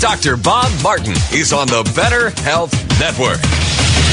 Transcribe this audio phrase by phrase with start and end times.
[0.00, 0.38] Dr.
[0.38, 3.38] Bob Martin is on the Better Health Network.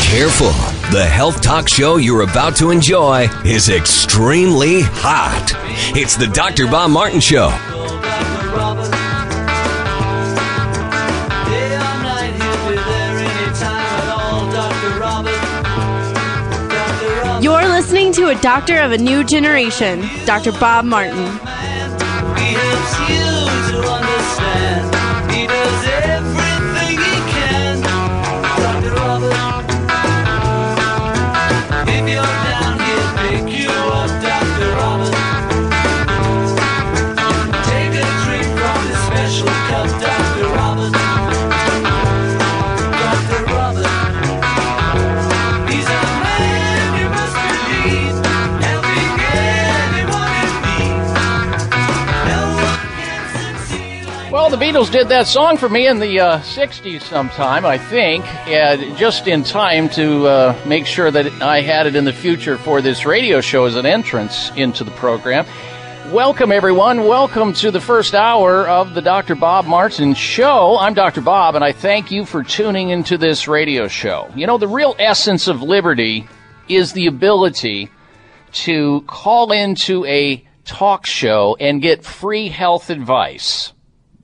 [0.04, 0.52] Careful.
[0.92, 5.54] The health talk show you're about to enjoy is extremely hot.
[5.96, 6.68] It's the Dr.
[6.68, 7.48] Bob Martin Show.
[17.42, 20.52] You're listening to a doctor of a new generation, Dr.
[20.52, 21.40] Bob Martin.
[54.68, 59.26] Beatles did that song for me in the uh, 60s sometime, I think, and just
[59.26, 63.06] in time to uh, make sure that I had it in the future for this
[63.06, 65.46] radio show as an entrance into the program.
[66.12, 67.06] Welcome, everyone.
[67.06, 69.36] Welcome to the first hour of the Dr.
[69.36, 70.78] Bob Martin Show.
[70.78, 71.22] I'm Dr.
[71.22, 74.30] Bob, and I thank you for tuning into this radio show.
[74.36, 76.28] You know, the real essence of liberty
[76.68, 77.90] is the ability
[78.52, 83.72] to call into a talk show and get free health advice.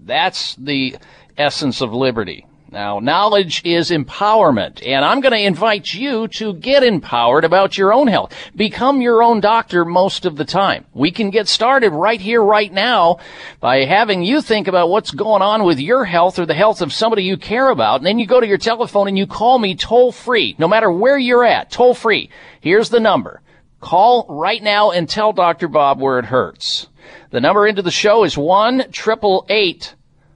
[0.06, 0.98] That's the
[1.38, 2.46] essence of liberty.
[2.74, 7.94] Now, knowledge is empowerment, and I'm going to invite you to get empowered about your
[7.94, 8.34] own health.
[8.56, 10.86] Become your own doctor most of the time.
[10.92, 13.20] We can get started right here, right now,
[13.60, 16.92] by having you think about what's going on with your health or the health of
[16.92, 19.76] somebody you care about, and then you go to your telephone and you call me
[19.76, 22.32] toll free, no matter where you're at, toll free.
[22.60, 23.44] Here's the number.
[23.82, 25.68] Call right now and tell Dr.
[25.68, 26.88] Bob where it hurts.
[27.30, 29.94] The number into the show is 1 888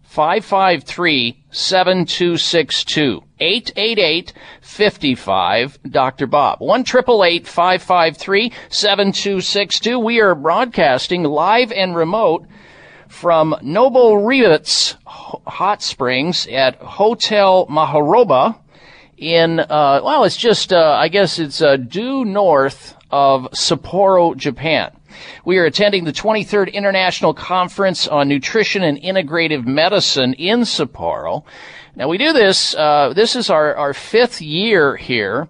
[0.07, 3.23] 553 7262.
[3.39, 6.27] 888 55 Dr.
[6.27, 6.59] Bob.
[6.59, 9.99] 1 553 7262.
[9.99, 12.47] We are broadcasting live and remote
[13.09, 18.57] from Noboribetsu Hot Springs at Hotel Mahoroba
[19.17, 24.96] in, uh, well, it's just, uh, I guess it's uh, due north of Sapporo, Japan.
[25.45, 31.43] We are attending the 23rd International Conference on Nutrition and Integrative Medicine in Sapporo.
[31.95, 35.47] Now we do this, uh, this is our, our fifth year here.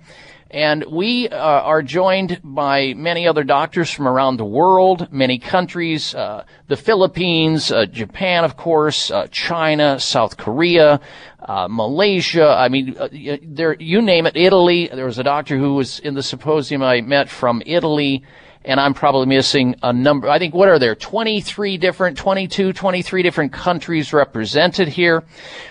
[0.49, 6.15] And we uh, are joined by many other doctors from around the world, many countries,
[6.15, 11.01] uh, the Philippines, uh, Japan, of course, uh, China, South Korea,
[11.41, 12.47] uh, Malaysia.
[12.47, 13.09] I mean, uh,
[13.43, 14.87] there, you name it, Italy.
[14.87, 18.23] There was a doctor who was in the symposium I met from Italy
[18.67, 20.29] and I'm probably missing a number.
[20.29, 20.93] I think what are there?
[20.93, 25.23] 23 different, 22, 23 different countries represented here.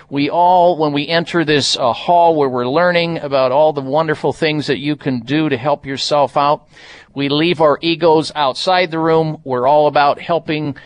[0.09, 4.33] We all, when we enter this uh, hall where we're learning about all the wonderful
[4.33, 6.69] things that you can do to help yourself out,
[7.15, 9.43] we leave our egos outside the room.
[9.45, 10.77] We're all about helping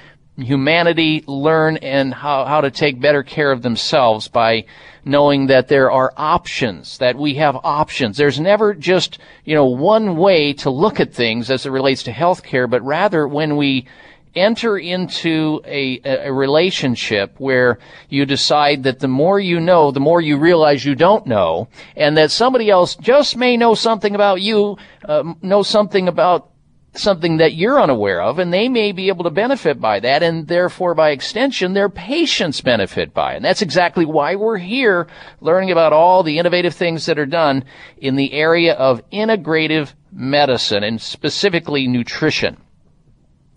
[0.40, 4.64] humanity learn and how, how to take better care of themselves by
[5.04, 8.16] knowing that there are options, that we have options.
[8.16, 12.12] There's never just, you know, one way to look at things as it relates to
[12.12, 13.86] healthcare, but rather when we
[14.34, 17.78] enter into a, a relationship where
[18.08, 22.16] you decide that the more you know, the more you realize you don't know, and
[22.16, 26.49] that somebody else just may know something about you, uh, know something about
[26.94, 30.48] something that you're unaware of, and they may be able to benefit by that, and
[30.48, 33.36] therefore, by extension, their patients benefit by it.
[33.36, 35.06] And that's exactly why we're here
[35.40, 37.64] learning about all the innovative things that are done
[37.96, 42.56] in the area of integrative medicine and specifically nutrition.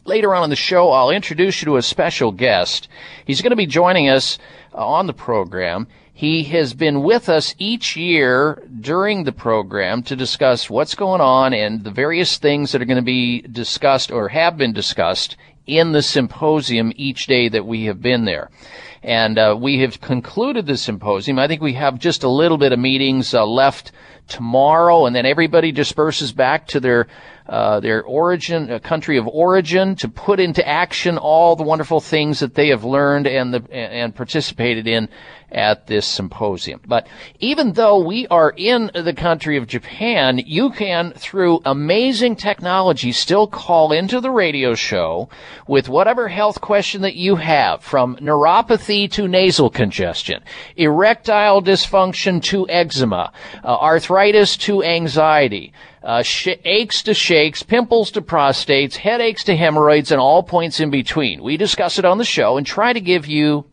[0.05, 2.89] Later on in the show, I'll introduce you to a special guest.
[3.25, 4.37] He's going to be joining us
[4.73, 5.87] uh, on the program.
[6.15, 11.55] He has been with us each year during the program to discuss what's going on
[11.55, 15.91] and the various things that are going to be discussed or have been discussed in
[15.91, 18.51] the symposium each day that we have been there.
[19.01, 21.39] And uh, we have concluded the symposium.
[21.39, 23.91] I think we have just a little bit of meetings uh, left
[24.27, 27.07] tomorrow, and then everybody disperses back to their
[27.47, 32.39] uh, their origin, uh, country of origin, to put into action all the wonderful things
[32.39, 35.09] that they have learned and the and participated in
[35.51, 36.81] at this symposium.
[36.87, 37.07] But
[37.39, 43.45] even though we are in the country of Japan, you can, through amazing technology, still
[43.45, 45.29] call into the radio show
[45.67, 50.41] with whatever health question that you have, from neuropathy to nasal congestion,
[50.75, 53.31] erectile dysfunction to eczema,
[53.63, 55.73] uh, arthritis to anxiety,
[56.03, 60.89] uh, sh- aches to shakes, pimples to prostates, headaches to hemorrhoids, and all points in
[60.89, 61.43] between.
[61.43, 63.65] We discuss it on the show and try to give you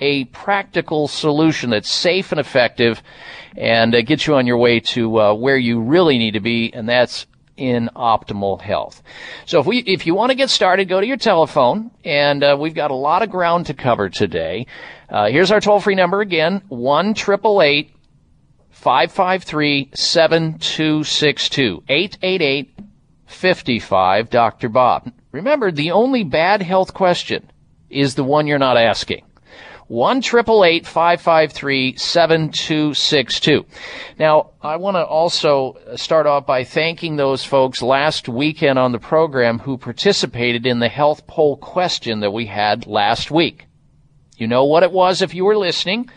[0.00, 3.02] a practical solution that's safe and effective
[3.56, 6.72] and uh, gets you on your way to uh, where you really need to be,
[6.72, 7.26] and that's
[7.56, 9.02] in optimal health.
[9.44, 12.56] So if we, if you want to get started, go to your telephone, and uh,
[12.58, 14.66] we've got a lot of ground to cover today.
[15.10, 17.92] Uh, here's our toll free number again: one triple eight
[18.80, 22.78] 553 7262 888
[23.26, 24.70] 55 Dr.
[24.70, 25.12] Bob.
[25.32, 27.50] Remember, the only bad health question
[27.90, 29.22] is the one you're not asking.
[29.88, 33.66] 1 553 7262.
[34.18, 38.98] Now, I want to also start off by thanking those folks last weekend on the
[38.98, 43.66] program who participated in the health poll question that we had last week.
[44.38, 46.08] You know what it was if you were listening.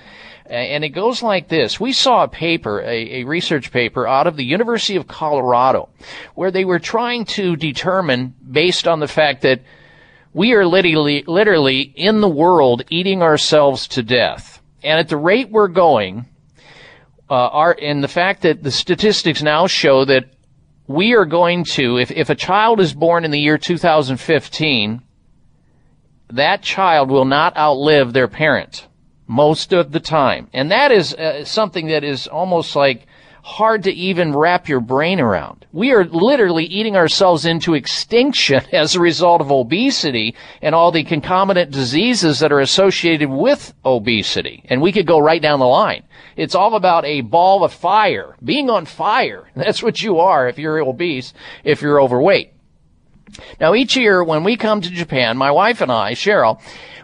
[0.45, 1.79] And it goes like this.
[1.79, 5.89] We saw a paper, a, a, research paper out of the University of Colorado,
[6.35, 9.61] where they were trying to determine, based on the fact that
[10.33, 14.61] we are literally, literally in the world eating ourselves to death.
[14.83, 16.25] And at the rate we're going,
[17.29, 20.25] uh, our, and the fact that the statistics now show that
[20.87, 25.01] we are going to, if, if a child is born in the year 2015,
[26.31, 28.87] that child will not outlive their parent
[29.27, 30.49] most of the time.
[30.53, 33.07] And that is uh, something that is almost like
[33.43, 35.65] hard to even wrap your brain around.
[35.73, 41.03] We are literally eating ourselves into extinction as a result of obesity and all the
[41.03, 44.63] concomitant diseases that are associated with obesity.
[44.69, 46.03] And we could go right down the line.
[46.37, 49.49] It's all about a ball of fire, being on fire.
[49.55, 51.33] That's what you are if you're obese,
[51.65, 52.53] if you're overweight.
[53.59, 56.61] Now each year when we come to Japan, my wife and I, Cheryl,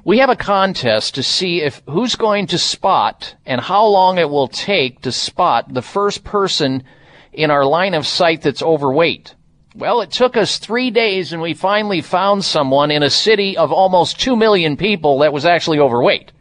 [0.09, 4.27] we have a contest to see if who's going to spot and how long it
[4.27, 6.83] will take to spot the first person
[7.31, 9.35] in our line of sight that's overweight.
[9.75, 13.71] Well, it took us three days and we finally found someone in a city of
[13.71, 16.31] almost two million people that was actually overweight.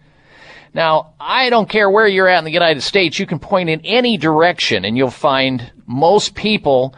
[0.72, 3.82] Now, I don't care where you're at in the United States, you can point in
[3.84, 6.94] any direction and you'll find most people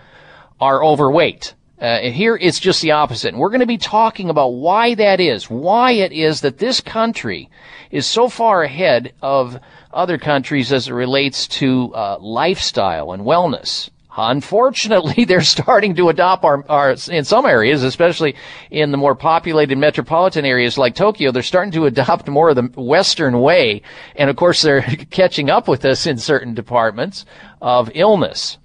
[0.60, 1.52] are overweight.
[1.80, 3.28] Uh, here it's just the opposite.
[3.28, 6.80] And we're going to be talking about why that is, why it is that this
[6.80, 7.48] country
[7.90, 9.58] is so far ahead of
[9.92, 13.88] other countries as it relates to uh, lifestyle and wellness.
[14.16, 18.36] Unfortunately, they're starting to adopt our, our, in some areas, especially
[18.70, 22.70] in the more populated metropolitan areas like Tokyo, they're starting to adopt more of the
[22.80, 23.82] Western way.
[24.16, 27.24] And of course, they're catching up with us in certain departments
[27.62, 28.58] of illness.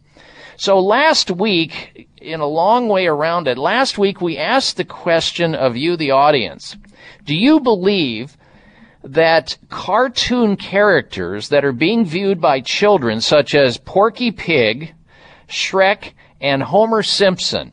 [0.58, 5.54] So last week, in a long way around it, last week we asked the question
[5.54, 6.78] of you, the audience.
[7.26, 8.38] Do you believe
[9.04, 14.96] that cartoon characters that are being viewed by children, such as Porky Pig,
[15.48, 17.72] Shrek, and Homer Simpson,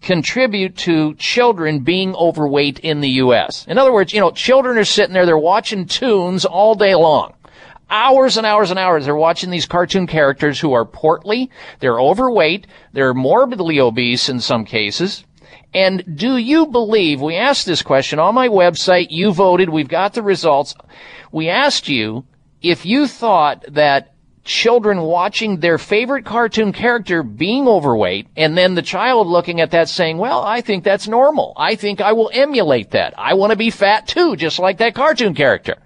[0.00, 3.66] contribute to children being overweight in the U.S.
[3.68, 7.34] In other words, you know, children are sitting there, they're watching toons all day long.
[7.90, 9.04] Hours and hours and hours.
[9.04, 14.64] They're watching these cartoon characters who are portly, they're overweight, they're morbidly obese in some
[14.64, 15.24] cases.
[15.74, 20.14] And do you believe, we asked this question on my website, you voted, we've got
[20.14, 20.74] the results.
[21.30, 22.24] We asked you
[22.62, 24.14] if you thought that
[24.44, 29.90] children watching their favorite cartoon character being overweight and then the child looking at that
[29.90, 31.52] saying, well, I think that's normal.
[31.56, 33.12] I think I will emulate that.
[33.18, 35.76] I want to be fat too, just like that cartoon character.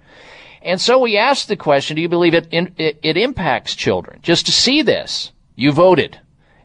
[0.63, 4.19] And so we asked the question, do you believe it, it, it impacts children?
[4.23, 6.19] Just to see this, you voted.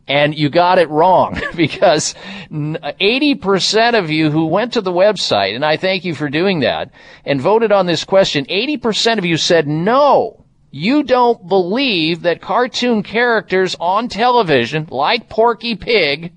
[0.07, 2.15] And you got it wrong because
[2.51, 6.91] 80% of you who went to the website, and I thank you for doing that,
[7.25, 13.03] and voted on this question, 80% of you said no you don't believe that cartoon
[13.03, 16.33] characters on television, like Porky Pig,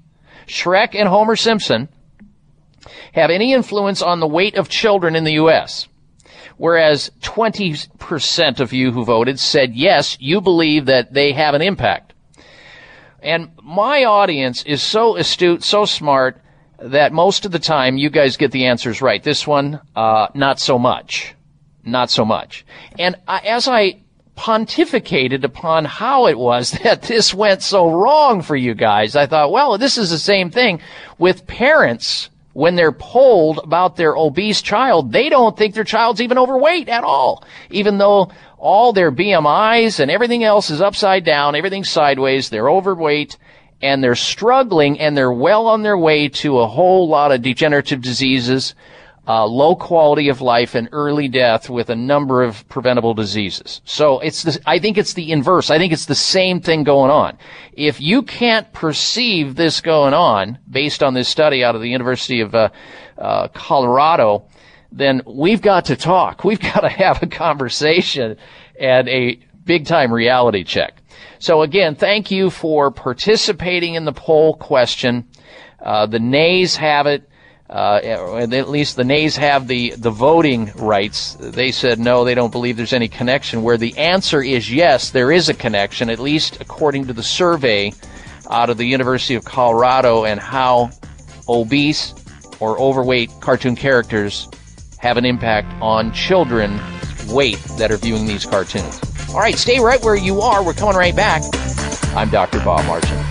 [0.48, 1.90] Shrek, and Homer Simpson,
[3.14, 5.88] have any influence on the weight of children in the U.S.
[6.62, 12.14] Whereas 20% of you who voted said yes, you believe that they have an impact.
[13.20, 16.40] And my audience is so astute, so smart,
[16.78, 19.24] that most of the time you guys get the answers right.
[19.24, 21.34] This one, uh, not so much.
[21.84, 22.64] Not so much.
[23.00, 24.04] And I, as I
[24.38, 29.16] pontificated upon how it was that this went so wrong for you guys.
[29.16, 30.80] I thought, well, this is the same thing
[31.18, 35.12] with parents when they're polled about their obese child.
[35.12, 40.12] They don't think their child's even overweight at all, even though all their BMIs and
[40.12, 43.38] everything else is upside down, everything's sideways, they're overweight,
[43.82, 48.02] and they're struggling and they're well on their way to a whole lot of degenerative
[48.02, 48.76] diseases,
[49.32, 53.80] uh, low quality of life and early death with a number of preventable diseases.
[53.86, 55.70] So it's the, I think it's the inverse.
[55.70, 57.38] I think it's the same thing going on.
[57.72, 62.42] If you can't perceive this going on based on this study out of the University
[62.42, 62.72] of uh,
[63.18, 64.48] uh, Colorado,
[64.92, 66.44] then we've got to talk.
[66.52, 68.36] We've got to have a conversation
[68.78, 71.02] and a big time reality check.
[71.40, 75.30] So again, thank you for participating in the poll question.
[75.80, 77.31] Uh, the nays have it
[77.72, 81.36] uh, at least the nays have the, the voting rights.
[81.40, 83.64] They said no, they don't believe there's any connection.
[83.64, 87.94] Where the answer is yes, there is a connection, at least according to the survey
[88.50, 90.90] out of the University of Colorado and how
[91.48, 92.14] obese
[92.60, 94.50] or overweight cartoon characters
[94.98, 96.78] have an impact on children
[97.30, 99.00] weight that are viewing these cartoons.
[99.30, 100.62] All right, stay right where you are.
[100.62, 101.42] We're coming right back.
[102.14, 102.60] I'm Dr.
[102.60, 103.31] Bob Martin.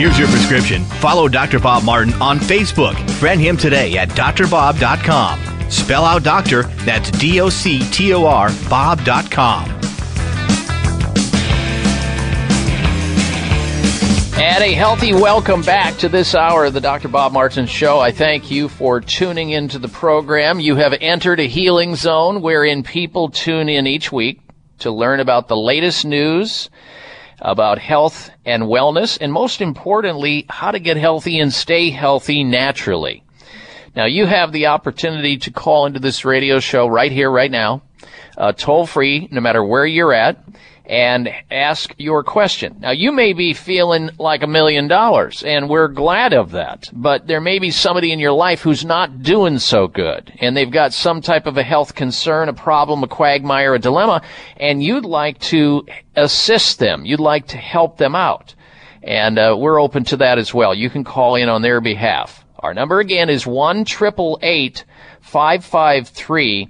[0.00, 0.82] Here's your prescription.
[0.84, 1.58] Follow Dr.
[1.58, 2.98] Bob Martin on Facebook.
[3.18, 5.70] Friend him today at drbob.com.
[5.70, 9.68] Spell out doctor, that's D O C T O R, Bob.com.
[14.40, 17.08] And a healthy welcome back to this hour of the Dr.
[17.08, 18.00] Bob Martin Show.
[18.00, 20.60] I thank you for tuning into the program.
[20.60, 24.40] You have entered a healing zone wherein people tune in each week
[24.78, 26.70] to learn about the latest news
[27.40, 33.22] about health and wellness, and most importantly, how to get healthy and stay healthy naturally.
[33.96, 37.82] Now, you have the opportunity to call into this radio show right here, right now,
[38.36, 40.42] uh, toll free, no matter where you're at
[40.90, 42.78] and ask your question.
[42.80, 47.28] Now, you may be feeling like a million dollars, and we're glad of that, but
[47.28, 50.92] there may be somebody in your life who's not doing so good, and they've got
[50.92, 54.20] some type of a health concern, a problem, a quagmire, a dilemma,
[54.56, 57.06] and you'd like to assist them.
[57.06, 58.56] You'd like to help them out.
[59.00, 60.74] And uh, we're open to that as well.
[60.74, 62.44] You can call in on their behalf.
[62.58, 66.68] Our number again is 1 553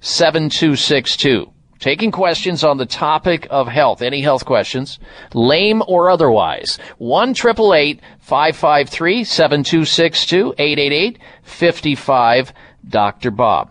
[0.00, 4.98] 7262 taking questions on the topic of health, any health questions,
[5.34, 6.78] lame or otherwise.
[6.98, 12.52] 1 553 7262 888 55
[12.88, 13.30] Dr.
[13.30, 13.70] Bob.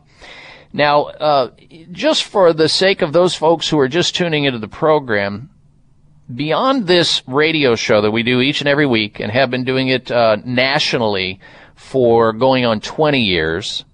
[0.73, 1.51] Now, uh,
[1.91, 5.49] just for the sake of those folks who are just tuning into the program,
[6.33, 9.87] beyond this radio show that we do each and every week and have been doing
[9.87, 11.39] it uh, nationally
[11.75, 13.85] for going on 20 years,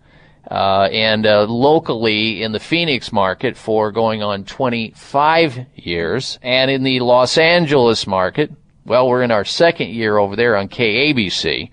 [0.49, 6.83] uh, and uh, locally in the Phoenix market for going on 25 years, and in
[6.83, 8.51] the Los Angeles market,
[8.85, 11.69] well, we're in our second year over there on KABC.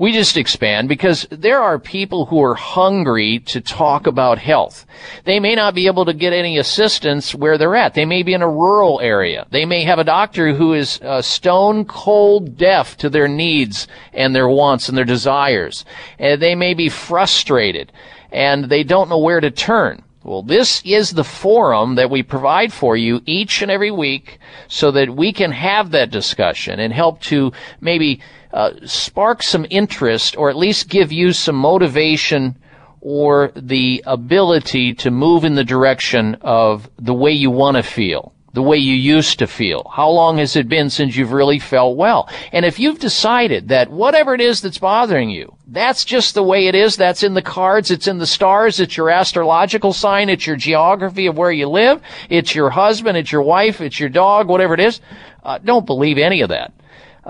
[0.00, 4.86] We just expand because there are people who are hungry to talk about health.
[5.24, 7.92] They may not be able to get any assistance where they're at.
[7.92, 9.46] They may be in a rural area.
[9.50, 14.34] They may have a doctor who is uh, stone cold deaf to their needs and
[14.34, 15.84] their wants and their desires.
[16.18, 17.92] And they may be frustrated
[18.32, 20.02] and they don't know where to turn.
[20.24, 24.90] Well, this is the forum that we provide for you each and every week so
[24.92, 28.20] that we can have that discussion and help to maybe
[28.52, 32.56] uh, spark some interest or at least give you some motivation
[33.00, 38.34] or the ability to move in the direction of the way you want to feel
[38.52, 39.90] the way you used to feel?
[39.94, 42.28] How long has it been since you've really felt well?
[42.52, 46.66] And if you've decided that whatever it is that's bothering you, that's just the way
[46.66, 50.46] it is, that's in the cards, it's in the stars, it's your astrological sign, it's
[50.46, 54.48] your geography of where you live, it's your husband, it's your wife, it's your dog,
[54.48, 55.00] whatever it is,
[55.44, 56.72] uh, don't believe any of that.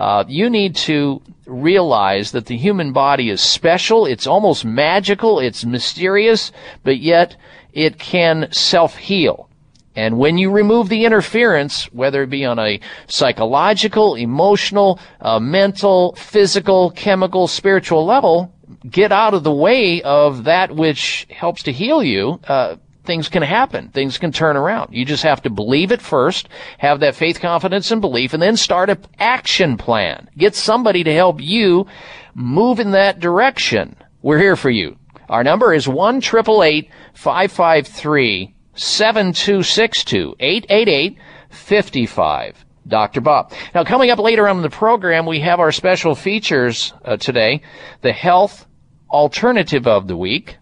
[0.00, 5.62] Uh, you need to realize that the human body is special, it's almost magical, it's
[5.64, 7.36] mysterious, but yet
[7.74, 9.46] it can self-heal.
[9.94, 16.14] And when you remove the interference, whether it be on a psychological, emotional, uh, mental,
[16.14, 18.54] physical, chemical, spiritual level,
[18.88, 22.76] get out of the way of that which helps to heal you, uh,
[23.10, 23.88] things can happen.
[23.88, 24.94] Things can turn around.
[24.94, 28.56] You just have to believe it first, have that faith, confidence, and belief, and then
[28.56, 30.30] start an action plan.
[30.38, 31.88] Get somebody to help you
[32.36, 33.96] move in that direction.
[34.22, 34.96] We're here for you.
[35.28, 41.18] Our number is 1 553 7262 888
[41.50, 43.20] 55 Dr.
[43.20, 43.52] Bob.
[43.74, 47.62] Now, coming up later on in the program, we have our special features uh, today
[48.02, 48.68] the health
[49.10, 50.58] alternative of the week,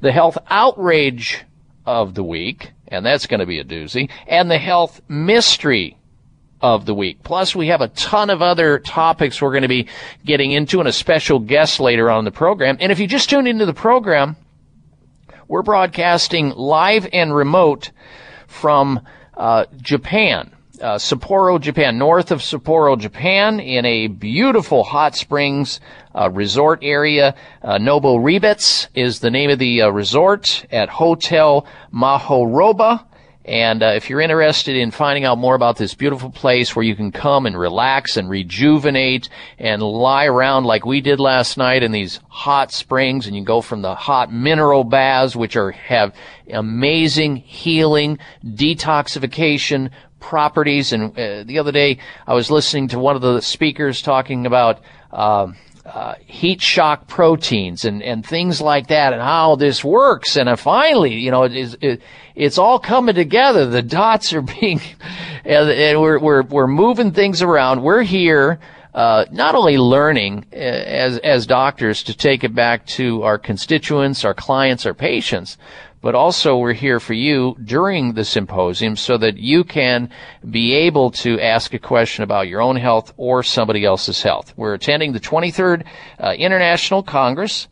[0.00, 1.44] the health outrage
[1.88, 5.96] of the week, and that's going to be a doozy, and the health mystery
[6.60, 7.22] of the week.
[7.22, 9.88] Plus, we have a ton of other topics we're going to be
[10.22, 12.76] getting into and a special guest later on the program.
[12.78, 14.36] And if you just tuned into the program,
[15.48, 17.90] we're broadcasting live and remote
[18.46, 19.00] from
[19.34, 25.80] uh, Japan uh, Sapporo, Japan, north of Sapporo, Japan, in a beautiful hot springs
[26.14, 27.34] uh, resort area.
[27.62, 33.04] Uh, Noboribetsu is the name of the uh, resort at Hotel Mahoroba.
[33.48, 36.94] And uh, if you're interested in finding out more about this beautiful place where you
[36.94, 41.90] can come and relax and rejuvenate and lie around like we did last night in
[41.90, 46.14] these hot springs, and you go from the hot mineral baths, which are have
[46.50, 50.92] amazing healing, detoxification, properties.
[50.92, 54.80] And uh, the other day, I was listening to one of the speakers talking about
[55.12, 55.52] uh,
[55.88, 60.36] uh, heat shock proteins and, and things like that, and how this works.
[60.36, 62.02] And finally, you know, it is, it,
[62.34, 63.66] it's all coming together.
[63.66, 64.80] The dots are being,
[65.44, 67.82] and, and we're we're we're moving things around.
[67.82, 68.60] We're here.
[68.94, 74.24] Uh, not only learning uh, as as doctors to take it back to our constituents,
[74.24, 75.56] our clients, our patients,
[76.00, 80.10] but also we're here for you during the symposium so that you can
[80.48, 84.54] be able to ask a question about your own health or somebody else's health.
[84.56, 85.84] We're attending the 23rd
[86.18, 87.68] uh, International Congress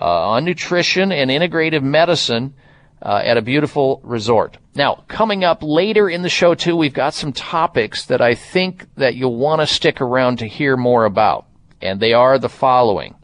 [0.00, 2.54] uh, on Nutrition and Integrative Medicine
[3.02, 4.58] uh, at a beautiful resort.
[4.74, 8.86] Now, coming up later in the show too, we've got some topics that I think
[8.96, 11.46] that you'll want to stick around to hear more about.
[11.80, 13.14] And they are the following.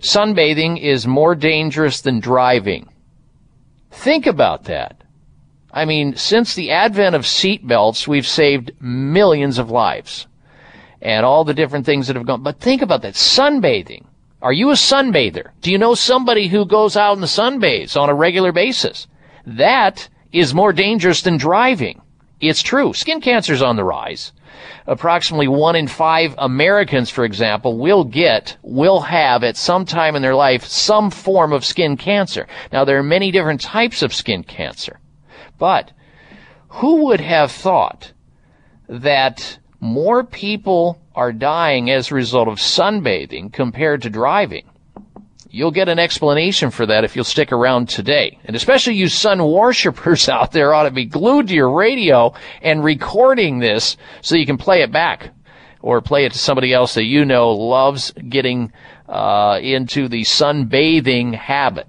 [0.00, 2.88] Sunbathing is more dangerous than driving.
[3.94, 5.02] Think about that.
[5.72, 10.26] I mean, since the advent of seatbelts, we've saved millions of lives
[11.00, 12.42] and all the different things that have gone.
[12.42, 13.14] But think about that.
[13.14, 14.04] Sunbathing.
[14.42, 15.50] Are you a sunbather?
[15.62, 19.06] Do you know somebody who goes out in the sunbathes on a regular basis?
[19.46, 22.02] That is more dangerous than driving.
[22.40, 22.92] It's true.
[22.92, 24.32] Skin cancer is on the rise
[24.86, 30.22] approximately one in five Americans, for example, will get, will have at some time in
[30.22, 32.46] their life some form of skin cancer.
[32.72, 35.00] Now, there are many different types of skin cancer,
[35.58, 35.92] but
[36.68, 38.12] who would have thought
[38.88, 44.68] that more people are dying as a result of sunbathing compared to driving?
[45.54, 48.40] You'll get an explanation for that if you'll stick around today.
[48.44, 52.82] And especially you sun worshippers out there ought to be glued to your radio and
[52.82, 55.30] recording this so you can play it back
[55.80, 58.72] or play it to somebody else that you know loves getting
[59.08, 61.86] uh, into the sunbathing habit.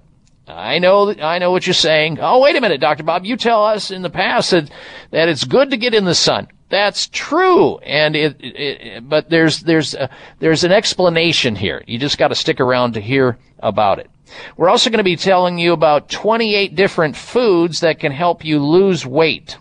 [0.48, 2.18] I know, I know what you're saying.
[2.20, 3.02] Oh, wait a minute, Dr.
[3.02, 3.24] Bob.
[3.24, 4.70] You tell us in the past that,
[5.10, 6.48] that it's good to get in the sun.
[6.68, 11.82] That's true, and it, it, it but there's there's a, there's an explanation here.
[11.86, 14.10] You just got to stick around to hear about it.
[14.56, 18.58] We're also going to be telling you about 28 different foods that can help you
[18.58, 19.58] lose weight.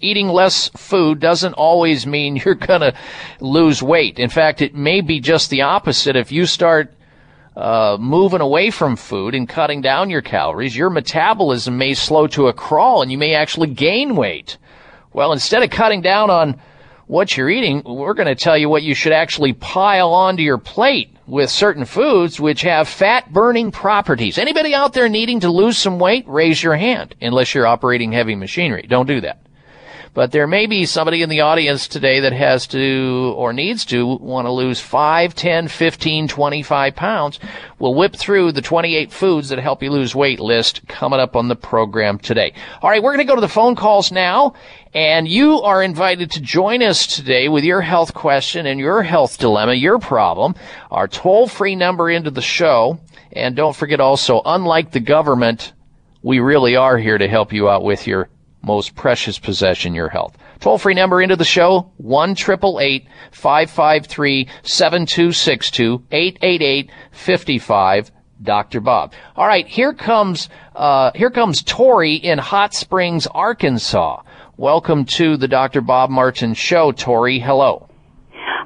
[0.00, 2.94] Eating less food doesn't always mean you're going to
[3.40, 4.20] lose weight.
[4.20, 6.14] In fact, it may be just the opposite.
[6.14, 6.95] If you start
[7.56, 12.48] uh, moving away from food and cutting down your calories, your metabolism may slow to
[12.48, 14.58] a crawl and you may actually gain weight.
[15.12, 16.60] Well, instead of cutting down on
[17.06, 20.58] what you're eating, we're going to tell you what you should actually pile onto your
[20.58, 24.36] plate with certain foods which have fat burning properties.
[24.36, 28.34] Anybody out there needing to lose some weight, raise your hand, unless you're operating heavy
[28.34, 28.86] machinery.
[28.88, 29.45] Don't do that.
[30.16, 34.06] But there may be somebody in the audience today that has to or needs to
[34.06, 37.38] want to lose 5, 10, 15, 25 pounds.
[37.78, 41.48] We'll whip through the 28 foods that help you lose weight list coming up on
[41.48, 42.54] the program today.
[42.80, 44.54] All right, we're going to go to the phone calls now.
[44.94, 49.36] And you are invited to join us today with your health question and your health
[49.36, 50.54] dilemma, your problem.
[50.90, 53.00] Our toll free number into the show.
[53.32, 55.74] And don't forget also, unlike the government,
[56.22, 58.30] we really are here to help you out with your
[58.66, 60.36] most precious possession, your health.
[60.58, 68.10] Toll free number into the show, 1 553 7262 888 55
[68.42, 68.80] Dr.
[68.80, 69.12] Bob.
[69.36, 74.22] All right, here comes, uh, here comes Tori in Hot Springs, Arkansas.
[74.56, 75.80] Welcome to the Dr.
[75.80, 77.38] Bob Martin Show, Tori.
[77.38, 77.85] Hello.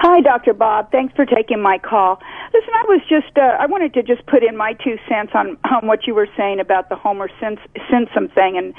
[0.02, 0.54] Hi, Dr.
[0.54, 0.90] Bob.
[0.90, 2.22] Thanks for taking my call.
[2.54, 5.58] Listen, I was just, uh, I wanted to just put in my two cents on,
[5.70, 8.72] on what you were saying about the Homer Simpson thing and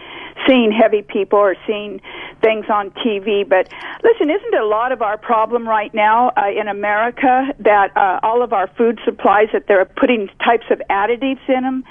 [0.47, 2.01] seeing heavy people or seeing
[2.41, 3.47] things on TV.
[3.47, 3.71] But
[4.03, 8.41] listen, isn't a lot of our problem right now uh, in America that uh, all
[8.41, 11.83] of our food supplies that they're putting types of additives in them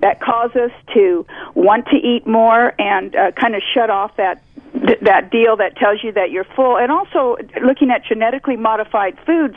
[0.00, 4.42] that cause us to want to eat more and uh, kind of shut off that
[4.72, 9.18] th- that deal that tells you that you're full, and also looking at genetically modified
[9.24, 9.54] foods,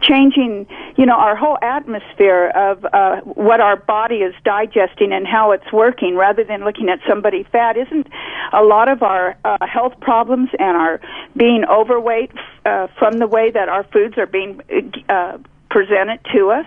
[0.00, 5.52] changing, you know, our whole atmosphere of uh, what our body is digesting and how
[5.52, 7.76] it's working, rather than looking at somebody fat.
[7.76, 8.08] Isn't
[8.52, 11.00] a lot of our uh, health problems and our
[11.36, 12.32] being overweight
[12.64, 14.60] uh, from the way that our foods are being
[15.08, 15.38] uh,
[15.70, 16.66] presented to us?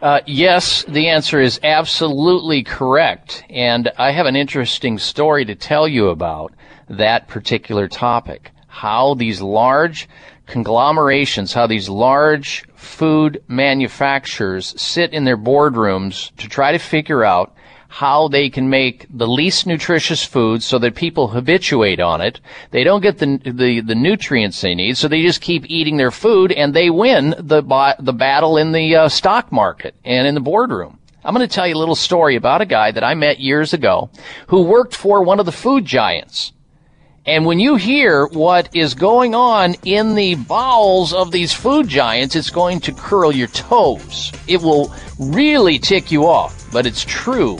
[0.00, 3.44] Uh, yes, the answer is absolutely correct.
[3.50, 6.52] And I have an interesting story to tell you about
[6.88, 8.50] that particular topic.
[8.66, 10.08] How these large
[10.46, 17.54] conglomerations, how these large food manufacturers sit in their boardrooms to try to figure out
[17.88, 22.38] how they can make the least nutritious food so that people habituate on it.
[22.70, 26.10] They don't get the, the, the nutrients they need, so they just keep eating their
[26.10, 27.62] food and they win the,
[27.98, 30.98] the battle in the uh, stock market and in the boardroom.
[31.24, 33.72] I'm going to tell you a little story about a guy that I met years
[33.72, 34.10] ago
[34.48, 36.52] who worked for one of the food giants.
[37.28, 42.34] And when you hear what is going on in the bowels of these food giants,
[42.34, 44.32] it's going to curl your toes.
[44.46, 47.58] It will really tick you off, but it's true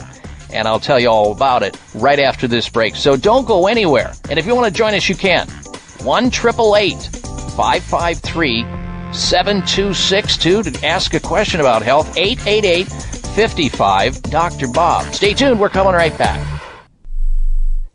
[0.51, 2.95] and I'll tell you all about it right after this break.
[2.95, 4.13] So don't go anywhere.
[4.31, 5.47] And if you want to join us, you can.
[5.47, 8.65] 1 553
[9.13, 12.17] 7262 to ask a question about health.
[12.17, 14.67] 888 55 Dr.
[14.69, 15.13] Bob.
[15.13, 15.59] Stay tuned.
[15.59, 16.58] We're coming right back.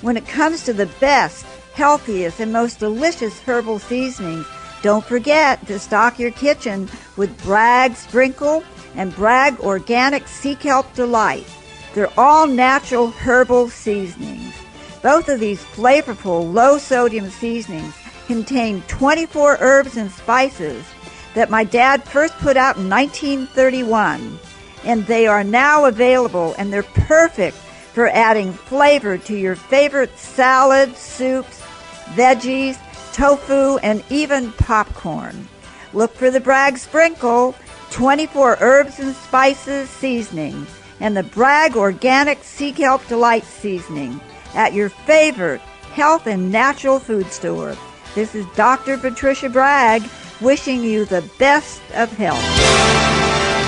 [0.00, 4.46] When it comes to the best, healthiest, and most delicious herbal seasonings,
[4.80, 8.62] don't forget to stock your kitchen with Bragg Sprinkle
[8.94, 11.48] and Bragg Organic Sea Kelp Delight.
[11.94, 14.54] They're all natural herbal seasonings.
[15.02, 17.94] Both of these flavorful, low sodium seasonings
[18.28, 20.84] contain 24 herbs and spices
[21.34, 24.38] that my dad first put out in 1931.
[24.84, 27.56] And they are now available and they're perfect
[27.98, 31.60] for adding flavor to your favorite salads, soups,
[32.14, 32.78] veggies,
[33.12, 35.48] tofu, and even popcorn.
[35.92, 37.56] Look for the Bragg Sprinkle,
[37.90, 40.64] 24 herbs and spices seasoning,
[41.00, 44.20] and the Bragg Organic Sea Kelp Delight seasoning
[44.54, 45.60] at your favorite
[45.92, 47.76] health and natural food store.
[48.14, 48.96] This is Dr.
[48.96, 50.08] Patricia Bragg
[50.40, 53.67] wishing you the best of health.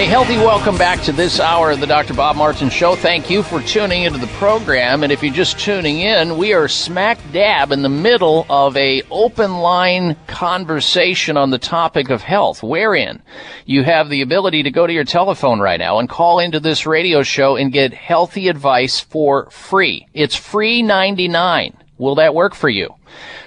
[0.00, 2.14] Hey, healthy welcome back to this hour of the Dr.
[2.14, 2.96] Bob Martin Show.
[2.96, 5.02] Thank you for tuning into the program.
[5.02, 9.02] And if you're just tuning in, we are smack dab in the middle of a
[9.10, 13.20] open line conversation on the topic of health, wherein
[13.66, 16.86] you have the ability to go to your telephone right now and call into this
[16.86, 20.08] radio show and get healthy advice for free.
[20.14, 21.76] It's free 99.
[21.98, 22.94] Will that work for you?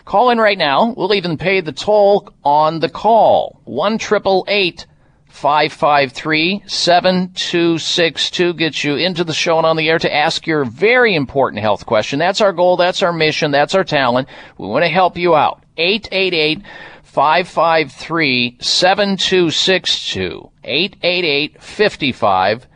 [0.06, 0.94] Call in right now.
[0.96, 3.60] We'll even pay the toll on the call.
[3.63, 3.98] 1
[5.34, 11.15] 553 7262 gets you into the show and on the air to ask your very
[11.15, 12.19] important health question.
[12.19, 12.78] That's our goal.
[12.78, 13.50] That's our mission.
[13.50, 14.30] That's our talent.
[14.60, 15.63] We want to help you out.
[15.76, 16.62] 888
[17.02, 20.52] 553 7262.
[20.63, 22.67] 888 55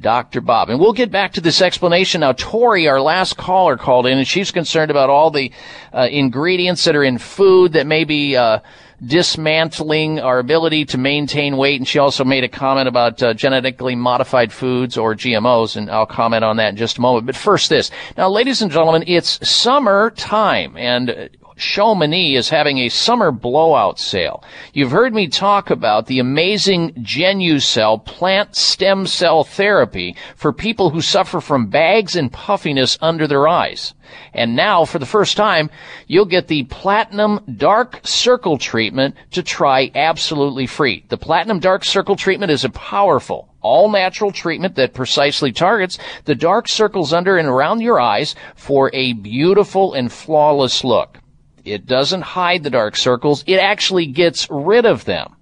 [0.00, 0.40] Dr.
[0.40, 0.70] Bob.
[0.70, 2.32] And we'll get back to this explanation now.
[2.32, 5.50] Tori, our last caller, called in and she's concerned about all the
[5.92, 8.60] uh, ingredients that are in food that may be uh,
[9.06, 11.80] dismantling our ability to maintain weight.
[11.80, 16.06] And she also made a comment about uh, genetically modified foods or GMOs, and I'll
[16.06, 17.26] comment on that in just a moment.
[17.26, 17.90] But first, this.
[18.16, 24.42] Now, ladies and gentlemen, it's summer time, and Chamonix is having a summer blowout sale.
[24.72, 31.00] You've heard me talk about the amazing Genucell plant stem cell therapy for people who
[31.00, 33.94] suffer from bags and puffiness under their eyes.
[34.32, 35.70] And now, for the first time,
[36.08, 41.04] you'll get the Platinum Dark Circle treatment to try absolutely free.
[41.08, 46.34] The Platinum Dark Circle treatment is a powerful, all natural treatment that precisely targets the
[46.34, 51.20] dark circles under and around your eyes for a beautiful and flawless look.
[51.64, 53.42] It doesn't hide the dark circles.
[53.46, 55.36] It actually gets rid of them.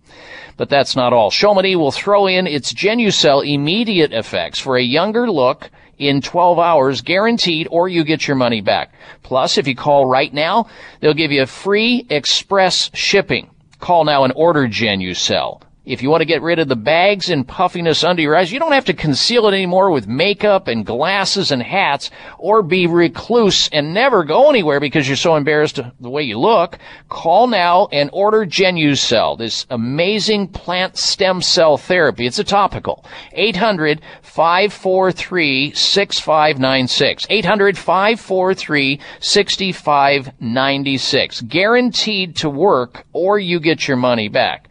[0.57, 1.31] But that's not all.
[1.31, 7.01] Chamonix will throw in its Genucell immediate effects for a younger look in 12 hours
[7.01, 8.93] guaranteed or you get your money back.
[9.23, 10.67] Plus, if you call right now,
[11.01, 13.51] they'll give you a free express shipping.
[13.81, 15.63] Call now and order Genucell.
[15.85, 18.61] If you want to get rid of the bags and puffiness under your eyes, you
[18.61, 23.69] don't have to conceal it anymore with makeup and glasses and hats or be recluse
[23.73, 26.79] and never go anywhere because you're so embarrassed the way you look.
[27.09, 32.29] Call now and order Genucell, this amazing plant stem cell therapy.
[32.29, 33.05] It's a topical.
[33.33, 37.27] 800 543 6596.
[37.29, 41.41] 800 543 6596.
[41.41, 44.69] Guaranteed to work or you get your money back.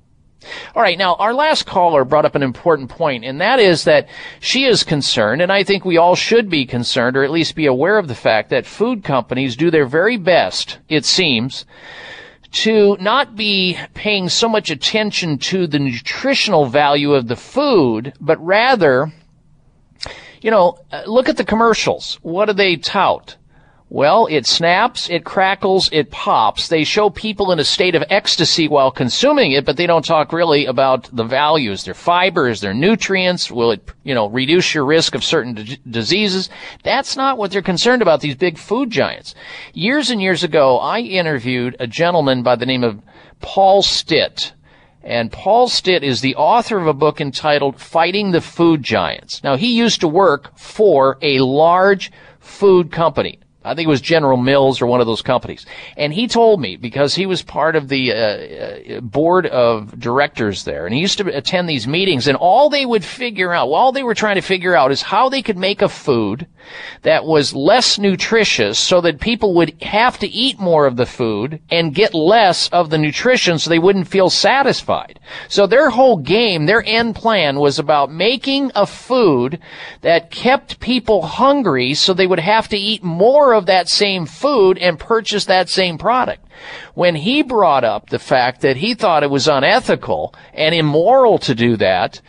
[0.73, 4.07] All right, now our last caller brought up an important point, and that is that
[4.39, 7.65] she is concerned, and I think we all should be concerned, or at least be
[7.65, 11.65] aware of the fact that food companies do their very best, it seems,
[12.51, 18.43] to not be paying so much attention to the nutritional value of the food, but
[18.43, 19.11] rather,
[20.41, 22.17] you know, uh, look at the commercials.
[22.21, 23.35] What do they tout?
[23.91, 26.67] Well, it snaps, it crackles, it pops.
[26.67, 30.31] They show people in a state of ecstasy while consuming it, but they don't talk
[30.31, 33.49] really about the values, their fibers, their nutrients.
[33.49, 36.51] Will it, you know, reduce your risk of certain d- diseases?
[36.83, 39.33] That's not what they're concerned about, these big food giants.
[39.73, 43.01] Years and years ago, I interviewed a gentleman by the name of
[43.41, 44.53] Paul Stitt.
[45.01, 49.43] And Paul Stitt is the author of a book entitled Fighting the Food Giants.
[49.43, 53.39] Now, he used to work for a large food company.
[53.63, 55.65] I think it was General Mills or one of those companies.
[55.97, 60.63] And he told me because he was part of the uh, uh, board of directors
[60.63, 63.91] there, and he used to attend these meetings, and all they would figure out, all
[63.91, 66.47] they were trying to figure out is how they could make a food
[67.01, 71.61] that was less nutritious so that people would have to eat more of the food
[71.69, 75.19] and get less of the nutrition so they wouldn't feel satisfied.
[75.47, 79.59] So their whole game, their end plan was about making a food
[80.01, 84.77] that kept people hungry so they would have to eat more of that same food
[84.77, 86.45] and purchase that same product.
[86.93, 91.55] When he brought up the fact that he thought it was unethical and immoral to
[91.55, 92.21] do that,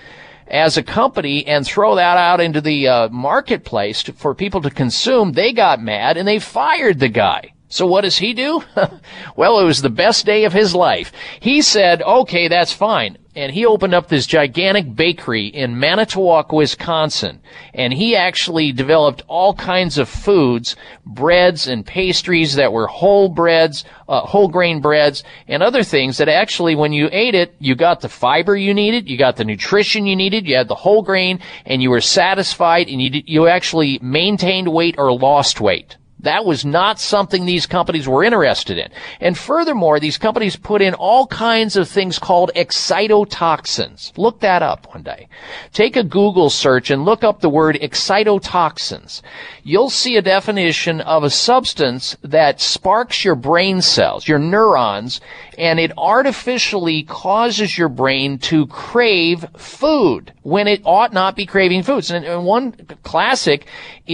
[0.50, 4.70] as a company and throw that out into the uh, marketplace to, for people to
[4.70, 7.52] consume, they got mad and they fired the guy.
[7.68, 8.62] So what does he do?
[9.36, 11.12] well, it was the best day of his life.
[11.38, 13.16] He said, okay, that's fine.
[13.36, 17.40] And he opened up this gigantic bakery in Manitowoc, Wisconsin.
[17.72, 20.74] And he actually developed all kinds of foods,
[21.06, 26.28] breads and pastries that were whole breads, uh, whole grain breads, and other things that
[26.28, 30.06] actually, when you ate it, you got the fiber you needed, you got the nutrition
[30.06, 34.00] you needed, you had the whole grain, and you were satisfied, and you, you actually
[34.02, 35.96] maintained weight or lost weight.
[36.22, 38.90] That was not something these companies were interested in.
[39.20, 44.16] And furthermore, these companies put in all kinds of things called excitotoxins.
[44.18, 45.28] Look that up one day.
[45.72, 49.22] Take a Google search and look up the word excitotoxins.
[49.62, 55.20] You'll see a definition of a substance that sparks your brain cells, your neurons,
[55.56, 61.82] and it artificially causes your brain to crave food when it ought not be craving
[61.82, 62.10] foods.
[62.10, 63.66] And, one classic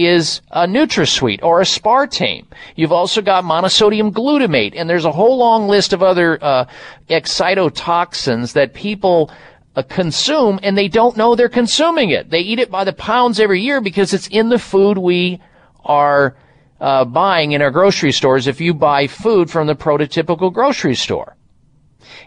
[0.05, 2.45] is a NutraSweet or a aspartame.
[2.75, 6.65] You've also got monosodium glutamate, and there's a whole long list of other uh,
[7.09, 9.31] excitotoxins that people
[9.75, 12.29] uh, consume, and they don't know they're consuming it.
[12.29, 15.41] They eat it by the pounds every year because it's in the food we
[15.85, 16.35] are
[16.79, 18.47] uh, buying in our grocery stores.
[18.47, 21.35] If you buy food from the prototypical grocery store,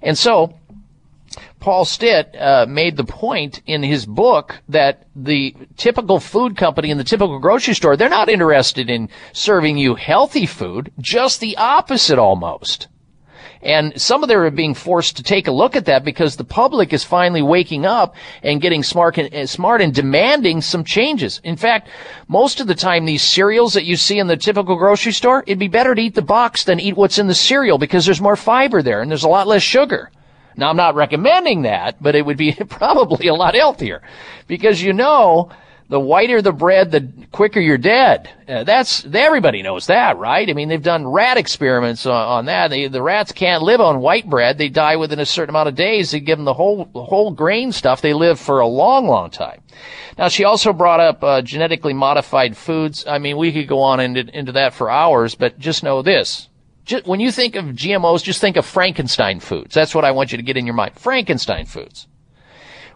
[0.03, 0.60] and so
[1.61, 6.97] Paul Stitt uh, made the point in his book that the typical food company in
[6.97, 12.19] the typical grocery store, they're not interested in serving you healthy food, just the opposite
[12.19, 12.89] almost.
[13.63, 16.45] And some of them are being forced to take a look at that because the
[16.45, 21.43] public is finally waking up and getting smart and, uh, smart and demanding some changes.
[21.45, 21.89] In fact,
[22.27, 25.59] most of the time, these cereals that you see in the typical grocery store, it'd
[25.59, 28.37] be better to eat the box than eat what's in the cereal because there's more
[28.37, 30.11] fiber there and there's a lot less sugar.
[30.57, 34.03] Now, I'm not recommending that, but it would be probably a lot healthier
[34.47, 35.51] because you know,
[35.91, 38.31] the whiter the bread, the quicker you're dead.
[38.49, 40.49] Uh, that's everybody knows that, right?
[40.49, 42.69] I mean, they've done rat experiments on, on that.
[42.71, 45.75] They, the rats can't live on white bread; they die within a certain amount of
[45.75, 46.13] days.
[46.13, 49.63] They give them the whole whole grain stuff; they live for a long, long time.
[50.17, 53.05] Now, she also brought up uh, genetically modified foods.
[53.07, 56.49] I mean, we could go on into, into that for hours, but just know this:
[56.91, 59.75] just, when you think of GMOs, just think of Frankenstein foods.
[59.75, 60.99] That's what I want you to get in your mind.
[60.99, 62.09] Frankenstein foods.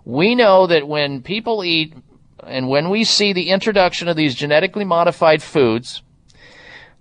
[0.05, 1.95] We know that when people eat
[2.43, 6.03] and when we see the introduction of these genetically modified foods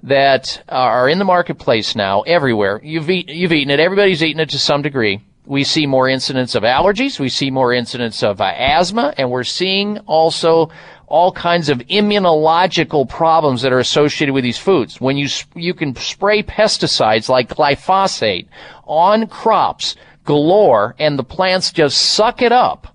[0.04, 4.50] that are in the marketplace now everywhere, you've, eat, you've eaten it, everybody's eaten it
[4.52, 5.20] to some degree.
[5.46, 9.44] We see more incidents of allergies, we see more incidents of uh, asthma, and we're
[9.44, 10.70] seeing also
[11.14, 15.00] all kinds of immunological problems that are associated with these foods.
[15.00, 18.48] When you, you can spray pesticides like glyphosate
[18.86, 19.96] on crops
[20.26, 22.88] galore and the plants just suck it up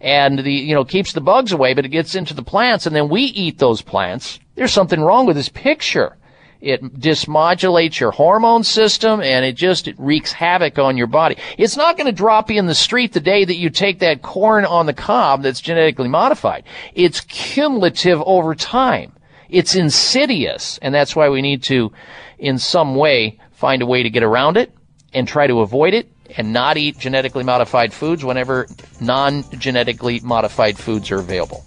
[0.00, 2.96] and the, you know, keeps the bugs away, but it gets into the plants and
[2.96, 4.40] then we eat those plants.
[4.54, 6.16] There's something wrong with this picture.
[6.60, 11.36] It dismodulates your hormone system and it just it wreaks havoc on your body.
[11.56, 14.22] It's not going to drop you in the street the day that you take that
[14.22, 16.64] corn on the cob that's genetically modified.
[16.94, 19.12] It's cumulative over time.
[19.48, 21.92] It's insidious and that's why we need to
[22.38, 24.72] in some way find a way to get around it
[25.14, 28.68] and try to avoid it and not eat genetically modified foods whenever
[29.00, 31.64] non-genetically modified foods are available.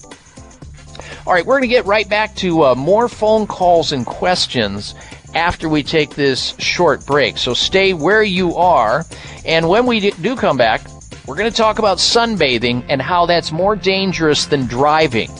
[1.26, 4.94] All right, we're going to get right back to uh, more phone calls and questions
[5.34, 7.38] after we take this short break.
[7.38, 9.06] So stay where you are.
[9.46, 10.82] And when we do come back,
[11.26, 15.32] we're going to talk about sunbathing and how that's more dangerous than driving.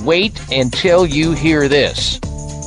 [0.00, 2.20] Wait until you hear this.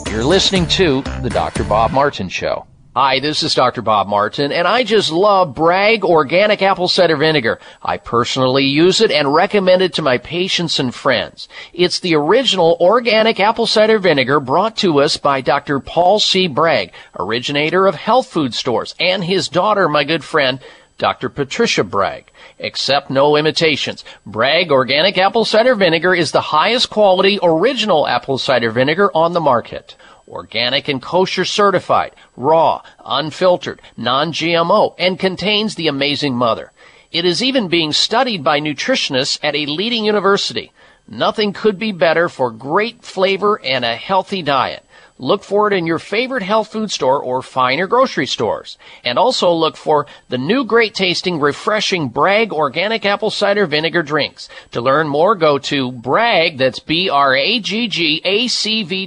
[0.09, 1.63] You're listening to The Dr.
[1.65, 2.65] Bob Martin Show.
[2.99, 3.83] Hi, this is Dr.
[3.83, 7.59] Bob Martin, and I just love Bragg Organic Apple Cider Vinegar.
[7.83, 11.47] I personally use it and recommend it to my patients and friends.
[11.73, 15.79] It's the original organic apple cider vinegar brought to us by Dr.
[15.79, 16.47] Paul C.
[16.47, 20.59] Bragg, originator of health food stores, and his daughter, my good friend,
[20.97, 21.29] Dr.
[21.29, 22.31] Patricia Bragg.
[22.59, 24.03] Accept no imitations.
[24.25, 29.39] Bragg Organic Apple Cider Vinegar is the highest quality original apple cider vinegar on the
[29.39, 29.95] market
[30.27, 36.71] organic and kosher certified, raw, unfiltered, non-GMO, and contains the amazing mother.
[37.11, 40.71] It is even being studied by nutritionists at a leading university.
[41.07, 44.83] Nothing could be better for great flavor and a healthy diet.
[45.19, 48.77] Look for it in your favorite health food store or finer grocery stores.
[49.03, 54.47] And also look for the new great tasting, refreshing Bragg organic apple cider vinegar drinks.
[54.71, 57.37] To learn more, go to Bragg, that's B-R-A-G-G-A-C-V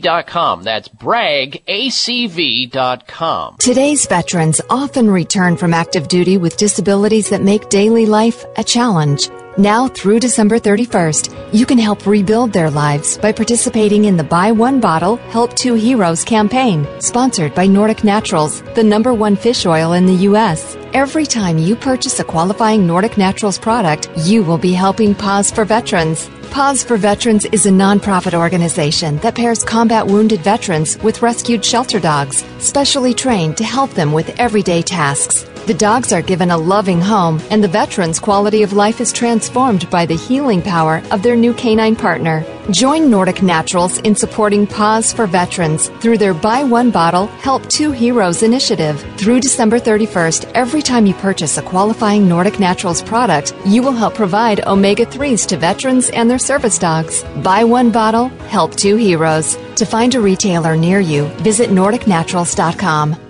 [0.01, 0.63] dot com.
[0.63, 3.57] That's BraggACV dot com.
[3.59, 9.29] Today's veterans often return from active duty with disabilities that make daily life a challenge.
[9.59, 14.53] Now through December 31st, you can help rebuild their lives by participating in the Buy
[14.53, 19.95] One Bottle, Help Two Heroes campaign, sponsored by Nordic Naturals, the number one fish oil
[19.95, 20.77] in the U.S.
[20.93, 25.65] Every time you purchase a qualifying Nordic Naturals product, you will be helping Paws for
[25.65, 26.31] Veterans.
[26.53, 31.99] Paws for Veterans is a nonprofit organization that pairs combat wounded veterans with rescued shelter
[31.99, 35.50] dogs, specially trained to help them with everyday tasks.
[35.67, 39.89] The dogs are given a loving home, and the veterans' quality of life is transformed
[39.91, 42.45] by the healing power of their new canine partner.
[42.71, 47.93] Join Nordic Naturals in supporting Paws for Veterans through their Buy One Bottle, Help Two
[47.93, 49.01] Heroes initiative.
[49.17, 54.15] Through December 31st, every time you purchase a qualifying Nordic Naturals product, you will help
[54.15, 57.23] provide omega 3s to veterans and their service dogs.
[57.45, 59.57] Buy one bottle, help two heroes.
[59.77, 63.30] To find a retailer near you, visit NordicNaturals.com.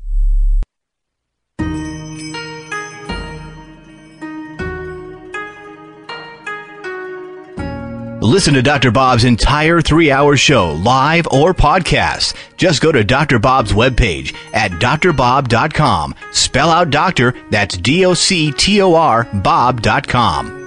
[8.21, 8.91] Listen to Dr.
[8.91, 12.35] Bob's entire three hour show, live or podcast.
[12.55, 13.39] Just go to Dr.
[13.39, 16.13] Bob's webpage at drbob.com.
[16.31, 20.61] Spell out doctor, that's D O C T O R, Bob.com.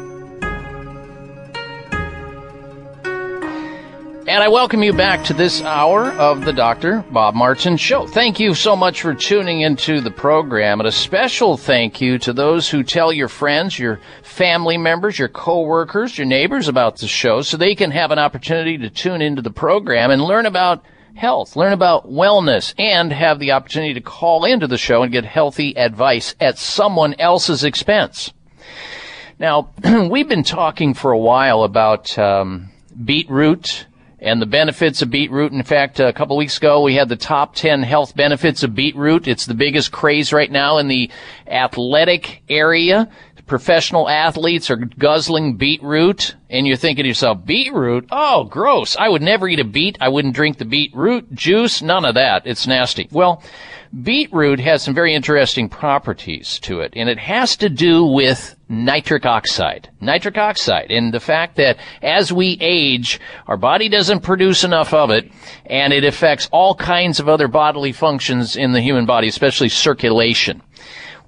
[4.27, 7.05] And I welcome you back to this hour of the Dr.
[7.11, 8.07] Bob Martin Show.
[8.07, 12.33] Thank you so much for tuning into the program, and a special thank you to
[12.33, 14.01] those who tell your friends, your
[14.35, 18.77] family members, your coworkers, your neighbors about the show so they can have an opportunity
[18.77, 23.53] to tune into the program and learn about health, learn about wellness, and have the
[23.53, 28.33] opportunity to call into the show and get healthy advice at someone else's expense.
[29.39, 29.71] Now,
[30.11, 32.71] we've been talking for a while about um,
[33.05, 33.87] beetroot
[34.25, 35.53] and the benefits of beetroot.
[35.53, 39.29] In fact, a couple weeks ago, we had the top 10 health benefits of beetroot.
[39.29, 41.11] It's the biggest craze right now in the
[41.47, 43.11] athletic area.
[43.47, 48.09] Professional athletes are guzzling beetroot, and you're thinking to yourself, beetroot?
[48.11, 48.97] Oh, gross.
[48.97, 49.99] I would never eat a beet.
[50.01, 51.83] I wouldn't drink the beetroot juice.
[51.83, 52.47] None of that.
[52.47, 53.07] It's nasty.
[53.13, 53.43] Well,
[54.03, 59.27] beetroot has some very interesting properties to it, and it has to do with nitric
[59.27, 59.91] oxide.
[60.01, 65.11] Nitric oxide, and the fact that as we age, our body doesn't produce enough of
[65.11, 65.31] it,
[65.67, 70.63] and it affects all kinds of other bodily functions in the human body, especially circulation.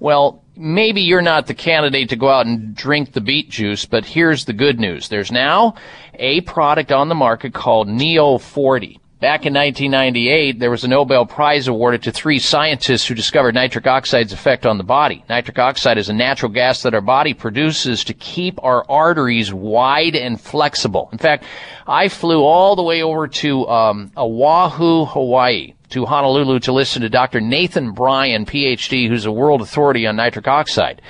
[0.01, 4.05] Well, maybe you're not the candidate to go out and drink the beet juice, but
[4.05, 5.09] here's the good news.
[5.09, 5.75] There's now
[6.15, 9.01] a product on the market called Neo 40.
[9.19, 13.87] Back in 1998, there was a Nobel Prize awarded to three scientists who discovered nitric
[13.87, 15.25] oxide's effect on the body.
[15.31, 20.17] Nitric oxide is a natural gas that our body produces to keep our arteries wide
[20.17, 21.09] and flexible.
[21.13, 21.45] In fact,
[21.87, 27.09] I flew all the way over to um, Oahu, Hawaii to Honolulu to listen to
[27.09, 27.41] Dr.
[27.41, 31.01] Nathan Bryan, PhD, who's a world authority on nitric oxide.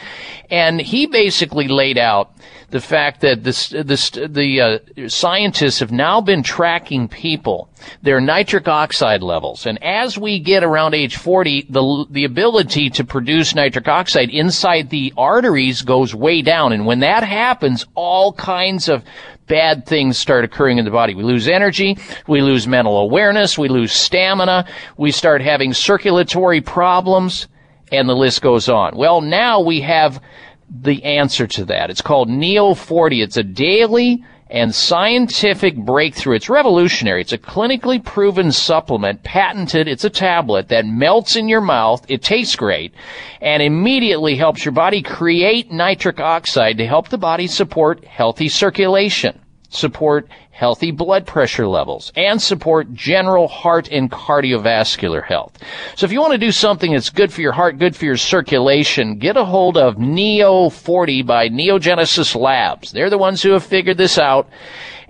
[0.51, 2.33] And he basically laid out
[2.71, 7.69] the fact that this, this, the uh, scientists have now been tracking people,
[8.03, 9.67] their nitric oxide levels.
[9.67, 14.91] And as we get around age 40, the, the ability to produce nitric oxide inside
[14.91, 16.73] the arteries goes way down.
[16.73, 19.05] And when that happens, all kinds of
[19.47, 21.15] bad things start occurring in the body.
[21.15, 24.67] We lose energy, we lose mental awareness, we lose stamina,
[24.97, 27.49] we start having circulatory problems,
[27.93, 28.97] and the list goes on.
[28.97, 30.21] Well, now we have
[30.69, 31.91] the answer to that.
[31.91, 33.23] It's called Neo 40.
[33.23, 36.37] It's a daily and scientific breakthrough.
[36.37, 37.21] It's revolutionary.
[37.21, 39.89] It's a clinically proven supplement, patented.
[39.89, 42.05] It's a tablet that melts in your mouth.
[42.09, 42.95] It tastes great
[43.41, 49.41] and immediately helps your body create nitric oxide to help the body support healthy circulation.
[49.77, 55.59] Support healthy blood pressure levels, and support general heart and cardiovascular health.
[55.97, 58.17] So if you want to do something that's good for your heart, good for your
[58.17, 62.91] circulation, get a hold of Neo 40 by Neogenesis Labs.
[62.91, 64.49] They're the ones who have figured this out.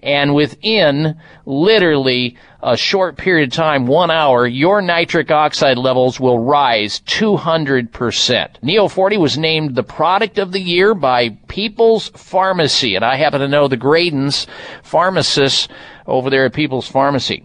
[0.02, 6.38] And within literally a short period of time, one hour, your nitric oxide levels will
[6.38, 8.62] rise 200%.
[8.62, 13.40] Neo 40 was named the product of the year by People's Pharmacy, and I happen
[13.40, 14.46] to know the Graedons
[14.82, 15.68] pharmacists
[16.06, 17.44] over there at People's Pharmacy.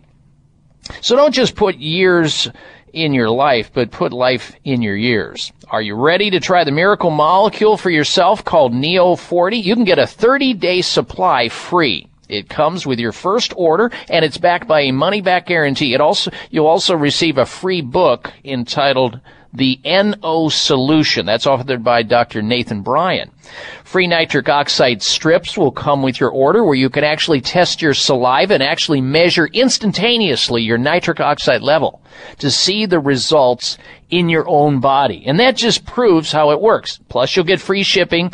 [1.02, 2.50] So don't just put years
[2.94, 5.52] in your life, but put life in your years.
[5.70, 9.58] Are you ready to try the miracle molecule for yourself called Neo 40?
[9.58, 12.11] You can get a 30 day supply free.
[12.32, 15.94] It comes with your first order and it's backed by a money back guarantee.
[15.94, 19.20] It also, you'll also receive a free book entitled
[19.54, 21.26] the NO Solution.
[21.26, 22.42] That's authored by Dr.
[22.42, 23.32] Nathan Bryan.
[23.84, 27.94] Free nitric oxide strips will come with your order where you can actually test your
[27.94, 32.02] saliva and actually measure instantaneously your nitric oxide level
[32.40, 33.78] to see the results
[34.10, 35.24] in your own body.
[35.26, 37.00] And that just proves how it works.
[37.10, 38.32] Plus you'll get free shipping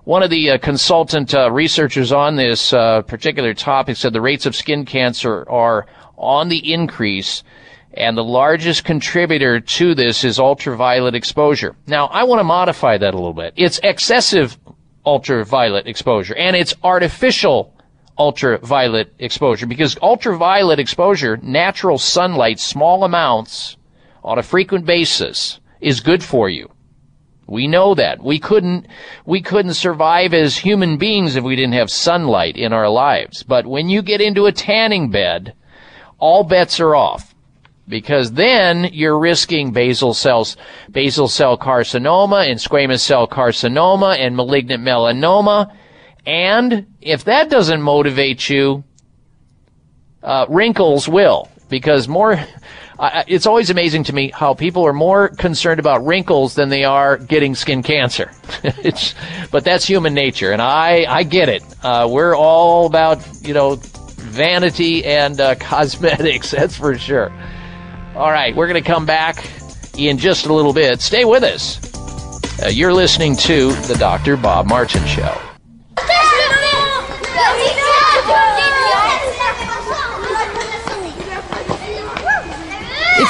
[0.05, 4.45] One of the uh, consultant uh, researchers on this uh, particular topic said the rates
[4.45, 7.43] of skin cancer are on the increase
[7.91, 11.75] and the largest contributor to this is ultraviolet exposure.
[11.87, 13.55] Now, I want to modify that a little bit.
[13.55, 14.59] It's excessive
[15.07, 17.73] ultraviolet exposure and it's artificial
[18.19, 23.75] ultraviolet exposure because ultraviolet exposure, natural sunlight, small amounts
[24.23, 26.69] on a frequent basis is good for you.
[27.47, 28.23] We know that.
[28.23, 28.87] We couldn't,
[29.25, 33.43] we couldn't survive as human beings if we didn't have sunlight in our lives.
[33.43, 35.53] But when you get into a tanning bed,
[36.17, 37.33] all bets are off.
[37.87, 40.57] Because then you're risking basal cells,
[40.89, 45.71] basal cell carcinoma and squamous cell carcinoma and malignant melanoma.
[46.25, 48.83] And if that doesn't motivate you,
[50.23, 51.47] uh, wrinkles will.
[51.69, 52.43] Because more,
[52.99, 57.17] it's always amazing to me how people are more concerned about wrinkles than they are
[57.17, 58.31] getting skin cancer.
[59.51, 61.63] but that's human nature, and I I get it.
[61.83, 63.79] Uh, we're all about you know
[64.25, 67.31] vanity and uh, cosmetics, that's for sure.
[68.15, 69.45] All right, we're going to come back
[69.97, 71.01] in just a little bit.
[71.01, 71.79] Stay with us.
[72.61, 74.37] Uh, you're listening to the Dr.
[74.37, 75.54] Bob Martin Show.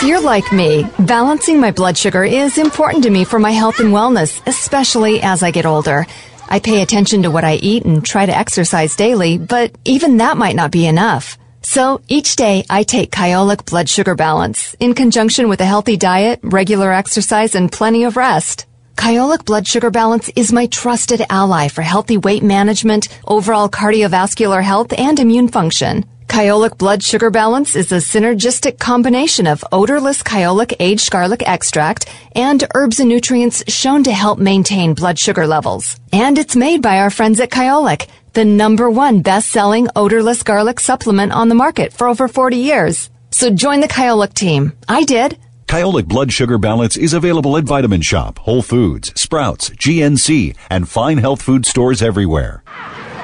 [0.06, 3.90] You're like me, balancing my blood sugar is important to me for my health and
[3.90, 6.06] wellness, especially as I get older.
[6.48, 10.38] I pay attention to what I eat and try to exercise daily, but even that
[10.38, 11.40] might not be enough.
[11.64, 16.40] So each day I take Kyolic Blood Sugar Balance in conjunction with a healthy diet,
[16.44, 18.68] regular exercise, and plenty of rest.
[18.96, 24.94] Kyolic Blood Sugar Balance is my trusted ally for healthy weight management, overall cardiovascular health,
[24.98, 26.06] and immune function.
[26.28, 32.64] Kyolic Blood Sugar Balance is a synergistic combination of odorless Kyolic aged garlic extract and
[32.74, 35.98] herbs and nutrients shown to help maintain blood sugar levels.
[36.12, 41.32] And it's made by our friends at Kyolic, the number one best-selling odorless garlic supplement
[41.32, 43.10] on the market for over 40 years.
[43.32, 44.74] So join the Kyolic team.
[44.90, 45.38] I did.
[45.68, 51.18] Kyolic Blood Sugar Balance is available at Vitamin Shoppe, Whole Foods, Sprouts, GNC, and fine
[51.20, 52.64] health food stores everywhere.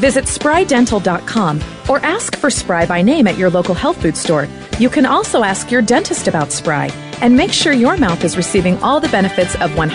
[0.00, 4.48] Visit sprydental.com or ask for Spry by name at your local health food store.
[4.78, 6.86] You can also ask your dentist about Spry
[7.20, 9.86] and make sure your mouth is receiving all the benefits of 100%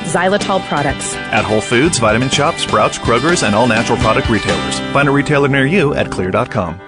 [0.00, 1.14] xylitol products.
[1.14, 4.80] At Whole Foods, Vitamin Shoppe, Sprouts, Kroger's, and all natural product retailers.
[4.92, 6.87] Find a retailer near you at xlear.com.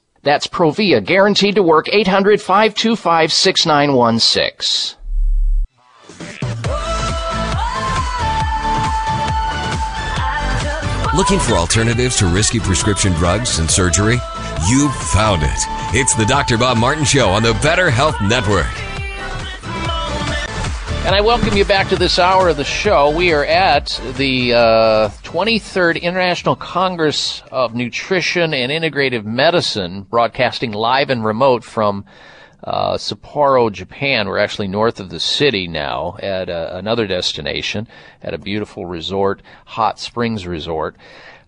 [0.23, 4.97] That's Provia, guaranteed to work 800 525 6916.
[11.15, 14.17] Looking for alternatives to risky prescription drugs and surgery?
[14.69, 15.49] You've found it.
[15.93, 16.57] It's the Dr.
[16.57, 18.90] Bob Martin Show on the Better Health Network.
[21.03, 23.09] And I welcome you back to this hour of the show.
[23.09, 31.09] We are at the uh, 23rd International Congress of Nutrition and Integrative Medicine, broadcasting live
[31.09, 32.05] and remote from
[32.63, 34.27] uh, Sapporo, Japan.
[34.27, 37.87] We're actually north of the city now at uh, another destination,
[38.21, 40.95] at a beautiful resort, Hot Springs Resort.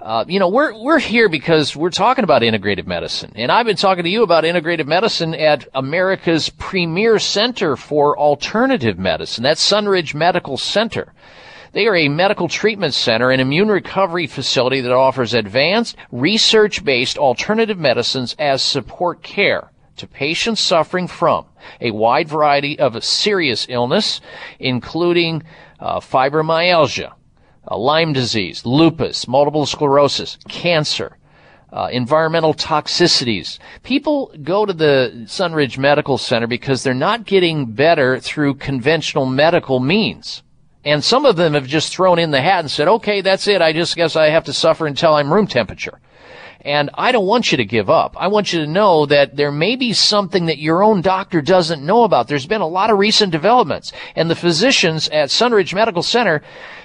[0.03, 3.77] Uh, you know, we're we're here because we're talking about integrative medicine, and I've been
[3.77, 9.45] talking to you about integrative medicine at America's premier center for alternative medicine.
[9.45, 11.13] That's Sunridge Medical Center.
[11.71, 17.77] They are a medical treatment center and immune recovery facility that offers advanced, research-based alternative
[17.77, 21.45] medicines as support care to patients suffering from
[21.79, 24.19] a wide variety of serious illness,
[24.59, 25.43] including
[25.79, 27.13] uh, fibromyalgia,
[27.69, 31.17] uh, Lyme disease, lupus, multiple sclerosis, cancer,
[31.71, 33.57] uh, environmental toxicities.
[33.81, 39.79] People go to the Sunridge Medical Center because they're not getting better through conventional medical
[39.79, 40.43] means.
[40.85, 43.61] And some of them have just thrown in the hat and said, okay, that's it.
[43.61, 45.99] I just guess I have to suffer until I'm room temperature.
[46.61, 48.15] And I don't want you to give up.
[48.17, 51.85] I want you to know that there may be something that your own doctor doesn't
[51.85, 52.27] know about.
[52.27, 56.41] There's been a lot of recent developments and the physicians at Sunridge Medical Center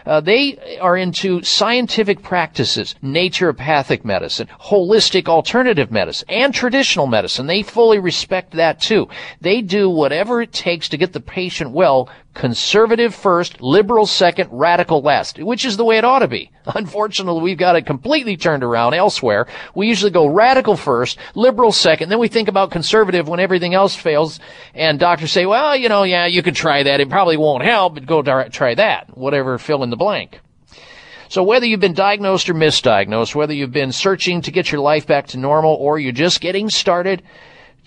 [0.09, 7.47] uh, they are into scientific practices, naturopathic medicine, holistic alternative medicine, and traditional medicine.
[7.47, 9.09] They fully respect that too.
[9.43, 15.03] They do whatever it takes to get the patient well conservative first, liberal second, radical
[15.03, 16.51] last, which is the way it ought to be.
[16.67, 19.47] Unfortunately, we've got it completely turned around elsewhere.
[19.75, 23.97] We usually go radical first, liberal second, then we think about conservative when everything else
[23.97, 24.39] fails,
[24.73, 27.01] and doctors say, well, you know, yeah, you could try that.
[27.01, 29.17] It probably won't help, but go try that.
[29.19, 30.41] Whatever, fill in the blank.
[31.29, 35.07] So whether you've been diagnosed or misdiagnosed, whether you've been searching to get your life
[35.07, 37.23] back to normal or you're just getting started,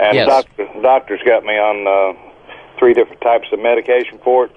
[0.00, 0.26] And Yes.
[0.28, 2.18] doctor, doctor's got me on uh,
[2.78, 4.52] three different types of medication for it.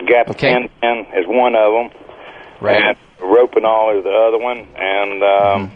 [0.00, 2.00] Gabapentin is one of them.
[2.60, 2.82] Right.
[2.82, 4.66] And Ropanol is the other one.
[4.76, 5.72] And um,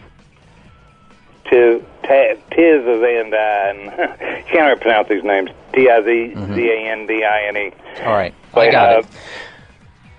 [1.49, 3.97] tiz, ta- tizazandine.
[4.47, 5.49] can't ever pronounce these names.
[5.73, 7.71] T-I-Z-Z-A-N-D-I-N-E.
[8.05, 9.05] All right, I got uh, it.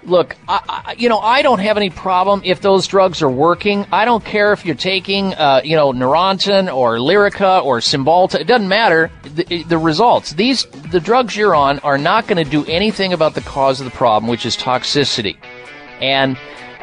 [0.07, 3.87] Look, I, I, you know, I don't have any problem if those drugs are working.
[3.91, 8.41] I don't care if you're taking, uh, you know, Neurontin or Lyrica or Cymbalta.
[8.41, 9.11] It doesn't matter.
[9.23, 10.33] The, the results.
[10.35, 13.87] These, the drugs you're on are not going to do anything about the cause of
[13.87, 15.37] the problem, which is toxicity.
[16.01, 16.37] And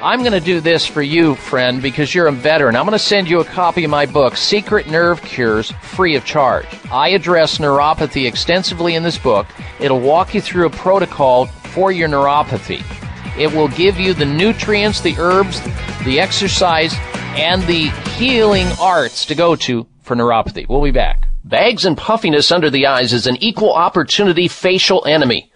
[0.04, 2.76] I'm going to do this for you, friend, because you're a veteran.
[2.76, 6.26] I'm going to send you a copy of my book, Secret Nerve Cures, free of
[6.26, 6.66] charge.
[6.92, 9.46] I address neuropathy extensively in this book.
[9.80, 12.84] It'll walk you through a protocol for your neuropathy.
[13.38, 15.62] It will give you the nutrients, the herbs,
[16.04, 16.96] the exercise,
[17.38, 20.68] and the healing arts to go to for neuropathy.
[20.68, 21.28] We'll be back.
[21.44, 25.51] Bags and puffiness under the eyes is an equal opportunity facial enemy.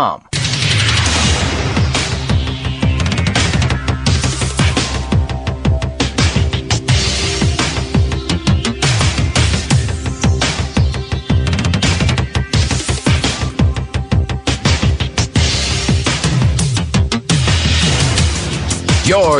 [0.00, 0.18] Your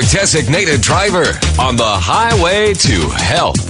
[0.02, 3.69] designated driver on the highway to health.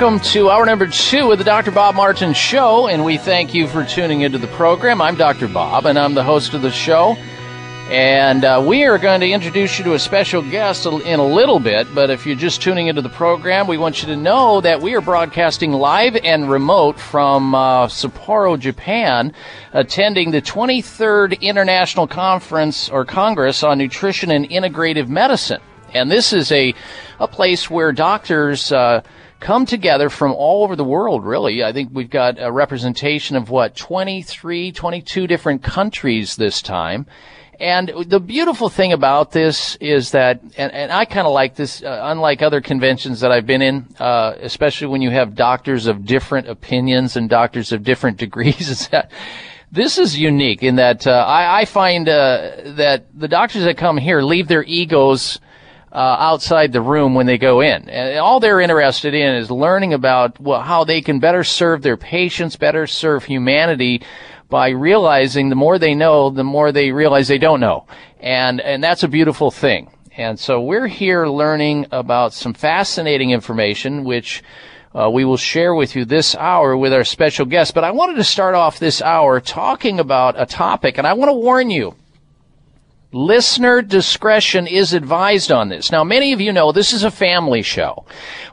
[0.00, 1.70] Welcome to hour number two of the Dr.
[1.70, 5.00] Bob Martin Show, and we thank you for tuning into the program.
[5.00, 5.46] I'm Dr.
[5.46, 7.14] Bob, and I'm the host of the show.
[7.90, 11.60] And uh, we are going to introduce you to a special guest in a little
[11.60, 11.86] bit.
[11.94, 14.96] But if you're just tuning into the program, we want you to know that we
[14.96, 19.32] are broadcasting live and remote from uh, Sapporo, Japan,
[19.72, 25.60] attending the 23rd International Conference or Congress on Nutrition and Integrative Medicine.
[25.92, 26.74] And this is a,
[27.20, 29.02] a place where doctors uh,
[29.44, 31.62] come together from all over the world, really.
[31.62, 37.06] I think we've got a representation of what, 23, 22 different countries this time.
[37.60, 41.82] And the beautiful thing about this is that, and, and I kind of like this,
[41.82, 46.06] uh, unlike other conventions that I've been in, uh, especially when you have doctors of
[46.06, 49.10] different opinions and doctors of different degrees, is that
[49.70, 53.98] this is unique in that uh, I, I, find uh, that the doctors that come
[53.98, 55.38] here leave their egos
[55.94, 57.88] uh, outside the room when they go in.
[57.88, 61.96] And all they're interested in is learning about well, how they can better serve their
[61.96, 64.02] patients, better serve humanity
[64.48, 67.86] by realizing the more they know, the more they realize they don't know.
[68.18, 69.90] And, and that's a beautiful thing.
[70.16, 74.42] And so we're here learning about some fascinating information, which
[74.94, 77.74] uh, we will share with you this hour with our special guest.
[77.74, 81.30] But I wanted to start off this hour talking about a topic, and I want
[81.30, 81.94] to warn you
[83.14, 85.92] Listener discretion is advised on this.
[85.92, 88.04] Now, many of you know this is a family show.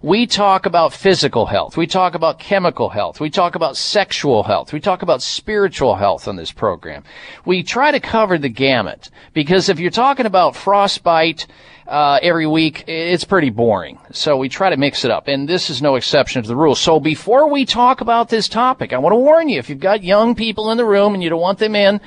[0.04, 1.78] We talk about physical health.
[1.78, 3.20] We talk about chemical health.
[3.20, 4.72] We talk about sexual health.
[4.72, 7.04] We talk about spiritual health on this program.
[7.44, 11.48] We try to cover the gamut because if you're talking about frostbite,
[11.92, 14.00] uh, every week, it's pretty boring.
[14.14, 16.74] So we try to mix it up, and this is no exception to the rule.
[16.74, 20.02] So before we talk about this topic, I want to warn you: if you've got
[20.02, 22.00] young people in the room and you don't want them in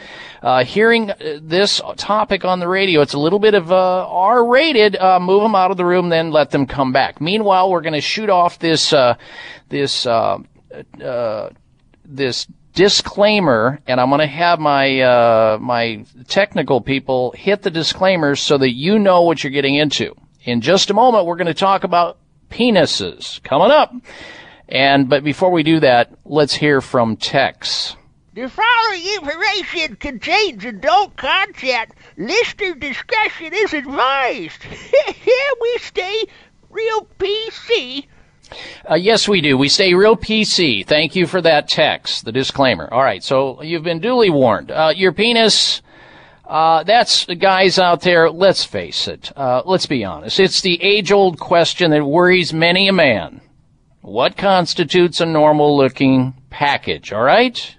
[0.43, 4.97] uh, hearing uh, this topic on the radio, it's a little bit of uh, R-rated.
[4.97, 7.21] Uh, move them out of the room, then let them come back.
[7.21, 9.17] Meanwhile, we're going to shoot off this uh,
[9.69, 10.07] this
[12.07, 18.41] this disclaimer, and I'm going to have my uh, my technical people hit the disclaimers
[18.41, 20.15] so that you know what you're getting into.
[20.43, 22.19] In just a moment, we're going to talk about
[22.51, 23.95] penises coming up.
[24.69, 27.97] And but before we do that, let's hear from Tex.
[28.35, 31.91] The following information contains adult content.
[32.17, 34.63] Listener discretion is advised.
[35.07, 36.25] Here we stay
[36.69, 38.07] real PC
[38.91, 39.57] uh, yes, we do.
[39.57, 40.87] We stay real PC.
[40.87, 42.93] Thank you for that text, the disclaimer.
[42.93, 44.71] All right, so you've been duly warned.
[44.71, 45.83] Uh, your penis,
[46.47, 49.33] uh, that's, guys out there, let's face it.
[49.37, 50.41] Uh, let's be honest.
[50.41, 53.41] It's the age old question that worries many a man.
[54.03, 57.77] What constitutes a normal looking package, all right?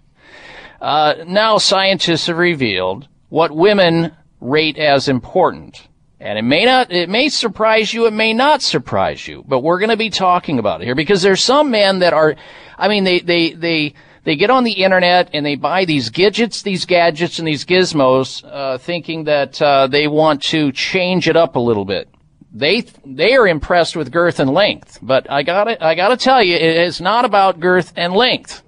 [0.82, 4.12] Uh, now scientists have revealed what women
[4.42, 5.88] rate as important.
[6.26, 9.78] And it may not, it may surprise you, it may not surprise you, but we're
[9.78, 12.36] going to be talking about it here because there's some men that are,
[12.80, 16.64] I mean, they, they, they, they get on the internet and they buy these gadgets,
[16.64, 21.58] these gadgets and these gizmos, uh, thinking that, uh, they want to change it up
[21.58, 22.10] a little bit.
[22.52, 26.56] They, they are impressed with girth and length, but I gotta, I gotta tell you,
[26.56, 28.64] it is not about girth and length.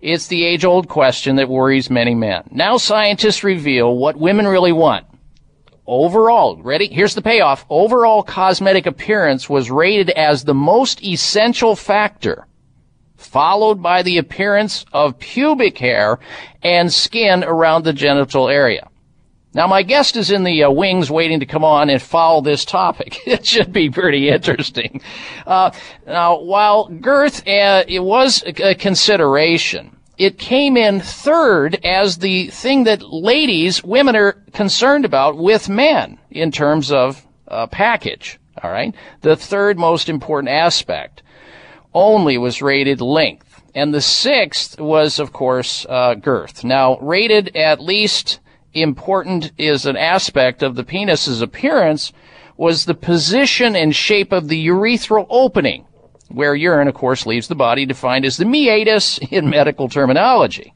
[0.00, 2.48] It's the age old question that worries many men.
[2.50, 5.06] Now scientists reveal what women really want
[5.90, 6.88] overall, ready?
[6.88, 7.66] Here's the payoff.
[7.68, 12.46] Overall cosmetic appearance was rated as the most essential factor,
[13.16, 16.20] followed by the appearance of pubic hair
[16.62, 18.88] and skin around the genital area.
[19.52, 22.64] Now, my guest is in the uh, wings waiting to come on and follow this
[22.64, 23.18] topic.
[23.26, 25.00] it should be pretty interesting.
[25.44, 25.72] Uh,
[26.06, 32.84] now, while girth uh, it was a consideration, it came in third as the thing
[32.84, 38.38] that ladies, women are concerned about with men in terms of uh, package.
[38.62, 38.94] All right.
[39.22, 41.22] The third most important aspect
[41.94, 43.62] only was rated length.
[43.74, 46.64] And the sixth was, of course, uh, girth.
[46.64, 48.40] Now, rated at least
[48.74, 52.12] important is an aspect of the penis's appearance
[52.58, 55.86] was the position and shape of the urethral opening
[56.30, 60.72] where urine, of course, leaves the body, defined as the meatus in medical terminology.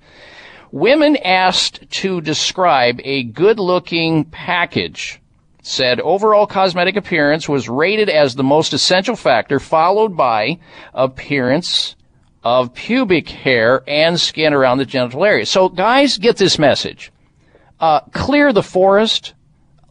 [0.72, 5.20] Women asked to describe a good looking package
[5.66, 10.58] said overall cosmetic appearance was rated as the most essential factor, followed by
[10.92, 11.96] appearance
[12.42, 15.46] of pubic hair and skin around the genital area.
[15.46, 17.10] So guys, get this message.
[17.80, 19.32] Uh, clear the forest,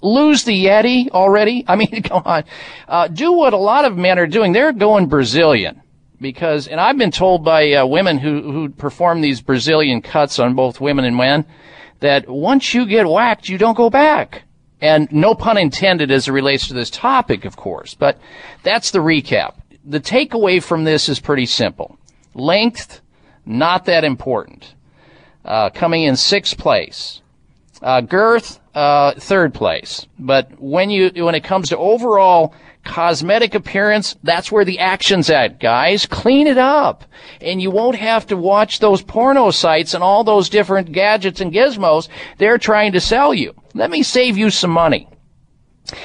[0.04, 1.66] lose the Yeti already?
[1.68, 2.44] I mean, come on.
[2.88, 4.52] Uh, do what a lot of men are doing.
[4.52, 5.82] They're going Brazilian
[6.22, 10.54] because, and I've been told by uh, women who, who perform these Brazilian cuts on
[10.54, 11.46] both women and men
[12.00, 14.44] that once you get whacked, you don't go back.
[14.82, 18.20] And no pun intended as it relates to this topic, of course, but
[18.64, 19.56] that's the recap.
[19.86, 21.98] the takeaway from this is pretty simple.
[22.34, 23.02] Length,
[23.46, 24.76] not that important.
[25.46, 27.22] Uh, coming in sixth place.
[27.82, 30.08] Uh, girth, uh, third place.
[30.20, 32.54] But when you when it comes to overall
[32.84, 36.06] cosmetic appearance, that's where the action's at, guys.
[36.06, 37.06] Clean it up.
[37.42, 41.54] And you won't have to watch those porno sites and all those different gadgets and
[41.54, 43.54] gizmos they're trying to sell you.
[43.74, 45.08] Let me save you some money.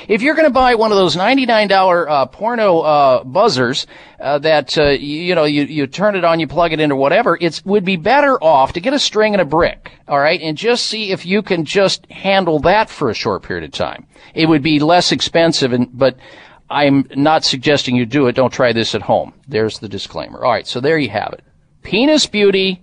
[0.08, 3.86] If you're going to buy one of those $99 uh, porno uh, buzzers
[4.20, 6.96] uh, that uh, you, you, know you, you turn it on, you plug it into
[6.96, 10.40] whatever, it would be better off to get a string and a brick, all right,
[10.40, 14.06] and just see if you can just handle that for a short period of time.
[14.34, 16.16] It would be less expensive, and but
[16.70, 18.34] I'm not suggesting you do it.
[18.34, 19.32] Don't try this at home.
[19.46, 20.44] There's the disclaimer.
[20.44, 21.44] All right, so there you have it.
[21.82, 22.82] Penis beauty.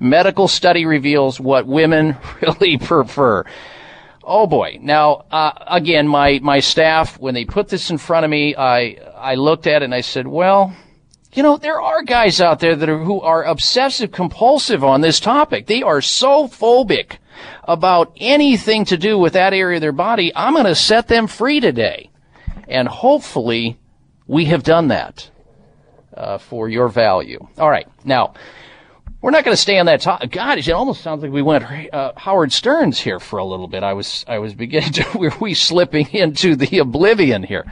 [0.00, 3.44] Medical study reveals what women really prefer.
[4.26, 4.78] Oh boy.
[4.80, 8.96] Now, uh, again, my, my staff, when they put this in front of me, I,
[9.16, 10.74] I looked at it and I said, well,
[11.34, 15.20] you know, there are guys out there that are, who are obsessive compulsive on this
[15.20, 15.66] topic.
[15.66, 17.18] They are so phobic
[17.64, 20.32] about anything to do with that area of their body.
[20.34, 22.10] I'm going to set them free today.
[22.68, 23.78] And hopefully
[24.26, 25.28] we have done that,
[26.16, 27.46] uh, for your value.
[27.58, 27.88] All right.
[28.04, 28.34] Now,
[29.24, 30.32] we're not going to stay on that topic.
[30.32, 31.64] God, it almost sounds like we went
[31.94, 33.82] uh, Howard Stern's here for a little bit.
[33.82, 37.64] I was I was beginning to were we slipping into the oblivion here.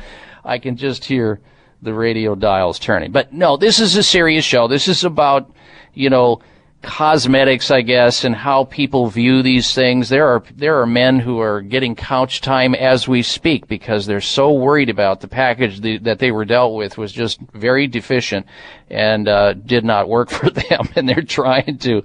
[0.42, 1.40] I can just hear
[1.82, 3.12] the radio dials turning.
[3.12, 4.66] But no, this is a serious show.
[4.66, 5.52] This is about
[5.92, 6.40] you know
[6.82, 10.08] cosmetics, I guess, and how people view these things.
[10.08, 14.20] There are there are men who are getting couch time as we speak because they're
[14.20, 18.46] so worried about the package the, that they were dealt with was just very deficient
[18.90, 22.02] and uh, did not work for them, and they're trying to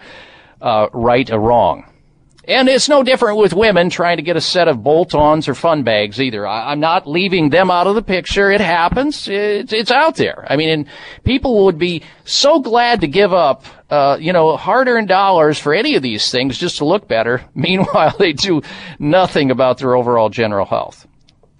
[0.61, 1.85] uh, right a wrong.
[2.47, 5.83] And it's no different with women trying to get a set of bolt-ons or fun
[5.83, 6.47] bags either.
[6.47, 8.49] I, am not leaving them out of the picture.
[8.49, 9.27] It happens.
[9.27, 10.45] It's, it's out there.
[10.49, 10.85] I mean, and
[11.25, 15.95] people would be so glad to give up, uh, you know, hard-earned dollars for any
[15.95, 17.43] of these things just to look better.
[17.53, 18.61] Meanwhile, they do
[18.97, 21.05] nothing about their overall general health.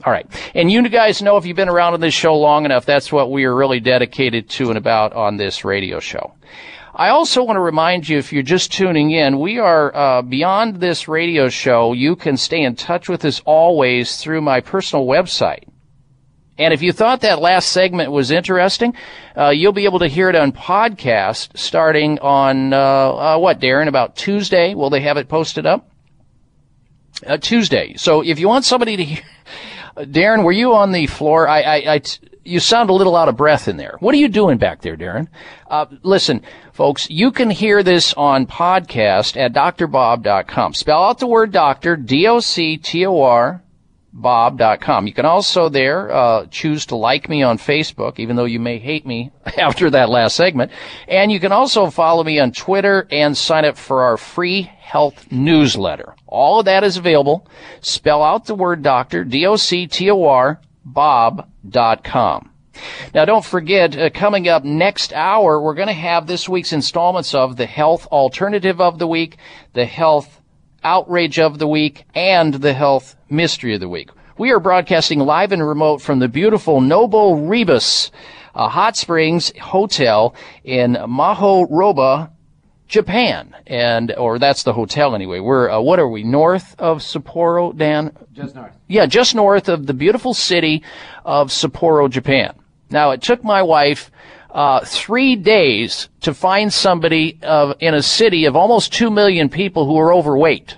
[0.05, 0.25] All right.
[0.55, 3.29] And you guys know if you've been around on this show long enough, that's what
[3.29, 6.33] we are really dedicated to and about on this radio show.
[6.97, 10.77] I also want to remind you, if you're just tuning in, we are uh, beyond
[10.77, 11.93] this radio show.
[11.93, 15.65] You can stay in touch with us always through my personal website.
[16.57, 18.95] And if you thought that last segment was interesting,
[19.37, 23.87] uh, you'll be able to hear it on podcast starting on uh, uh what, Darren?
[23.87, 24.73] About Tuesday?
[24.73, 25.91] Will they have it posted up?
[27.23, 27.93] Uh, Tuesday.
[27.97, 29.23] So if you want somebody to hear,
[29.97, 31.47] Darren, were you on the floor?
[31.47, 33.97] I, I, I t- you sound a little out of breath in there.
[33.99, 35.27] What are you doing back there, Darren?
[35.69, 36.41] Uh, listen,
[36.78, 40.75] folks, you can hear this on podcast at drbob.com.
[40.75, 43.63] Spell out the word doctor, D-O-C-T-O-R,
[44.13, 45.07] bob.com.
[45.07, 48.78] You can also there uh, choose to like me on Facebook, even though you may
[48.78, 50.71] hate me after that last segment.
[51.07, 55.32] And you can also follow me on Twitter and sign up for our free health
[55.32, 56.13] newsletter.
[56.28, 57.47] All of that is available.
[57.82, 62.51] Spell out the word doctor, D-O-C-T-O-R, bob.com.
[63.13, 67.34] Now, don't forget, uh, coming up next hour, we're going to have this week's installments
[67.34, 69.38] of the Health Alternative of the Week,
[69.73, 70.41] the Health
[70.84, 74.09] Outrage of the Week, and the Health Mystery of the Week.
[74.38, 78.11] We are broadcasting live and remote from the beautiful Noboribetsu
[78.57, 82.32] uh, Hot Springs Hotel in Mahoroba,
[82.88, 85.39] Japan, and or that's the hotel anyway.
[85.39, 88.15] We're uh, what are we north of Sapporo, Dan?
[88.34, 88.71] Just north.
[88.88, 90.84] Yeah, just north of the beautiful city
[91.23, 92.55] of Sapporo, Japan.
[92.89, 94.11] Now it took my wife
[94.51, 99.85] uh, three days to find somebody uh, in a city of almost two million people
[99.85, 100.77] who are overweight.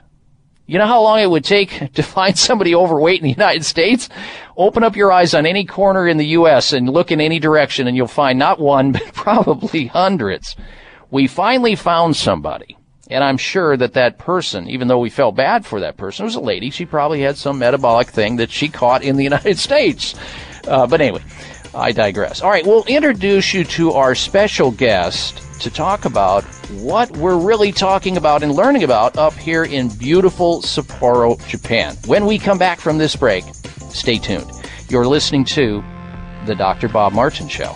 [0.66, 4.10] You know how long it would take to find somebody overweight in the United States?
[4.57, 6.74] Open up your eyes on any corner in the U.S.
[6.74, 10.55] and look in any direction, and you'll find not one, but probably hundreds
[11.12, 12.78] we finally found somebody.
[13.10, 16.36] And I'm sure that that person, even though we felt bad for that person, was
[16.36, 16.70] a lady.
[16.70, 20.14] She probably had some metabolic thing that she caught in the United States.
[20.68, 21.24] Uh, but anyway,
[21.74, 22.41] I digress.
[22.41, 26.43] All right, we'll introduce you to our special guest to talk about
[26.82, 31.95] what we're really talking about and learning about up here in beautiful Sapporo, Japan.
[32.05, 33.43] When we come back from this break,
[33.89, 34.49] stay tuned.
[34.88, 35.84] You're listening to
[36.45, 36.88] The Dr.
[36.88, 37.76] Bob Martin Show.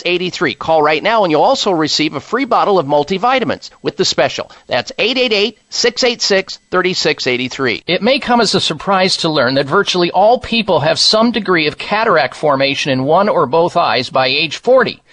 [0.59, 4.51] Call right now and you'll also receive a free bottle of multivitamins with the special.
[4.67, 7.83] That's 888 686 3683.
[7.87, 11.67] It may come as a surprise to learn that virtually all people have some degree
[11.67, 15.01] of cataract formation in one or both eyes by age 40.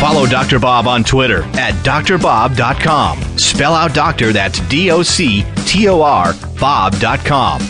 [0.00, 0.58] Follow Dr.
[0.58, 3.38] Bob on Twitter at drbob.com.
[3.38, 7.60] Spell out doctor, that's D O C T O R, Bob.com.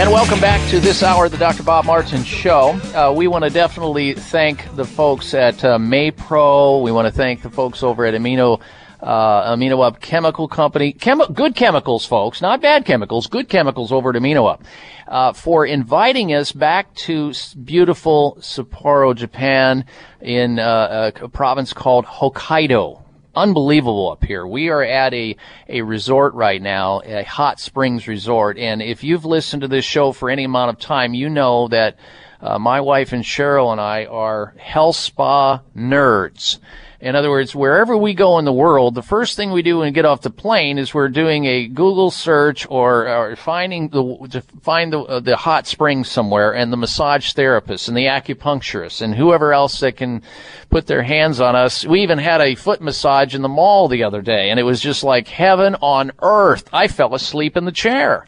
[0.00, 1.62] And welcome back to this hour of the Dr.
[1.62, 2.70] Bob Martin Show.
[2.94, 6.82] Uh, we want to definitely thank the folks at uh, Maypro.
[6.82, 8.62] We want to thank the folks over at Amino
[9.02, 10.92] uh, Amino Up Chemical Company.
[10.92, 13.26] Chemi- good chemicals, folks, not bad chemicals.
[13.26, 14.62] Good chemicals over at Amino Up.
[15.08, 17.32] Uh, for inviting us back to
[17.64, 19.84] beautiful Sapporo, Japan,
[20.20, 23.02] in uh, a province called Hokkaido
[23.34, 24.46] unbelievable up here.
[24.46, 25.36] We are at a,
[25.68, 28.58] a resort right now, a hot springs resort.
[28.58, 31.96] And if you've listened to this show for any amount of time, you know that
[32.40, 36.58] uh, my wife and Cheryl and I are health spa nerds.
[37.00, 39.86] In other words, wherever we go in the world, the first thing we do when
[39.86, 44.28] we get off the plane is we're doing a Google search or, or finding the
[44.32, 49.00] to find the uh, the hot spring somewhere and the massage therapist and the acupuncturist
[49.00, 50.22] and whoever else that can
[50.68, 51.86] put their hands on us.
[51.86, 54.78] We even had a foot massage in the mall the other day, and it was
[54.78, 56.68] just like heaven on earth.
[56.70, 58.26] I fell asleep in the chair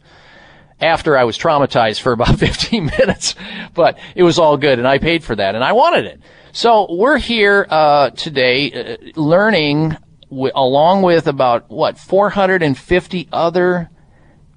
[0.82, 3.34] after I was traumatized for about 15 minutes,
[3.74, 6.20] but it was all good and I paid for that and I wanted it.
[6.52, 9.96] So we're here uh, today uh, learning
[10.28, 13.88] w- along with about what 450 other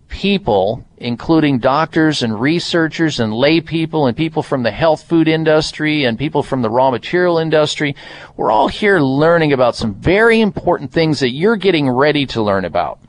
[0.07, 6.05] people, including doctors and researchers and lay people and people from the health food industry
[6.05, 7.95] and people from the raw material industry.
[8.35, 12.65] We're all here learning about some very important things that you're getting ready to learn
[12.65, 12.99] about.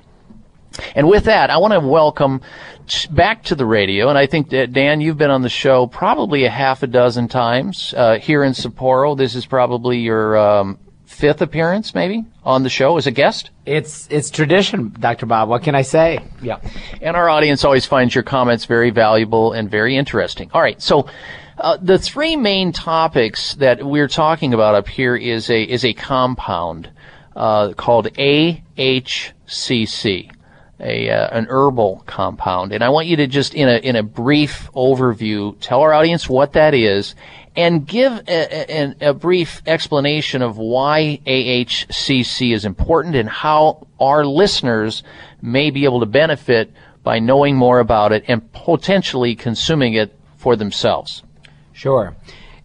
[0.95, 2.41] And with that, I want to welcome
[3.11, 6.45] back to the radio, and I think that Dan, you've been on the show probably
[6.45, 9.17] a half a dozen times uh, here in Sapporo.
[9.17, 13.51] This is probably your um, fifth appearance, maybe, on the show as a guest.
[13.65, 15.27] It's it's tradition, Dr.
[15.27, 15.49] Bob.
[15.49, 16.21] What can I say?
[16.43, 16.61] Yeah,
[17.01, 20.51] and our audience always finds your comments very valuable and very interesting.
[20.53, 21.09] All right, so.
[21.59, 25.95] Uh, the three main topics that we're talking about up here is a is a
[25.95, 26.91] compound
[27.35, 28.63] uh, called AHCC.
[30.81, 34.03] A uh, an herbal compound, and I want you to just in a in a
[34.03, 37.15] brief overview tell our audience what that is,
[37.57, 44.27] and give a, a, a brief explanation of why AHCC is important and how our
[44.27, 45.03] listeners
[45.41, 46.73] may be able to benefit
[47.03, 51.23] by knowing more about it and potentially consuming it for themselves.
[51.73, 52.15] Sure.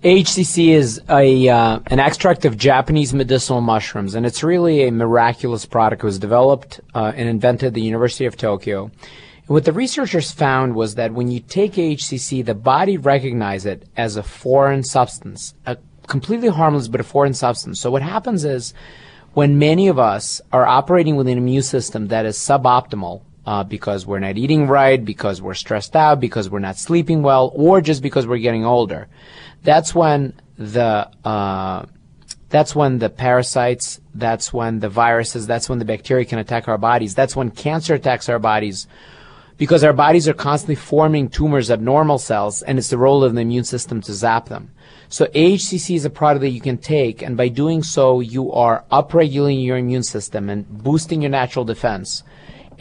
[0.04, 5.68] AHCC is a uh, an extract of Japanese medicinal mushrooms, and it's really a miraculous
[5.68, 6.02] product.
[6.02, 8.86] It was developed uh, and invented at the University of Tokyo.
[8.86, 13.88] And what the researchers found was that when you take HCC, the body recognizes it
[13.96, 17.80] as a foreign substance, a completely harmless but a foreign substance.
[17.80, 18.74] So what happens is
[19.36, 24.08] when many of us are operating with an immune system that is suboptimal, uh, because
[24.08, 28.02] we're not eating right, because we're stressed out, because we're not sleeping well, or just
[28.02, 29.08] because we're getting older.
[29.64, 31.86] That's when the uh,
[32.50, 36.78] that's when the parasites, that's when the viruses, that's when the bacteria can attack our
[36.78, 37.16] bodies.
[37.16, 38.88] That's when cancer attacks our bodies
[39.58, 43.42] because our bodies are constantly forming tumors, abnormal cells, and it's the role of the
[43.42, 44.72] immune system to zap them.
[45.08, 48.84] So AHCC is a product that you can take, and by doing so, you are
[48.92, 52.24] upregulating your immune system and boosting your natural defense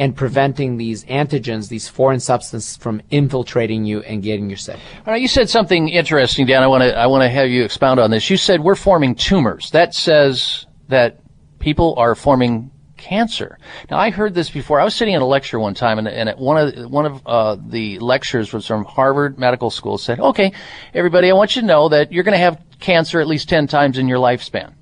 [0.01, 4.79] and preventing these antigens, these foreign substances from infiltrating you and getting you sick.
[5.07, 6.63] All right, you said something interesting, Dan.
[6.63, 8.31] I want to I want to have you expound on this.
[8.31, 9.71] You said we're forming tumors.
[9.73, 11.21] That says that
[11.59, 13.59] people are forming cancer.
[13.91, 14.81] Now, I heard this before.
[14.81, 17.57] I was sitting in a lecture one time, and, and one of one of uh,
[17.63, 19.99] the lectures was from Harvard Medical School.
[19.99, 20.53] Said, "Okay,
[20.95, 23.67] everybody, I want you to know that you're going to have cancer at least ten
[23.67, 24.73] times in your lifespan."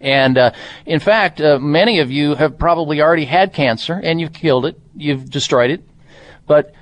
[0.00, 0.52] And uh,
[0.86, 4.80] in fact, uh, many of you have probably already had cancer and you've killed it,
[4.96, 5.82] you've destroyed it.
[6.46, 6.72] But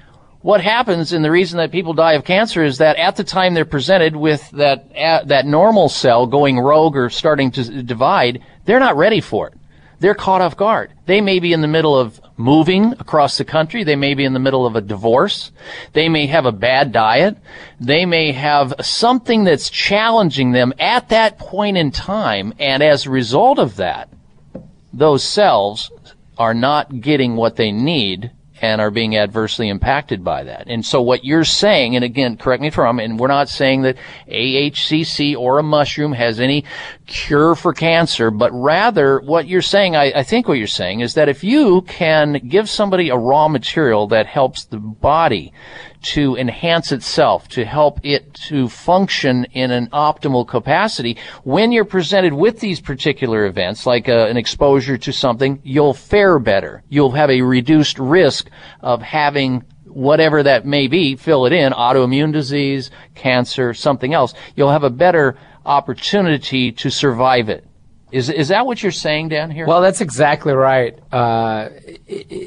[0.40, 3.54] what happens, and the reason that people die of cancer is that at the time
[3.54, 8.78] they're presented with that uh, that normal cell going rogue or starting to divide, they're
[8.78, 9.55] not ready for it
[9.98, 10.92] they're caught off guard.
[11.06, 13.82] They may be in the middle of moving across the country.
[13.82, 15.52] They may be in the middle of a divorce.
[15.92, 17.38] They may have a bad diet.
[17.80, 22.52] They may have something that's challenging them at that point in time.
[22.58, 24.10] And as a result of that,
[24.92, 25.90] those cells
[26.38, 28.30] are not getting what they need
[28.62, 30.64] and are being adversely impacted by that.
[30.66, 33.48] And so what you're saying, and again, correct me if I'm wrong, and we're not
[33.48, 33.96] saying that
[34.28, 36.64] AHCC or a mushroom has any
[37.06, 41.14] cure for cancer, but rather what you're saying, I, I think what you're saying is
[41.14, 45.52] that if you can give somebody a raw material that helps the body
[46.06, 51.16] to enhance itself, to help it to function in an optimal capacity.
[51.42, 55.94] When you're presented with these particular events, like a, uh, an exposure to something, you'll
[55.94, 56.84] fare better.
[56.88, 58.48] You'll have a reduced risk
[58.80, 64.32] of having whatever that may be, fill it in, autoimmune disease, cancer, something else.
[64.54, 67.66] You'll have a better opportunity to survive it.
[68.12, 69.66] Is is that what you're saying down here?
[69.66, 70.98] Well, that's exactly right.
[71.12, 71.70] Uh,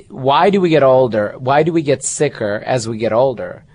[0.07, 1.36] why do we get older?
[1.38, 3.65] Why do we get sicker as we get older?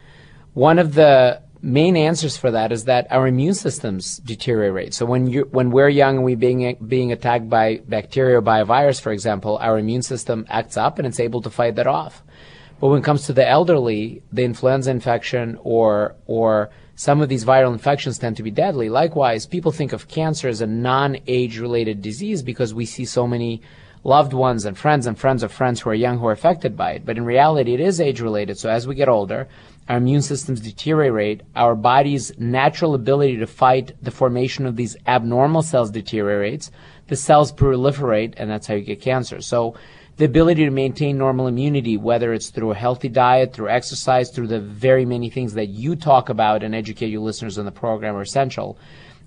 [0.55, 4.95] One of the main answers for that is that our immune systems deteriorate.
[4.95, 8.61] So when you when we're young and we being being attacked by bacteria or by
[8.61, 11.87] a virus, for example, our immune system acts up and it's able to fight that
[11.87, 12.23] off.
[12.81, 17.45] But when it comes to the elderly, the influenza infection or or some of these
[17.45, 18.89] viral infections tend to be deadly.
[18.89, 23.61] Likewise, people think of cancer as a non-age related disease because we see so many
[24.05, 26.93] loved ones and friends and friends of friends who are young who are affected by
[26.93, 27.07] it.
[27.07, 28.59] But in reality, it is age related.
[28.59, 29.49] So as we get older,
[29.89, 35.63] our immune systems deteriorate, our body's natural ability to fight the formation of these abnormal
[35.63, 36.71] cells deteriorates,
[37.09, 39.41] the cells proliferate, and that's how you get cancer.
[39.41, 39.75] So
[40.17, 44.47] the ability to maintain normal immunity, whether it's through a healthy diet, through exercise, through
[44.47, 48.15] the very many things that you talk about and educate your listeners on the program
[48.15, 48.79] are essential.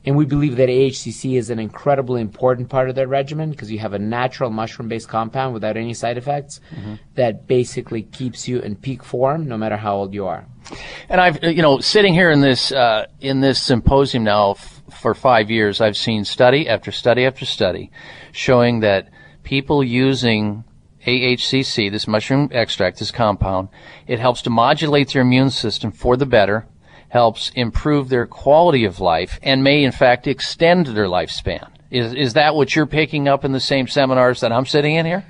[0.05, 3.79] And we believe that AHCC is an incredibly important part of that regimen because you
[3.79, 6.93] have a natural mushroom based compound without any side effects mm-hmm.
[7.15, 10.45] that basically keeps you in peak form no matter how old you are.
[11.09, 15.13] And I've, you know, sitting here in this, uh, in this symposium now f- for
[15.13, 17.91] five years, I've seen study after study after study
[18.31, 19.09] showing that
[19.43, 20.63] people using
[21.07, 23.69] AHCC, this mushroom extract, this compound,
[24.07, 26.67] it helps to modulate their immune system for the better,
[27.09, 31.69] helps improve their quality of life, and may in fact extend their lifespan.
[31.89, 35.05] Is, is that what you're picking up in the same seminars that I'm sitting in
[35.05, 35.25] here?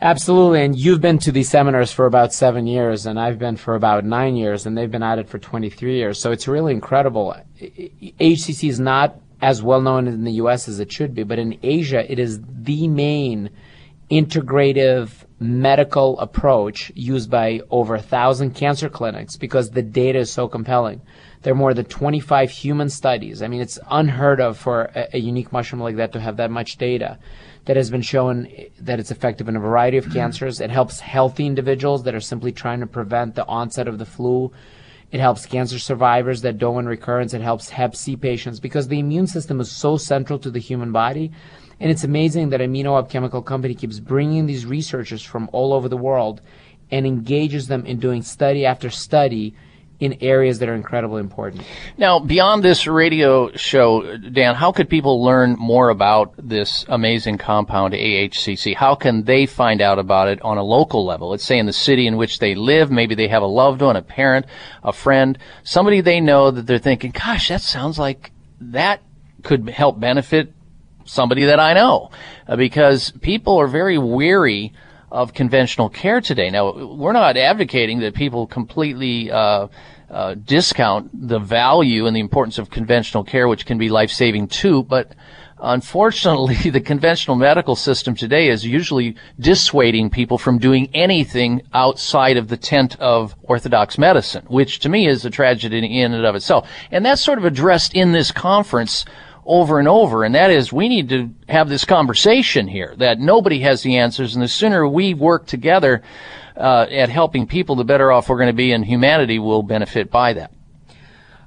[0.00, 3.76] Absolutely, and you've been to these seminars for about seven years, and I've been for
[3.76, 6.18] about nine years, and they've been at it for 23 years.
[6.18, 7.36] So it's really incredible.
[7.60, 10.66] HCC is not as well known in the U.S.
[10.66, 13.50] as it should be, but in Asia, it is the main
[14.12, 20.46] integrative medical approach used by over a thousand cancer clinics because the data is so
[20.46, 21.00] compelling.
[21.40, 23.42] There are more than 25 human studies.
[23.42, 26.50] I mean, it's unheard of for a, a unique mushroom like that to have that
[26.50, 27.18] much data
[27.64, 28.48] that has been shown
[28.80, 30.60] that it's effective in a variety of cancers.
[30.60, 34.52] It helps healthy individuals that are simply trying to prevent the onset of the flu.
[35.10, 37.34] It helps cancer survivors that don't want recurrence.
[37.34, 40.92] It helps Hep C patients because the immune system is so central to the human
[40.92, 41.32] body.
[41.80, 45.96] And it's amazing that AminoUp Chemical Company keeps bringing these researchers from all over the
[45.96, 46.40] world
[46.90, 49.54] and engages them in doing study after study
[50.02, 51.62] in areas that are incredibly important.
[51.96, 57.94] Now, beyond this radio show, Dan, how could people learn more about this amazing compound
[57.94, 58.74] AHCC?
[58.74, 61.30] How can they find out about it on a local level?
[61.30, 63.94] Let's say in the city in which they live, maybe they have a loved one,
[63.94, 64.46] a parent,
[64.82, 69.02] a friend, somebody they know that they're thinking, gosh, that sounds like that
[69.44, 70.52] could help benefit
[71.12, 72.10] somebody that I know.
[72.48, 74.72] Uh, because people are very weary
[75.10, 76.50] of conventional care today.
[76.50, 79.68] Now, we're not advocating that people completely uh,
[80.10, 84.48] uh, discount the value and the importance of conventional care, which can be life saving
[84.48, 85.12] too, but
[85.58, 92.48] unfortunately, the conventional medical system today is usually dissuading people from doing anything outside of
[92.48, 96.68] the tent of orthodox medicine, which to me is a tragedy in and of itself.
[96.90, 99.04] And that's sort of addressed in this conference
[99.44, 103.60] over and over, and that is we need to have this conversation here that nobody
[103.60, 106.02] has the answers, and the sooner we work together
[106.56, 110.10] uh, at helping people, the better off we're going to be, and humanity will benefit
[110.10, 110.52] by that.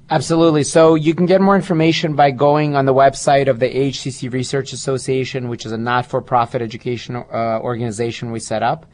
[0.09, 0.63] Absolutely.
[0.63, 4.71] So you can get more information by going on the website of the HCC Research
[4.71, 8.85] Association, which is a not-for-profit education uh, organization we set up.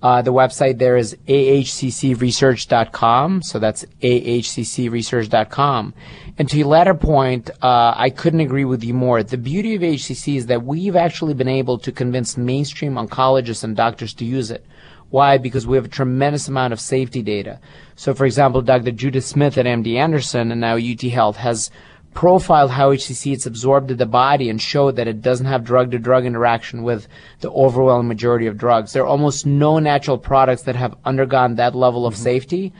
[0.00, 3.42] Uh, the website there is ahccresearch.com.
[3.42, 5.94] So that's ahccresearch.com.
[6.38, 9.24] And to your latter point, uh, I couldn't agree with you more.
[9.24, 13.76] The beauty of HCC is that we've actually been able to convince mainstream oncologists and
[13.76, 14.64] doctors to use it.
[15.10, 15.38] Why?
[15.38, 17.58] Because we have a tremendous amount of safety data.
[17.96, 18.92] So, for example, Dr.
[18.92, 21.70] Judith Smith at MD Anderson and now UT Health has
[22.18, 26.26] profiled how HCC it's absorbed in the body and showed that it doesn't have drug-to-drug
[26.26, 27.06] interaction with
[27.42, 28.92] the overwhelming majority of drugs.
[28.92, 32.24] There are almost no natural products that have undergone that level of mm-hmm.
[32.24, 32.72] safety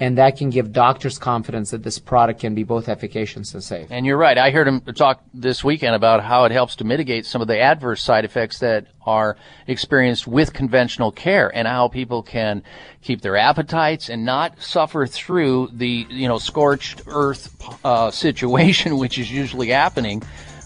[0.00, 3.86] and that can give doctors confidence that this product can be both efficacious and safe.
[3.90, 4.38] And you're right.
[4.38, 7.60] I heard him talk this weekend about how it helps to mitigate some of the
[7.60, 9.36] adverse side effects that are
[9.66, 12.62] experienced with conventional care and how people can
[13.02, 17.54] keep their appetites and not suffer through the, you know, scorched earth
[17.84, 20.22] uh, situation, which is usually happening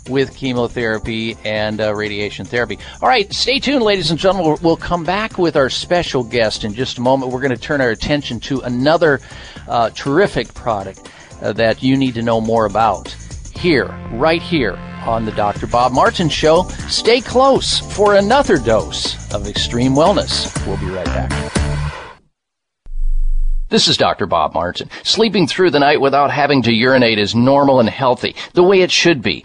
[0.09, 2.79] with chemotherapy and uh, radiation therapy.
[3.01, 4.59] All right, stay tuned, ladies and gentlemen.
[4.63, 7.33] We'll come back with our special guest in just a moment.
[7.33, 9.21] We're going to turn our attention to another
[9.69, 11.11] uh, terrific product
[11.41, 13.15] uh, that you need to know more about
[13.57, 14.77] here, right here
[15.07, 15.67] on the Dr.
[15.67, 16.65] Bob Martin Show.
[16.89, 20.55] Stay close for another dose of extreme wellness.
[20.67, 21.55] We'll be right back.
[23.75, 24.27] This is Dr.
[24.27, 24.89] Bob Martin.
[25.03, 28.93] Sleeping through the night without having to urinate is normal and healthy, the way it
[28.93, 29.45] should be.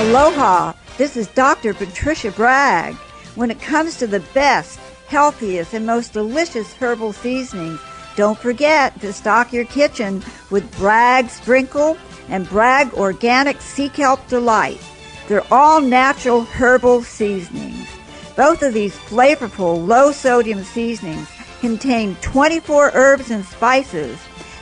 [0.00, 1.72] Aloha, this is Dr.
[1.74, 2.96] Patricia Bragg.
[3.40, 7.80] When it comes to the best, healthiest, and most delicious herbal seasonings,
[8.14, 11.96] don't forget to stock your kitchen with Bragg Sprinkle
[12.28, 14.78] and Bragg Organic Sea Kelp Delight.
[15.26, 17.88] They're all natural herbal seasonings.
[18.36, 21.26] Both of these flavorful, low sodium seasonings
[21.62, 24.18] contain 24 herbs and spices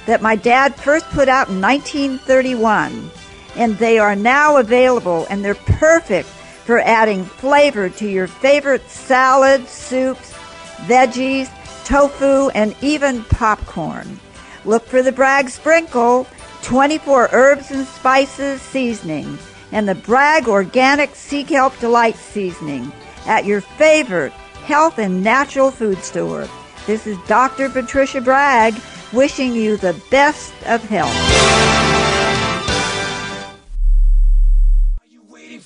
[0.07, 3.11] that my dad first put out in 1931.
[3.57, 6.29] And they are now available and they're perfect
[6.69, 10.35] for adding flavor to your favorite salads, soups,
[10.85, 11.49] veggies,
[11.87, 14.21] tofu, and even popcorn.
[14.67, 16.27] Look for the Bragg Sprinkle,
[16.61, 19.39] 24 herbs and spices seasoning,
[19.73, 22.93] and the Bragg Organic Sea Kelp Delight seasoning
[23.25, 24.35] at your favorite
[24.67, 26.47] health and natural food store.
[26.87, 27.71] This is Dr.
[27.71, 28.75] Patricia Bragg
[29.15, 31.17] wishing you the best of health.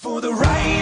[0.02, 0.81] for the right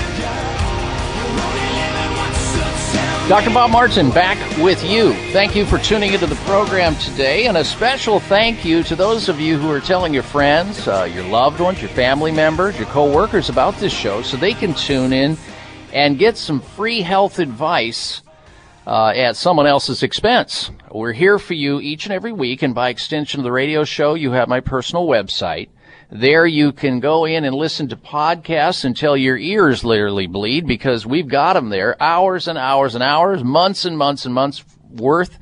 [3.31, 3.51] Dr.
[3.51, 5.13] Bob Martin back with you.
[5.31, 9.29] Thank you for tuning into the program today, and a special thank you to those
[9.29, 12.87] of you who are telling your friends, uh, your loved ones, your family members, your
[12.87, 15.37] coworkers about this show so they can tune in
[15.93, 18.21] and get some free health advice
[18.85, 20.69] uh, at someone else's expense.
[20.91, 24.13] We're here for you each and every week, and by extension of the radio show,
[24.13, 25.69] you have my personal website.
[26.13, 31.05] There you can go in and listen to podcasts until your ears literally bleed because
[31.05, 35.39] we've got them there hours and hours and hours, months and months and months worth.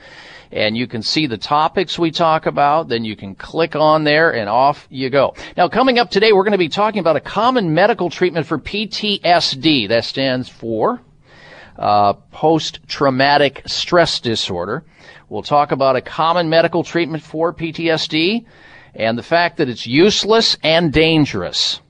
[0.51, 2.87] And you can see the topics we talk about.
[2.87, 5.33] Then you can click on there and off you go.
[5.57, 8.59] Now coming up today, we're going to be talking about a common medical treatment for
[8.59, 9.89] PTSD.
[9.89, 11.01] That stands for
[11.79, 14.83] uh, post-traumatic stress disorder.
[15.29, 18.45] We'll talk about a common medical treatment for PTSD
[18.95, 21.81] and the fact that it's useless and dangerous.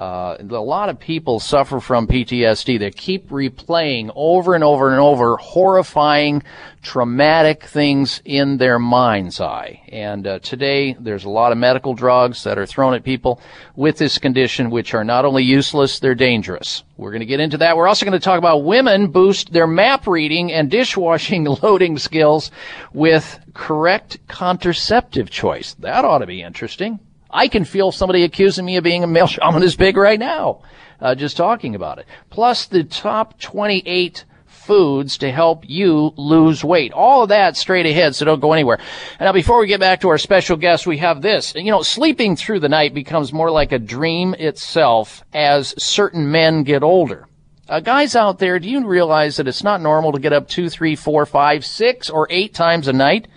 [0.00, 2.78] Uh, a lot of people suffer from PTSD.
[2.78, 6.42] They keep replaying over and over and over horrifying,
[6.80, 9.82] traumatic things in their mind's eye.
[9.92, 13.42] And uh, today, there's a lot of medical drugs that are thrown at people
[13.76, 16.82] with this condition, which are not only useless, they're dangerous.
[16.96, 17.76] We're going to get into that.
[17.76, 22.50] We're also going to talk about women boost their map reading and dishwashing loading skills
[22.94, 25.74] with correct contraceptive choice.
[25.74, 27.00] That ought to be interesting.
[27.32, 30.62] I can feel somebody accusing me of being a male shamanist big right now,
[31.00, 32.06] uh, just talking about it.
[32.30, 36.92] Plus the top 28 foods to help you lose weight.
[36.92, 38.78] All of that straight ahead, so don't go anywhere.
[39.18, 41.54] Now before we get back to our special guest, we have this.
[41.56, 46.62] You know, sleeping through the night becomes more like a dream itself as certain men
[46.62, 47.26] get older.
[47.68, 50.68] Uh, guys out there, do you realize that it's not normal to get up two,
[50.68, 53.28] three, four, five, six, or eight times a night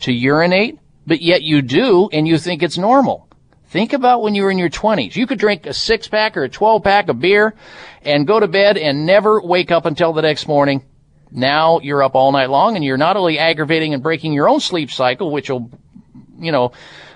[0.00, 0.78] to urinate?
[1.06, 3.28] But yet you do, and you think it's normal.
[3.74, 5.16] Think about when you were in your 20s.
[5.16, 7.56] You could drink a six pack or a 12 pack of beer
[8.02, 10.84] and go to bed and never wake up until the next morning.
[11.32, 14.60] Now you're up all night long and you're not only aggravating and breaking your own
[14.60, 15.72] sleep cycle, which will,
[16.38, 16.70] you know,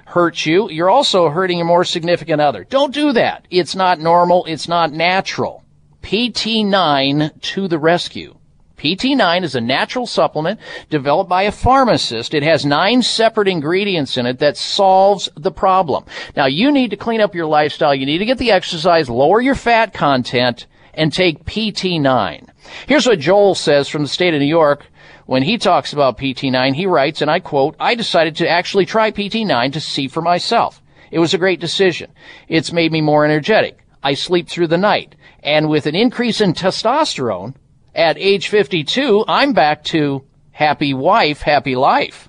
[0.05, 2.65] hurt you, you're also hurting your more significant other.
[2.65, 3.47] Don't do that.
[3.51, 4.45] It's not normal.
[4.47, 5.63] It's not natural.
[6.03, 8.37] PT9 to the rescue.
[8.79, 12.33] PT9 is a natural supplement developed by a pharmacist.
[12.33, 16.05] It has nine separate ingredients in it that solves the problem.
[16.37, 17.95] Now you need to clean up your lifestyle.
[17.95, 22.49] You need to get the exercise, lower your fat content, and take PT9.
[22.87, 24.87] Here's what Joel says from the state of New York.
[25.27, 29.11] When he talks about PT9, he writes, and I quote, I decided to actually try
[29.11, 30.81] PT9 to see for myself.
[31.11, 32.11] It was a great decision.
[32.49, 33.79] It's made me more energetic.
[34.03, 35.15] I sleep through the night.
[35.43, 37.55] And with an increase in testosterone,
[37.99, 42.29] at age 52, I'm back to happy wife, happy life.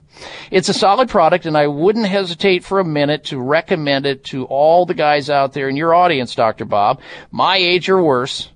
[0.49, 4.45] It's a solid product and I wouldn't hesitate for a minute to recommend it to
[4.45, 6.65] all the guys out there in your audience, Dr.
[6.65, 6.99] Bob,
[7.31, 8.49] my age or worse.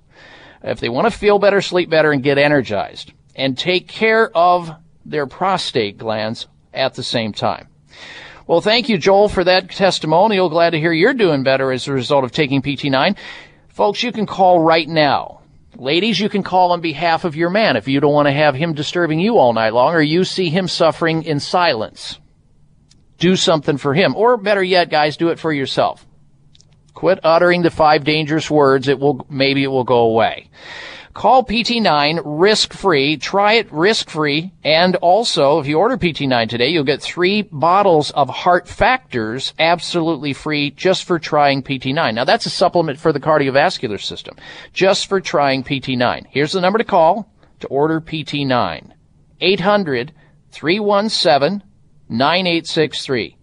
[0.64, 4.74] if they want to feel better, sleep better, and get energized, and take care of
[5.04, 7.68] their prostate glands at the same time.
[8.48, 10.48] Well, thank you, Joel, for that testimonial.
[10.48, 13.16] Glad to hear you're doing better as a result of taking PT9.
[13.68, 15.42] Folks, you can call right now.
[15.76, 18.54] Ladies, you can call on behalf of your man if you don't want to have
[18.54, 22.20] him disturbing you all night long or you see him suffering in silence.
[23.18, 24.14] Do something for him.
[24.16, 26.06] Or better yet, guys, do it for yourself.
[26.94, 28.86] Quit uttering the five dangerous words.
[28.86, 30.48] It will, maybe it will go away.
[31.14, 33.16] Call PT9 risk free.
[33.16, 34.52] Try it risk free.
[34.64, 40.32] And also, if you order PT9 today, you'll get three bottles of heart factors absolutely
[40.32, 42.14] free just for trying PT9.
[42.14, 44.36] Now that's a supplement for the cardiovascular system.
[44.72, 46.26] Just for trying PT9.
[46.30, 48.90] Here's the number to call to order PT9.
[49.40, 50.12] 800
[50.50, 51.62] 317
[52.08, 53.36] 9863.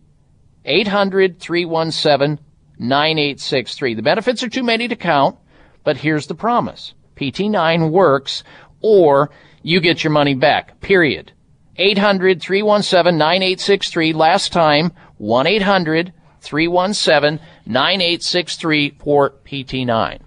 [0.66, 2.44] 800 317
[2.78, 3.94] 9863.
[3.94, 5.38] The benefits are too many to count,
[5.86, 6.94] but here's the promise.
[7.22, 8.44] PT9 works
[8.82, 9.30] or
[9.62, 10.82] you get your money back.
[10.82, 11.32] Period.
[11.78, 14.14] 800 317 9863.
[14.14, 20.20] Last time, 1 800 317 9863 for PT9.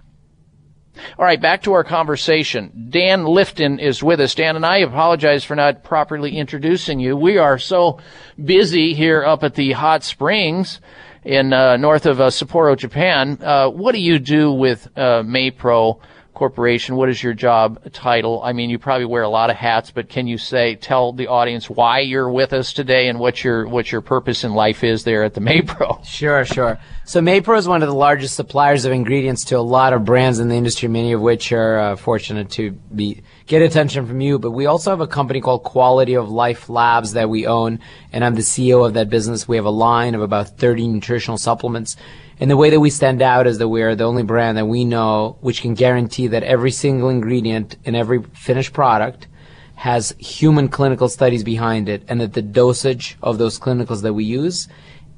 [1.19, 2.87] All right, back to our conversation.
[2.89, 4.33] Dan Lifton is with us.
[4.33, 7.17] Dan and I apologize for not properly introducing you.
[7.17, 7.99] We are so
[8.43, 10.79] busy here up at the hot springs
[11.25, 13.37] in uh, north of uh, Sapporo, Japan.
[13.41, 15.99] Uh, what do you do with uh, Maypro
[16.35, 16.95] Corporation?
[16.95, 18.41] What is your job title?
[18.43, 21.27] I mean, you probably wear a lot of hats, but can you say tell the
[21.27, 25.03] audience why you're with us today and what your what your purpose in life is
[25.03, 26.05] there at the Maypro?
[26.05, 26.77] Sure, sure.
[27.05, 30.39] So Maypro is one of the largest suppliers of ingredients to a lot of brands
[30.39, 34.37] in the industry, many of which are uh, fortunate to be get attention from you.
[34.37, 37.79] But we also have a company called Quality of Life Labs that we own,
[38.11, 39.47] and I'm the CEO of that business.
[39.47, 41.95] We have a line of about 30 nutritional supplements.
[42.39, 44.65] And the way that we stand out is that we are the only brand that
[44.65, 49.27] we know which can guarantee that every single ingredient in every finished product
[49.75, 54.25] has human clinical studies behind it and that the dosage of those clinicals that we
[54.25, 54.67] use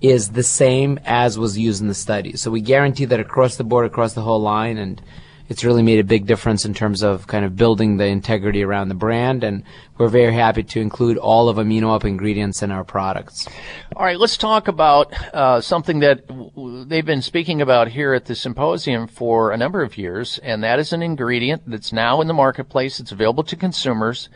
[0.02, 2.36] is the same as was used in the study.
[2.36, 5.02] So we guarantee that across the board, across the whole line, and
[5.50, 8.90] it's really made a big difference in terms of kind of building the integrity around
[8.90, 9.44] the brand.
[9.44, 9.64] And
[9.98, 13.48] we're very happy to include all of Amino Up ingredients in our products.
[13.96, 18.26] All right, let's talk about uh, something that w- they've been speaking about here at
[18.26, 22.28] the symposium for a number of years, and that is an ingredient that's now in
[22.28, 23.00] the marketplace.
[23.00, 24.30] It's available to consumers.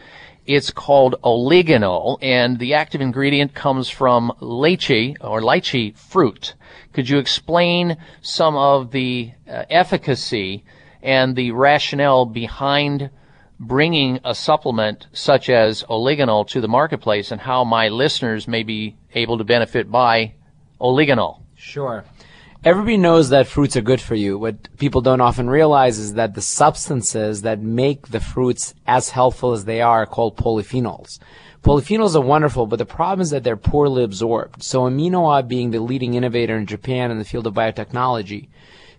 [0.47, 6.55] It's called oligonol, and the active ingredient comes from lychee or lychee fruit.
[6.93, 10.63] Could you explain some of the uh, efficacy
[11.03, 13.09] and the rationale behind
[13.59, 18.95] bringing a supplement such as oligonol to the marketplace and how my listeners may be
[19.13, 20.33] able to benefit by
[20.79, 21.41] oligonol?
[21.55, 22.03] Sure.
[22.63, 24.37] Everybody knows that fruits are good for you.
[24.37, 29.53] What people don't often realize is that the substances that make the fruits as healthful
[29.53, 31.17] as they are are called polyphenols.
[31.63, 34.63] Polyphenols are wonderful, but the problem is that they're poorly absorbed.
[34.63, 38.49] So Amino Up, being the leading innovator in Japan in the field of biotechnology,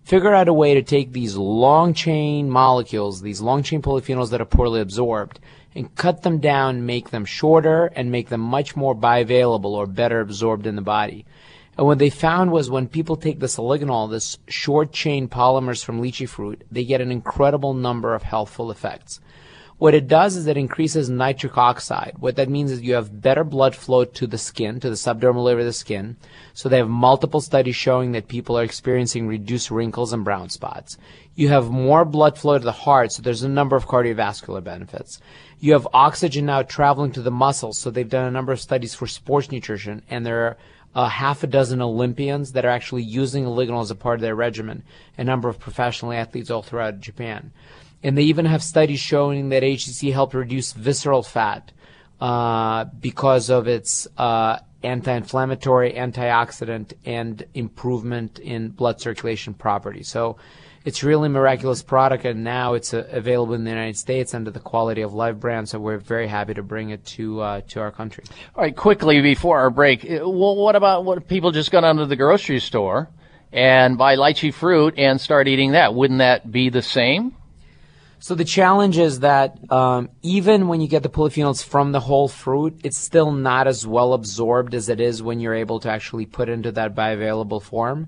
[0.04, 4.40] figure out a way to take these long chain molecules, these long chain polyphenols that
[4.40, 5.40] are poorly absorbed,
[5.74, 10.20] and cut them down, make them shorter, and make them much more bioavailable or better
[10.20, 11.24] absorbed in the body.
[11.78, 16.02] And what they found was when people take this oligonol, this short chain polymers from
[16.02, 19.20] lychee fruit, they get an incredible number of healthful effects.
[19.82, 22.14] What it does is it increases nitric oxide.
[22.20, 25.42] What that means is you have better blood flow to the skin, to the subdermal
[25.42, 26.18] layer of the skin.
[26.54, 30.98] So they have multiple studies showing that people are experiencing reduced wrinkles and brown spots.
[31.34, 35.18] You have more blood flow to the heart, so there's a number of cardiovascular benefits.
[35.59, 38.94] You have oxygen now traveling to the muscles, so they've done a number of studies
[38.94, 40.56] for sports nutrition, and there are
[40.94, 44.36] a half a dozen Olympians that are actually using oligonol as a part of their
[44.36, 44.84] regimen,
[45.18, 47.50] a number of professional athletes all throughout Japan.
[48.02, 51.72] And they even have studies showing that HCC helped reduce visceral fat
[52.20, 60.08] uh, because of its uh, anti-inflammatory, antioxidant, and improvement in blood circulation properties.
[60.08, 60.36] So
[60.84, 64.60] it's really miraculous product, and now it's uh, available in the United States under the
[64.60, 65.68] Quality of Life brand.
[65.68, 68.24] So we're very happy to bring it to uh, to our country.
[68.56, 71.96] All right, quickly before our break, uh, well, what about what people just go down
[71.96, 73.08] to the grocery store
[73.52, 75.94] and buy lychee fruit and start eating that?
[75.94, 77.36] Wouldn't that be the same?
[78.22, 82.28] So the challenge is that um, even when you get the polyphenols from the whole
[82.28, 86.26] fruit, it's still not as well absorbed as it is when you're able to actually
[86.26, 88.06] put into that bioavailable form.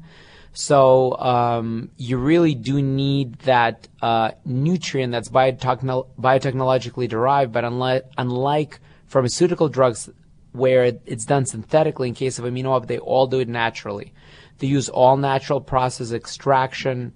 [0.53, 8.05] So um, you really do need that uh, nutrient that's biotechno- biotechnologically derived, but unlike,
[8.17, 8.79] unlike
[9.09, 10.09] pharmaceutical drugs
[10.53, 14.15] where it's done synthetically, in case of amino up, they all do it naturally.
[14.59, 17.15] They use all natural process extraction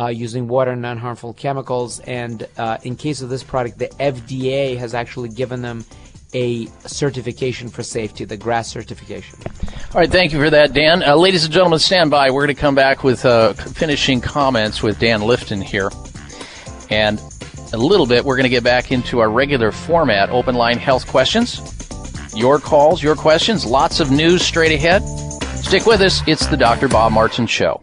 [0.00, 2.00] uh, using water and non-harmful chemicals.
[2.00, 5.84] And uh, in case of this product, the FDA has actually given them
[6.32, 9.38] a certification for safety, the GRAS certification.
[9.92, 11.02] All right, thank you for that, Dan.
[11.02, 12.30] Uh, ladies and gentlemen, stand by.
[12.30, 15.90] We're going to come back with uh, finishing comments with Dan Lifton here.
[16.88, 17.20] And
[17.72, 21.06] a little bit, we're going to get back into our regular format open line health
[21.08, 21.60] questions.
[22.34, 25.02] Your calls, your questions, lots of news straight ahead.
[25.58, 26.22] Stick with us.
[26.28, 26.88] It's the Dr.
[26.88, 27.82] Bob Martin Show.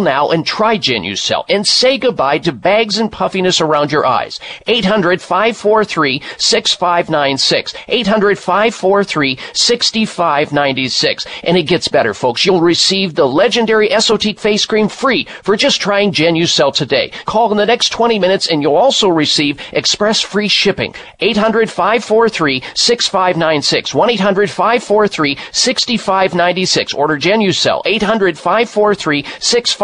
[0.00, 4.40] now and try Genucell and say goodbye to bags and puffiness around your eyes.
[4.66, 7.74] 800 543 6596.
[7.88, 11.26] 800 543 6596.
[11.44, 12.44] And it gets better, folks.
[12.44, 17.12] You'll receive the legendary Esotique face cream free for just trying Genucell today.
[17.24, 20.94] Call in the next 20 minutes and you'll also receive express free shipping.
[21.20, 23.94] 800 543 6596.
[23.94, 26.94] 1 800 543 6596.
[26.94, 27.82] Order Genucell.
[27.84, 29.83] 800 543 6596.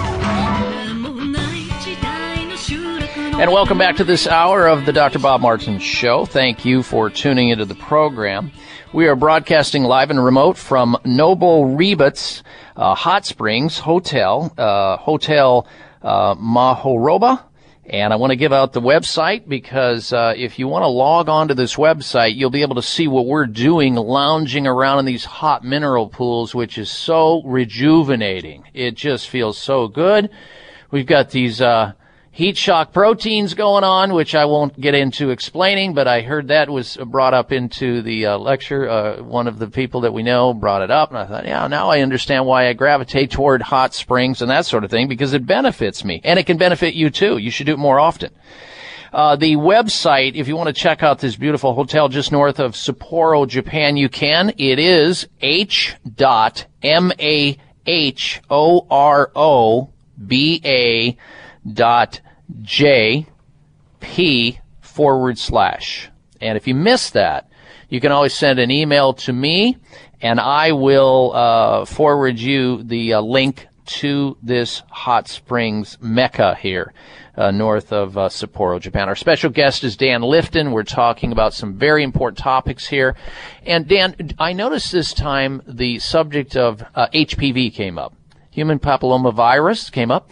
[3.41, 5.17] And welcome back to this hour of the Dr.
[5.17, 6.25] Bob Martin Show.
[6.25, 8.51] Thank you for tuning into the program.
[8.93, 12.43] We are broadcasting live and remote from Noboribetsu
[12.75, 15.67] uh, Hot Springs Hotel, uh, Hotel
[16.03, 17.43] uh, Mahoroba.
[17.87, 21.27] And I want to give out the website because uh, if you want to log
[21.27, 25.05] on to this website, you'll be able to see what we're doing lounging around in
[25.05, 28.65] these hot mineral pools, which is so rejuvenating.
[28.75, 30.29] It just feels so good.
[30.91, 31.93] We've got these uh,
[32.31, 36.69] heat shock proteins going on, which I won't get into explaining, but I heard that
[36.69, 38.89] was brought up into the uh, lecture.
[38.89, 41.67] Uh, one of the people that we know brought it up, and I thought, yeah,
[41.67, 45.33] now I understand why I gravitate toward hot springs and that sort of thing because
[45.33, 47.37] it benefits me, and it can benefit you too.
[47.37, 48.31] You should do it more often.
[49.11, 52.75] Uh, the website, if you want to check out this beautiful hotel just north of
[52.75, 54.53] Sapporo, Japan, you can.
[54.57, 59.89] It is h dot m a h o r o
[60.25, 61.17] b a
[61.65, 62.21] dot
[62.61, 63.27] j
[63.99, 66.09] p forward slash
[66.41, 67.49] And if you missed that,
[67.89, 69.77] you can always send an email to me,
[70.21, 76.93] and I will uh, forward you the uh, link to this hot springs mecca here.
[77.35, 79.07] Uh, north of uh, Sapporo, Japan.
[79.07, 80.73] Our special guest is Dan Lifton.
[80.73, 83.15] We're talking about some very important topics here.
[83.65, 88.13] And Dan, I noticed this time the subject of uh, HPV came up.
[88.51, 90.29] Human papilloma virus came up.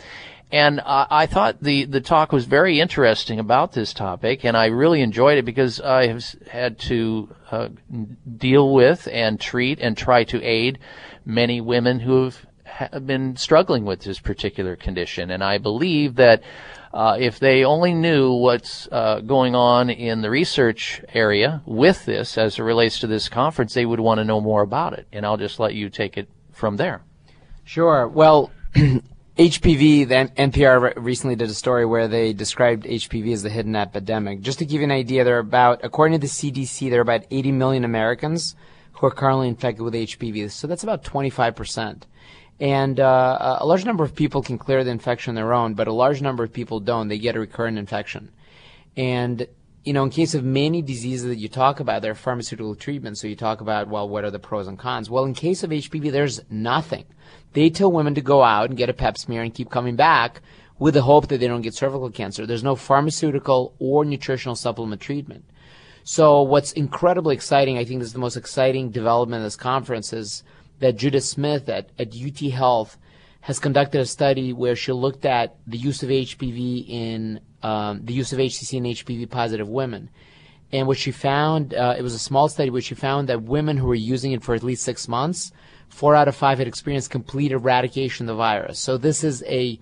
[0.52, 4.68] And uh, I thought the, the talk was very interesting about this topic, and I
[4.68, 7.70] really enjoyed it because I have had to uh,
[8.38, 10.80] deal with and treat and try to aid
[11.24, 15.30] many women who have ha- been struggling with this particular condition.
[15.30, 16.42] And I believe that
[16.92, 22.40] uh, if they only knew what's uh, going on in the research area with this
[22.40, 25.08] as it relates to this conference, they would want to know more about it.
[25.12, 27.04] And I'll just let you take it from there.
[27.64, 28.08] Sure.
[28.08, 28.52] Well,
[29.40, 34.42] HPV, the NPR recently did a story where they described HPV as the hidden epidemic.
[34.42, 37.02] Just to give you an idea, there are about, according to the CDC, there are
[37.02, 38.58] about 80 million Americans
[38.92, 40.52] who are currently infected with HPV.
[40.52, 42.02] So that's about 25%.
[42.60, 45.88] And uh, a large number of people can clear the infection on their own, but
[45.88, 47.08] a large number of people don't.
[47.08, 48.34] They get a recurrent infection.
[48.98, 49.48] And,
[49.86, 53.22] you know, in case of many diseases that you talk about, there are pharmaceutical treatments.
[53.22, 55.10] So you talk about, well, what are the pros and cons?
[55.10, 57.06] Well, in case of HPV, there's nothing.
[57.54, 60.42] They tell women to go out and get a pap smear and keep coming back
[60.78, 62.46] with the hope that they don't get cervical cancer.
[62.46, 65.46] There's no pharmaceutical or nutritional supplement treatment.
[66.04, 70.14] So what's incredibly exciting, I think this is the most exciting development of this conference
[70.14, 70.44] is
[70.80, 72.98] that Judith Smith at, at UT Health
[73.42, 78.14] has conducted a study where she looked at the use of HPV in um, the
[78.14, 80.10] use of AHCC in HPV positive women.
[80.72, 83.78] And what she found, uh, it was a small study where she found that women
[83.78, 85.52] who were using it for at least six months,
[85.90, 88.80] four out of five had experienced complete eradication of the virus.
[88.80, 89.80] So this is a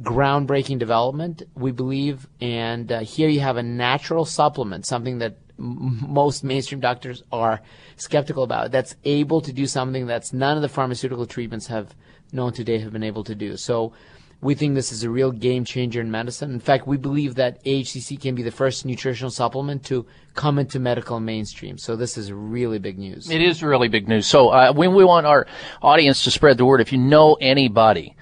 [0.00, 2.28] groundbreaking development, we believe.
[2.40, 7.60] And uh, here you have a natural supplement, something that most mainstream doctors are
[7.96, 11.94] skeptical about, that's able to do something that's none of the pharmaceutical treatments have
[12.32, 13.56] known today have been able to do.
[13.56, 13.92] So
[14.40, 16.52] we think this is a real game changer in medicine.
[16.52, 20.78] In fact, we believe that AHCC can be the first nutritional supplement to come into
[20.78, 21.76] medical mainstream.
[21.76, 23.28] So this is really big news.
[23.30, 24.26] It is really big news.
[24.26, 25.46] So uh, we, we want our
[25.82, 26.80] audience to spread the word.
[26.80, 28.14] If you know anybody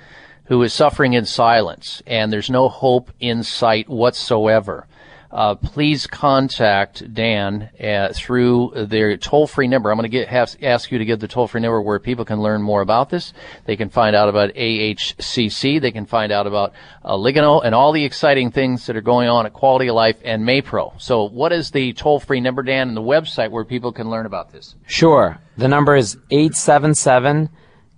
[0.47, 4.87] who is suffering in silence and there's no hope in sight whatsoever,
[5.31, 9.91] uh, please contact Dan uh, through their toll-free number.
[9.91, 12.41] I'm going to get, have, ask you to give the toll-free number where people can
[12.41, 13.33] learn more about this.
[13.65, 15.81] They can find out about AHCC.
[15.81, 16.73] They can find out about
[17.05, 20.19] uh, Oligonol and all the exciting things that are going on at Quality of Life
[20.25, 21.01] and Maypro.
[21.01, 24.53] So, what is the toll-free number, Dan, and the website where people can learn about
[24.53, 24.75] this?
[24.87, 25.39] Sure.
[25.57, 27.51] The number is 877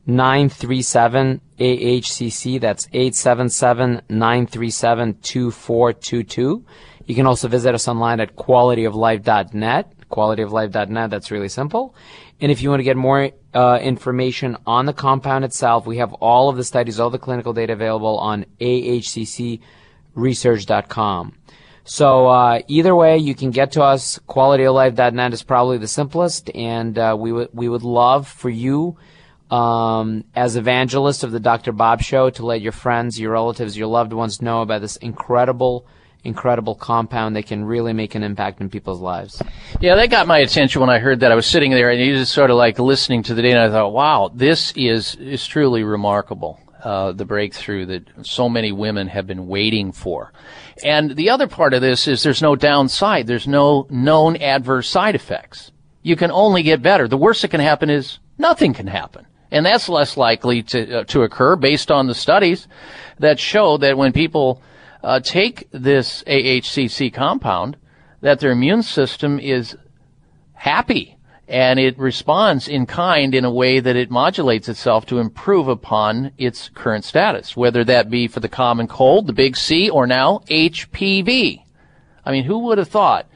[0.08, 2.60] 937 AHCC.
[2.60, 6.64] That's 877 937 2422.
[7.08, 9.92] You can also visit us online at qualityoflife.net.
[10.10, 11.94] Qualityoflife.net, that's really simple.
[12.38, 16.12] And if you want to get more uh, information on the compound itself, we have
[16.12, 21.34] all of the studies, all the clinical data available on ahccresearch.com.
[21.84, 24.18] So uh, either way, you can get to us.
[24.28, 28.98] Qualityoflife.net is probably the simplest, and uh, we would we would love for you,
[29.50, 31.72] um, as evangelists of the Dr.
[31.72, 35.86] Bob Show, to let your friends, your relatives, your loved ones know about this incredible,
[36.24, 39.42] incredible compound that can really make an impact in people's lives.
[39.80, 41.32] Yeah, that got my attention when I heard that.
[41.32, 43.60] I was sitting there and you just sort of like listening to the data.
[43.60, 46.60] And I thought, wow, this is is truly remarkable.
[46.82, 50.32] Uh, the breakthrough that so many women have been waiting for.
[50.84, 53.26] And the other part of this is there's no downside.
[53.26, 55.72] There's no known adverse side effects.
[56.02, 57.08] You can only get better.
[57.08, 59.26] The worst that can happen is nothing can happen.
[59.50, 62.68] And that's less likely to, uh, to occur based on the studies
[63.18, 64.62] that show that when people
[65.02, 67.76] uh, take this AHCC compound,
[68.20, 69.76] that their immune system is
[70.54, 71.18] happy
[71.48, 76.30] and it responds in kind in a way that it modulates itself to improve upon
[76.36, 80.42] its current status, whether that be for the common cold, the big C, or now
[80.50, 81.62] HPV.
[82.24, 83.26] I mean, who would have thought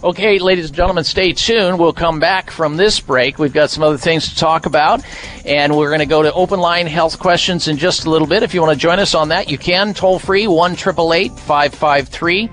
[0.03, 1.77] Okay, ladies and gentlemen, stay tuned.
[1.77, 3.37] We'll come back from this break.
[3.37, 5.03] We've got some other things to talk about,
[5.45, 8.41] and we're going to go to open line health questions in just a little bit.
[8.41, 9.93] If you want to join us on that, you can.
[9.93, 12.49] Toll free, 1 553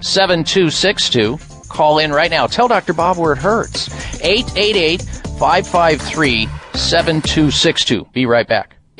[0.00, 1.38] 7262.
[1.68, 2.46] Call in right now.
[2.46, 2.92] Tell Dr.
[2.92, 3.88] Bob where it hurts.
[4.22, 8.06] 888 553 7262.
[8.12, 8.76] Be right back.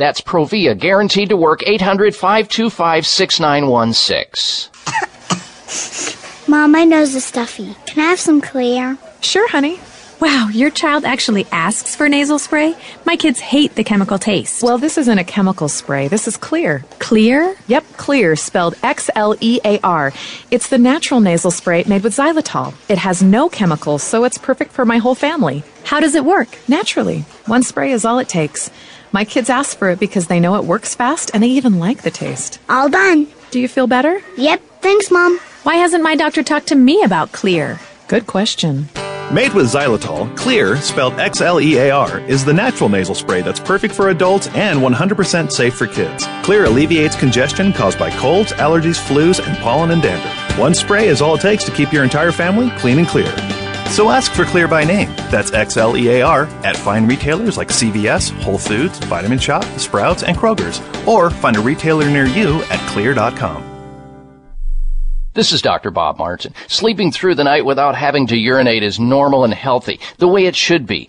[0.00, 4.72] That's Provia, guaranteed to work 800 525 6916.
[6.48, 7.76] Mom, my nose is stuffy.
[7.84, 8.96] Can I have some Xlear?
[9.20, 9.78] Sure, honey.
[10.18, 12.74] Wow, your child actually asks for nasal spray?
[13.04, 14.62] My kids hate the chemical taste.
[14.62, 16.08] Well, this isn't a chemical spray.
[16.08, 16.82] This is Xlear.
[16.98, 17.54] Xlear?
[17.66, 20.14] Yep, Xlear, spelled X L E A R.
[20.50, 22.72] It's the natural nasal spray made with xylitol.
[22.88, 25.62] It has no chemicals, so it's perfect for my whole family.
[25.84, 26.48] How does it work?
[26.68, 27.20] Naturally.
[27.44, 28.70] One spray is all it takes.
[29.12, 32.02] My kids ask for it because they know it works fast and they even like
[32.02, 32.58] the taste.
[32.68, 33.26] All done.
[33.50, 34.20] Do you feel better?
[34.36, 34.62] Yep.
[34.80, 35.38] Thanks, Mom.
[35.64, 37.80] Why hasn't my doctor talked to me about Xlear?
[38.08, 38.88] Good question.
[39.32, 43.42] Made with xylitol, Xlear, spelled X L E A R, is the natural nasal spray
[43.42, 46.26] that's perfect for adults and 100% safe for kids.
[46.42, 50.28] Xlear alleviates congestion caused by colds, allergies, flus, and pollen and dander.
[50.60, 53.32] One spray is all it takes to keep your entire family clean and clear.
[53.90, 55.12] So ask for Xlear by name.
[55.30, 59.64] That's X L E A R at fine retailers like CVS, Whole Foods, Vitamin Shoppe,
[59.78, 63.66] Sprouts, and Kroger's, or find a retailer near you at xlear.com.
[65.32, 65.92] This is Dr.
[65.92, 66.54] Bob Martin.
[66.66, 70.56] Sleeping through the night without having to urinate is normal and healthy, the way it
[70.56, 71.08] should be.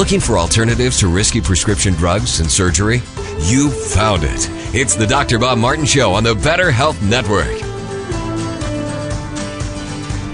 [0.00, 3.02] Looking for alternatives to risky prescription drugs and surgery?
[3.40, 4.48] You found it.
[4.74, 5.38] It's the Dr.
[5.38, 7.62] Bob Martin Show on the Better Health Network.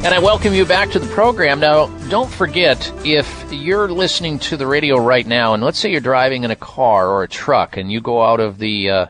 [0.05, 1.59] And I welcome you back to the program.
[1.59, 6.01] Now, don't forget, if you're listening to the radio right now, and let's say you're
[6.01, 9.07] driving in a car or a truck, and you go out of the uh,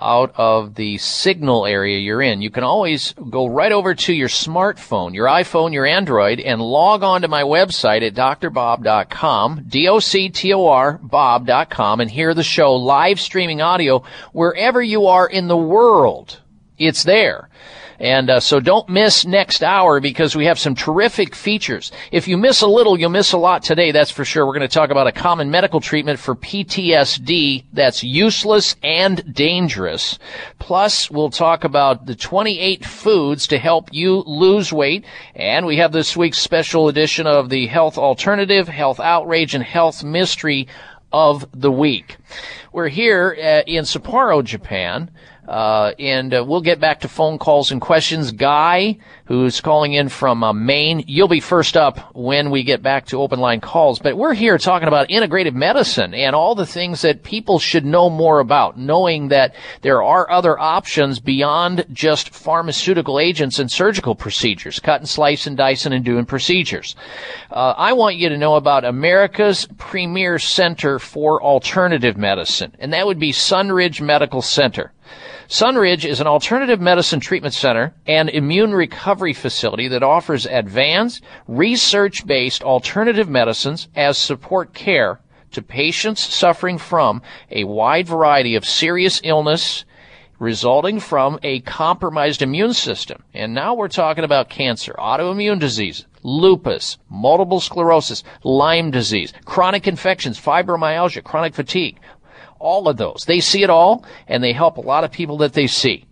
[0.00, 4.28] out of the signal area you're in, you can always go right over to your
[4.28, 12.00] smartphone, your iPhone, your Android, and log on to my website at drbob.com, D-O-C-T-O-R, bob.com,
[12.00, 14.02] and hear the show live streaming audio
[14.32, 16.40] wherever you are in the world.
[16.78, 17.48] It's there.
[18.00, 21.90] And uh, so don't miss next hour because we have some terrific features.
[22.12, 24.46] If you miss a little, you'll miss a lot today, that's for sure.
[24.46, 30.18] We're going to talk about a common medical treatment for PTSD that's useless and dangerous.
[30.60, 35.04] Plus, we'll talk about the 28 foods to help you lose weight.
[35.34, 40.04] And we have this week's special edition of the Health Alternative, Health Outrage, and Health
[40.04, 40.68] Mystery
[41.12, 42.16] of the Week.
[42.72, 45.10] We're here uh, in Sapporo, Japan
[45.48, 48.32] Uh, and uh, we'll get back to phone calls and questions.
[48.32, 53.06] Guy, who's calling in from uh, Maine, you'll be first up when we get back
[53.06, 53.98] to open line calls.
[53.98, 58.10] But we're here talking about integrative medicine and all the things that people should know
[58.10, 64.78] more about, knowing that there are other options beyond just pharmaceutical agents and surgical procedures,
[64.78, 66.94] cut and slice and dicing and doing procedures.
[67.50, 73.06] Uh, I want you to know about America's premier center for alternative medicine, and that
[73.06, 74.92] would be Sunridge Medical Center.
[75.48, 82.62] Sunridge is an alternative medicine treatment center and immune recovery facility that offers advanced, research-based
[82.62, 85.20] alternative medicines as support care
[85.52, 89.84] to patients suffering from a wide variety of serious illness
[90.38, 93.22] resulting from a compromised immune system.
[93.34, 100.40] And now we're talking about cancer, autoimmune disease, lupus, multiple sclerosis, Lyme disease, chronic infections,
[100.40, 101.98] fibromyalgia, chronic fatigue,
[102.58, 103.24] all of those.
[103.26, 106.04] They see it all and they help a lot of people that they see.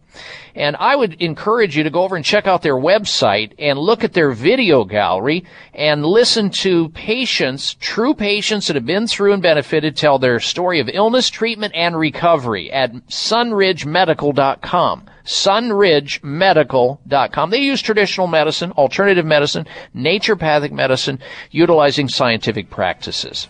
[0.56, 4.02] And I would encourage you to go over and check out their website and look
[4.04, 5.44] at their video gallery
[5.74, 10.80] and listen to patients, true patients that have been through and benefited tell their story
[10.80, 15.04] of illness, treatment, and recovery at sunridgemedical.com.
[15.26, 17.50] Sunridgemedical.com.
[17.50, 21.18] They use traditional medicine, alternative medicine, naturopathic medicine,
[21.50, 23.48] utilizing scientific practices.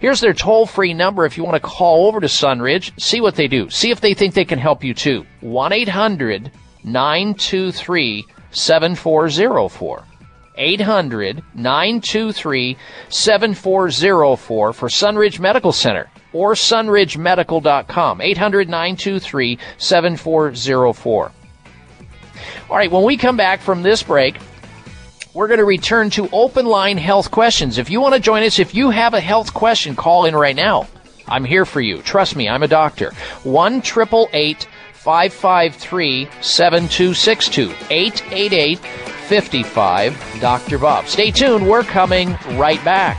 [0.00, 3.34] Here's their toll free number if you want to call over to Sunridge, see what
[3.34, 5.26] they do, see if they think they can help you too.
[5.40, 6.50] 1 800
[6.84, 10.04] 923 7404.
[10.56, 12.76] 800 923
[13.08, 18.20] 7404 for Sunridge Medical Center or sunridgemedical.com.
[18.20, 21.32] 800 923 7404.
[22.70, 24.36] All right, when we come back from this break,
[25.34, 27.76] we're going to return to open line health questions.
[27.76, 30.56] If you want to join us, if you have a health question, call in right
[30.56, 30.86] now.
[31.26, 32.02] I'm here for you.
[32.02, 33.12] Trust me, I'm a doctor.
[33.42, 40.78] 1 553 7262 888 55 Dr.
[40.78, 41.08] Bob.
[41.08, 41.68] Stay tuned.
[41.68, 43.18] We're coming right back.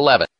[0.00, 0.39] 11.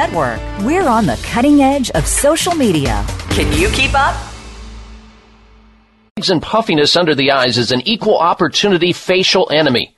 [0.65, 3.05] We're on the cutting edge of social media.
[3.29, 4.15] Can you keep up?
[6.15, 9.95] Bags and puffiness under the eyes is an equal opportunity facial enemy.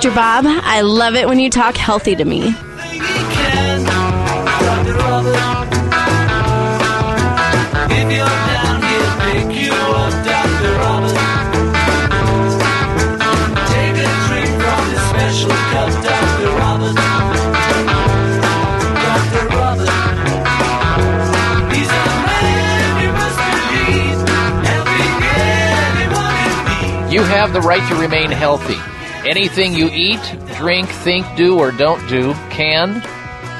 [0.00, 0.14] Dr.
[0.14, 2.54] Bob, I love it when you talk healthy to me.
[27.10, 28.76] You have the right to remain healthy.
[29.28, 30.22] Anything you eat,
[30.56, 33.02] drink, think, do, or don't do can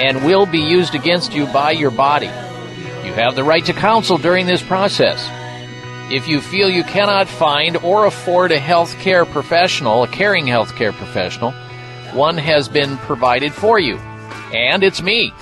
[0.01, 2.28] and will be used against you by your body.
[3.05, 5.28] You have the right to counsel during this process.
[6.11, 11.51] If you feel you cannot find or afford a healthcare professional, a caring healthcare professional,
[12.15, 13.99] one has been provided for you.
[14.55, 15.35] And it's me.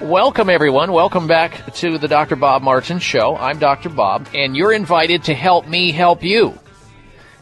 [0.00, 0.92] Welcome, everyone.
[0.92, 2.36] Welcome back to the Dr.
[2.36, 3.36] Bob Martin Show.
[3.36, 3.90] I'm Dr.
[3.90, 6.58] Bob, and you're invited to help me help you.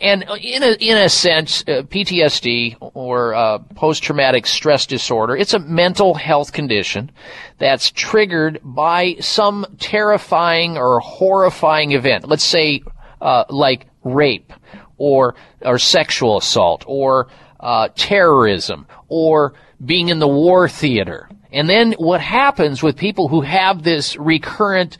[0.00, 5.58] And in a, in a sense, uh, PTSD or uh, post-traumatic stress disorder, it's a
[5.58, 7.10] mental health condition
[7.58, 12.28] that's triggered by some terrifying or horrifying event.
[12.28, 12.84] Let's say,
[13.20, 14.52] uh, like rape
[14.96, 17.26] or, or sexual assault or,
[17.58, 19.54] uh, terrorism or
[19.84, 21.28] being in the war theater.
[21.56, 24.98] And then what happens with people who have this recurrent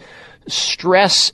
[0.49, 1.33] stress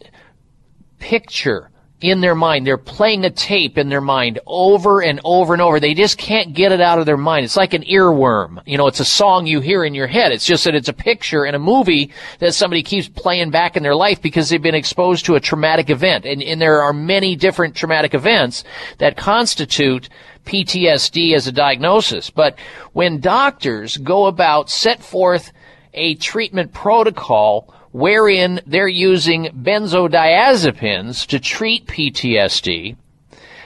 [0.98, 1.70] picture
[2.02, 2.66] in their mind.
[2.66, 5.78] They're playing a tape in their mind over and over and over.
[5.78, 7.44] They just can't get it out of their mind.
[7.44, 8.60] It's like an earworm.
[8.66, 10.32] You know, it's a song you hear in your head.
[10.32, 13.84] It's just that it's a picture in a movie that somebody keeps playing back in
[13.84, 16.26] their life because they've been exposed to a traumatic event.
[16.26, 18.64] And, and there are many different traumatic events
[18.98, 20.08] that constitute
[20.44, 22.30] PTSD as a diagnosis.
[22.30, 22.58] But
[22.92, 25.52] when doctors go about set forth
[25.94, 32.96] a treatment protocol wherein they're using benzodiazepines to treat PTSD.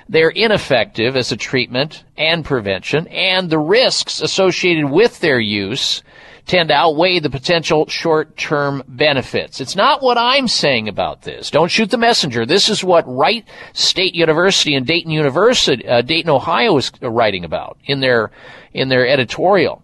[0.09, 6.03] They're ineffective as a treatment and prevention, and the risks associated with their use
[6.47, 9.61] tend to outweigh the potential short-term benefits.
[9.61, 11.51] It's not what I'm saying about this.
[11.51, 12.47] Don't shoot the messenger.
[12.47, 17.79] This is what Wright State University and Dayton University, uh, Dayton, Ohio is writing about
[17.85, 18.31] in their,
[18.73, 19.83] in their editorial.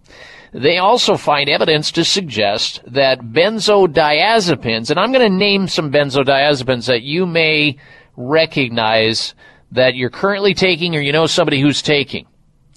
[0.53, 6.87] They also find evidence to suggest that benzodiazepines, and I'm going to name some benzodiazepines
[6.87, 7.79] that you may
[8.17, 9.35] recognize
[9.73, 12.27] that you're currently taking or you know somebody who's taking.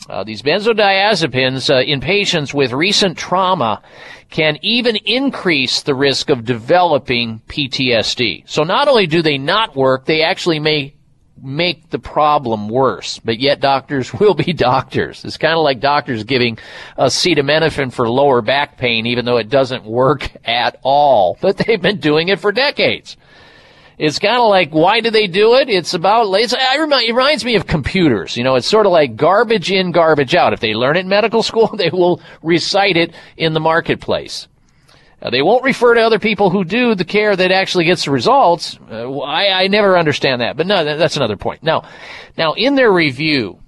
[0.07, 3.81] Uh, these benzodiazepines uh, in patients with recent trauma
[4.29, 8.43] can even increase the risk of developing PTSD.
[8.47, 10.93] So not only do they not work, they actually may
[11.41, 15.25] make the problem worse, but yet doctors will be doctors.
[15.25, 16.57] It's kind of like doctors giving
[16.97, 21.37] acetaminophen for lower back pain, even though it doesn't work at all.
[21.41, 23.17] But they've been doing it for decades.
[23.97, 25.69] It's kind of like, why do they do it?
[25.69, 28.35] It's about, it's, I remind, it reminds me of computers.
[28.35, 30.53] You know, it's sort of like garbage in, garbage out.
[30.53, 34.47] If they learn it in medical school, they will recite it in the marketplace.
[35.21, 38.11] Uh, they won't refer to other people who do the care that actually gets the
[38.11, 38.77] results.
[38.91, 41.63] Uh, I, I never understand that, but no, that, that's another point.
[41.63, 41.87] Now,
[42.37, 43.59] now in their review,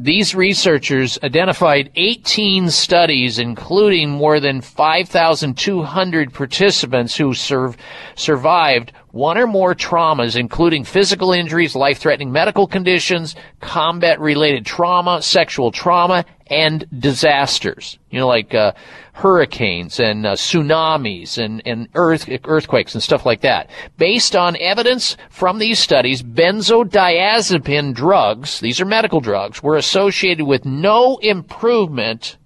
[0.00, 7.76] these researchers identified 18 studies, including more than 5,200 participants who serve,
[8.14, 16.24] survived one or more traumas, including physical injuries, life-threatening medical conditions, combat-related trauma, sexual trauma,
[16.50, 17.98] and disasters.
[18.10, 18.72] You know, like uh,
[19.12, 23.70] hurricanes and uh, tsunamis and, and earth, earthquakes and stuff like that.
[23.96, 30.64] Based on evidence from these studies, benzodiazepine drugs, these are medical drugs, were associated with
[30.64, 32.36] no improvement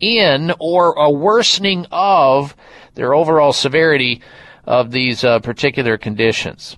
[0.00, 2.54] in or a worsening of
[2.94, 4.22] their overall severity
[4.64, 6.76] of these uh, particular conditions.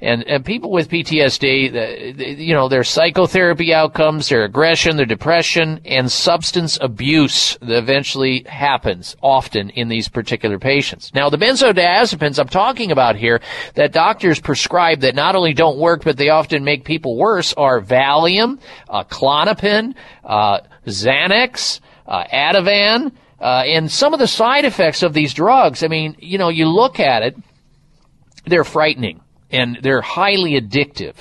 [0.00, 6.12] And, and people with PTSD, you know, their psychotherapy outcomes, their aggression, their depression, and
[6.12, 11.14] substance abuse that eventually happens often in these particular patients.
[11.14, 13.40] Now, the benzodiazepines I'm talking about here
[13.74, 17.80] that doctors prescribe that not only don't work, but they often make people worse are
[17.80, 18.58] Valium,
[18.90, 19.94] uh, Klonopin,
[20.24, 25.88] uh, Xanax, uh, Ativan, uh, and some of the side effects of these drugs, I
[25.88, 27.36] mean, you know, you look at it,
[28.44, 29.20] they're frightening
[29.56, 31.14] and they're highly addictive.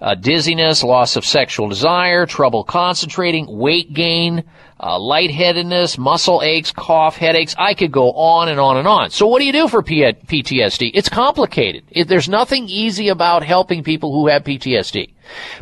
[0.00, 4.44] Uh, dizziness, loss of sexual desire, trouble concentrating, weight gain,
[4.80, 7.54] uh, lightheadedness, muscle aches, cough, headaches.
[7.58, 9.10] I could go on and on and on.
[9.10, 10.92] So what do you do for P- PTSD?
[10.94, 11.82] It's complicated.
[11.90, 15.14] It, there's nothing easy about helping people who have PTSD.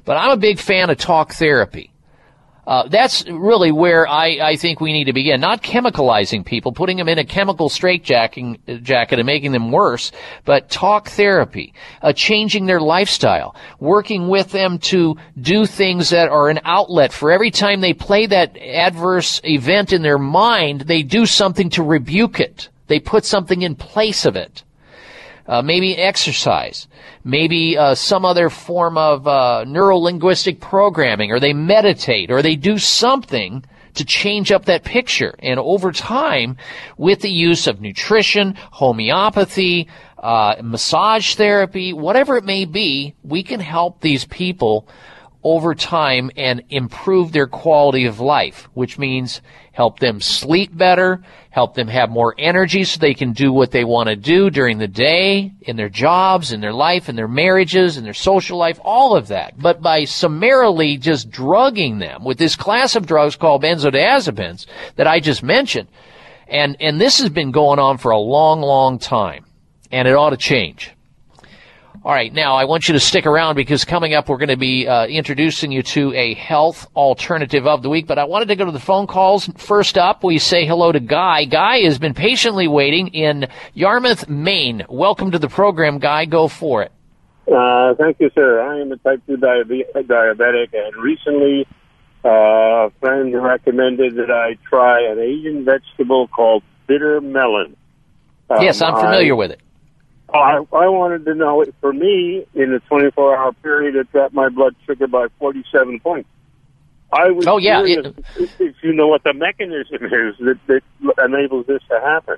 [0.05, 1.91] But I'm a big fan of talk therapy.
[2.67, 5.41] Uh, that's really where I, I think we need to begin.
[5.41, 10.11] Not chemicalizing people, putting them in a chemical straitjacket jacket and making them worse,
[10.45, 16.49] but talk therapy, uh, changing their lifestyle, working with them to do things that are
[16.49, 21.25] an outlet for every time they play that adverse event in their mind, they do
[21.25, 22.69] something to rebuke it.
[22.89, 24.65] They put something in place of it.
[25.49, 26.89] Uh, maybe exercise,
[27.23, 32.79] maybe uh, some other form of uh, neurolinguistic programming, or they meditate, or they do
[32.79, 33.65] something
[33.95, 35.35] to change up that picture.
[35.39, 36.57] And over time,
[36.97, 43.61] with the use of nutrition, homeopathy, uh, massage therapy, whatever it may be, we can
[43.61, 44.89] help these people
[45.43, 49.41] over time and improve their quality of life, which means
[49.73, 51.23] help them sleep better,
[51.57, 54.77] help them have more energy so they can do what they want to do during
[54.77, 58.79] the day, in their jobs, in their life, in their marriages, in their social life,
[58.85, 59.59] all of that.
[59.59, 64.67] But by summarily just drugging them with this class of drugs called benzodiazepines
[64.97, 65.89] that I just mentioned,
[66.47, 69.47] and, and this has been going on for a long, long time,
[69.91, 70.96] and it ought to change.
[72.07, 74.57] All right, now I want you to stick around because coming up we're going to
[74.57, 78.07] be uh, introducing you to a health alternative of the week.
[78.07, 79.51] But I wanted to go to the phone calls.
[79.57, 81.47] First up, we say hello to Guy.
[81.47, 84.87] Guy has been patiently waiting in Yarmouth, Maine.
[84.89, 86.27] Welcome to the program, Guy.
[86.27, 86.93] Go for it.
[87.53, 88.61] Uh, thank you, sir.
[88.61, 91.67] I am a type 2 diabe- diabetic, and recently
[92.25, 97.77] uh, a friend recommended that I try an Asian vegetable called bitter melon.
[98.49, 99.61] Um, yes, I'm familiar I, with it.
[100.35, 104.49] I, I wanted to know, it for me, in a 24-hour period, it dropped my
[104.49, 106.29] blood sugar by 47 points.
[107.13, 111.25] I was Oh, yeah, curious if, if you know what the mechanism is that, that
[111.25, 112.37] enables this to happen.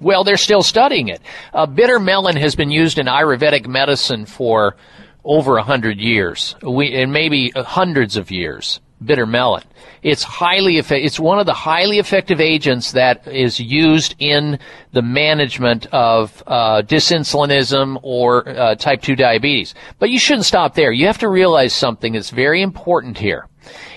[0.00, 1.22] Well, they're still studying it.
[1.54, 4.76] Uh, bitter melon has been used in Ayurvedic medicine for
[5.24, 8.80] over a hundred years, we, and maybe hundreds of years.
[9.04, 9.62] Bitter melon.
[10.02, 14.58] It's highly It's one of the highly effective agents that is used in
[14.92, 19.74] the management of uh, dysinsulinism or uh, type two diabetes.
[19.98, 20.92] But you shouldn't stop there.
[20.92, 23.48] You have to realize something that's very important here.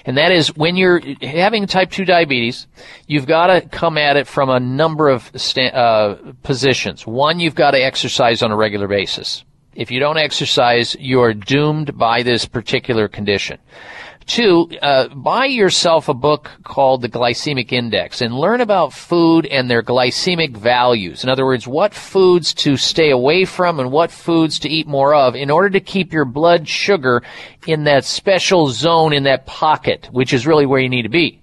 [0.06, 2.68] And that is when you're having type 2 diabetes,
[3.08, 7.06] you've got to come at it from a number of uh, positions.
[7.06, 9.44] One, you've got to exercise on a regular basis.
[9.76, 13.60] If you don't exercise, you're doomed by this particular condition.
[14.30, 19.68] Two, uh, buy yourself a book called The Glycemic Index and learn about food and
[19.68, 21.24] their glycemic values.
[21.24, 25.16] In other words, what foods to stay away from and what foods to eat more
[25.16, 27.24] of in order to keep your blood sugar
[27.66, 31.42] in that special zone in that pocket, which is really where you need to be.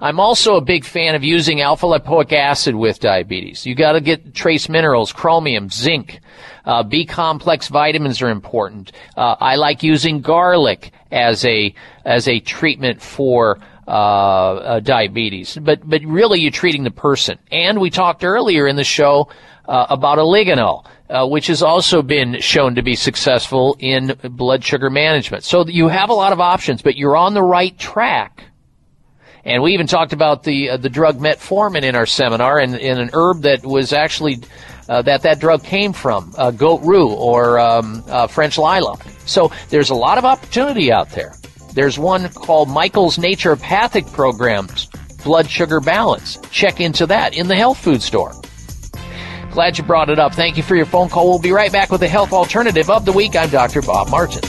[0.00, 3.66] I'm also a big fan of using alpha lipoic acid with diabetes.
[3.66, 6.20] You got to get trace minerals, chromium, zinc.
[6.64, 8.92] Uh, B complex vitamins are important.
[9.16, 11.74] Uh, I like using garlic as a
[12.04, 17.38] as a treatment for uh, uh, diabetes, but but really you're treating the person.
[17.50, 19.28] And we talked earlier in the show
[19.66, 24.88] uh, about oregano, uh, which has also been shown to be successful in blood sugar
[24.88, 25.44] management.
[25.44, 28.44] So you have a lot of options, but you're on the right track.
[29.44, 33.00] And we even talked about the uh, the drug metformin in our seminar, and, and
[33.00, 34.40] an herb that was actually
[34.88, 39.00] uh, that that drug came from, uh, goat rue or um, uh, French lilac.
[39.26, 41.34] So there's a lot of opportunity out there.
[41.74, 44.88] There's one called Michael's Naturopathic Programs
[45.24, 46.38] Blood Sugar Balance.
[46.50, 48.32] Check into that in the health food store.
[49.52, 50.34] Glad you brought it up.
[50.34, 51.28] Thank you for your phone call.
[51.28, 53.36] We'll be right back with the health alternative of the week.
[53.36, 53.82] I'm Dr.
[53.82, 54.42] Bob Martin.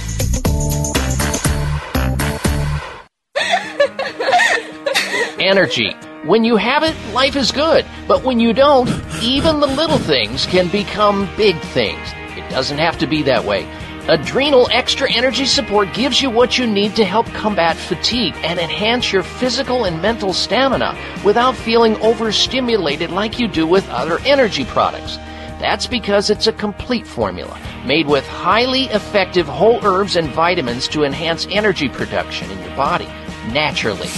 [5.43, 5.91] Energy.
[6.23, 7.85] When you have it, life is good.
[8.07, 8.89] But when you don't,
[9.21, 11.99] even the little things can become big things.
[12.37, 13.67] It doesn't have to be that way.
[14.07, 19.11] Adrenal Extra Energy Support gives you what you need to help combat fatigue and enhance
[19.11, 25.17] your physical and mental stamina without feeling overstimulated like you do with other energy products.
[25.59, 31.03] That's because it's a complete formula made with highly effective whole herbs and vitamins to
[31.03, 33.07] enhance energy production in your body
[33.51, 34.09] naturally.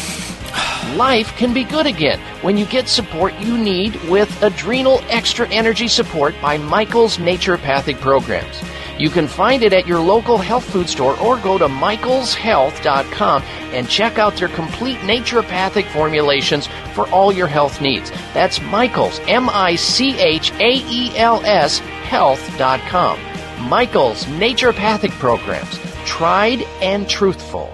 [0.95, 5.87] Life can be good again when you get support you need with Adrenal Extra Energy
[5.87, 8.61] Support by Michael's Naturopathic Programs.
[8.97, 13.41] You can find it at your local health food store or go to michaelshealth.com
[13.73, 18.09] and check out their complete naturopathic formulations for all your health needs.
[18.33, 23.19] That's Michaels, M I C H A E L S, health.com.
[23.67, 27.73] Michael's Naturopathic Programs, tried and truthful.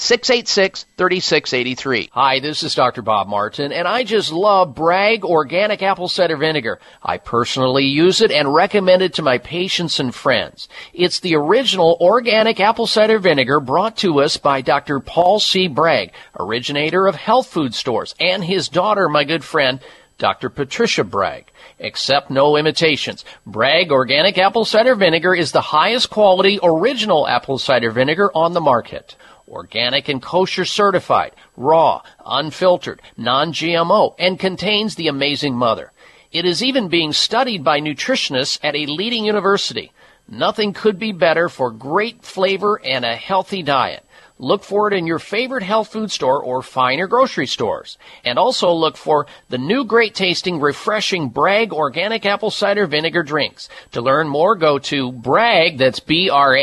[0.00, 2.10] 686 3683.
[2.12, 3.02] Hi, this is Dr.
[3.02, 6.78] Bob Martin and I just love Bragg Organic Apple Cider Vinegar.
[7.02, 10.68] I personally use it and recommend it to my patients and friends.
[10.94, 15.00] It's the original organic apple cider vinegar brought to us by Dr.
[15.00, 15.66] Paul C.
[15.66, 19.80] Bragg, originator of health food stores, and his daughter, my good friend,
[20.18, 20.48] Dr.
[20.48, 21.50] Patricia Bragg.
[21.80, 23.24] Accept no imitations.
[23.46, 28.60] Bragg Organic Apple Cider Vinegar is the highest quality original apple cider vinegar on the
[28.60, 29.16] market.
[29.50, 35.92] Organic and kosher certified, raw, unfiltered, non-GMO, and contains the amazing mother.
[36.30, 39.92] It is even being studied by nutritionists at a leading university.
[40.28, 44.04] Nothing could be better for great flavor and a healthy diet.
[44.38, 47.98] Look for it in your favorite health food store or finer grocery stores.
[48.24, 53.68] And also look for the new great tasting, refreshing Bragg organic apple cider vinegar drinks.
[53.92, 56.58] To learn more, go to Bragg, that's B-R-A-G-G-A-C-V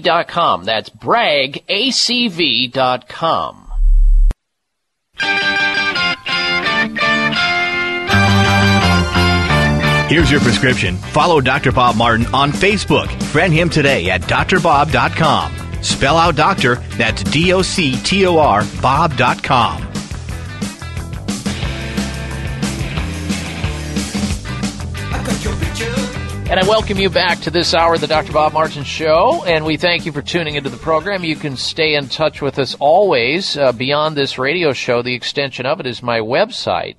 [0.00, 0.64] dot com.
[0.64, 3.68] That's BraggACV dot com.
[10.12, 10.96] Here's your prescription.
[10.96, 11.72] Follow Dr.
[11.72, 13.10] Bob Martin on Facebook.
[13.22, 15.61] Friend him today at drbob.com.
[15.82, 19.92] Spell out doctor, that's D O C T O R, Bob.com.
[26.52, 28.30] And I welcome you back to this hour of the Dr.
[28.34, 31.24] Bob Martin Show, and we thank you for tuning into the program.
[31.24, 35.00] You can stay in touch with us always uh, beyond this radio show.
[35.00, 36.96] The extension of it is my website,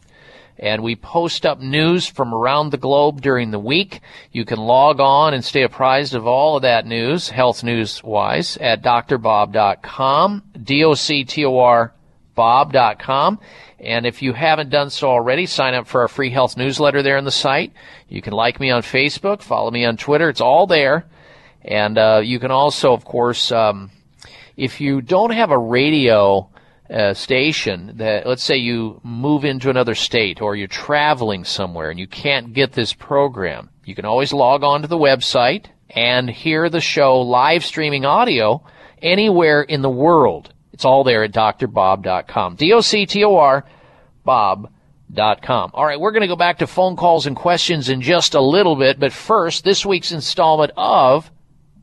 [0.64, 3.99] and we post up news from around the globe during the week.
[4.31, 8.56] You can log on and stay apprised of all of that news, health news wise,
[8.61, 11.94] at drbob.com, D-O-C-T-O-R
[12.35, 13.40] bob.com.
[13.77, 17.18] And if you haven't done so already, sign up for our free health newsletter there
[17.18, 17.73] on the site.
[18.07, 20.30] You can like me on Facebook, follow me on Twitter.
[20.30, 21.06] It's all there.
[21.61, 23.91] And uh, you can also, of course, um,
[24.56, 26.49] if you don't have a radio
[26.90, 32.00] uh, station that let's say you move into another state or you're traveling somewhere and
[32.00, 36.70] you can't get this program, you can always log on to the website and hear
[36.70, 38.64] the show live streaming audio
[39.02, 40.54] anywhere in the world.
[40.74, 42.56] It's all there at drbob.com.
[42.56, 43.66] D-O-C-T-O-R,
[44.26, 45.72] bob.com.
[45.74, 48.42] All right, we're going to go back to phone calls and questions in just a
[48.42, 51.30] little bit, but first, this week's installment of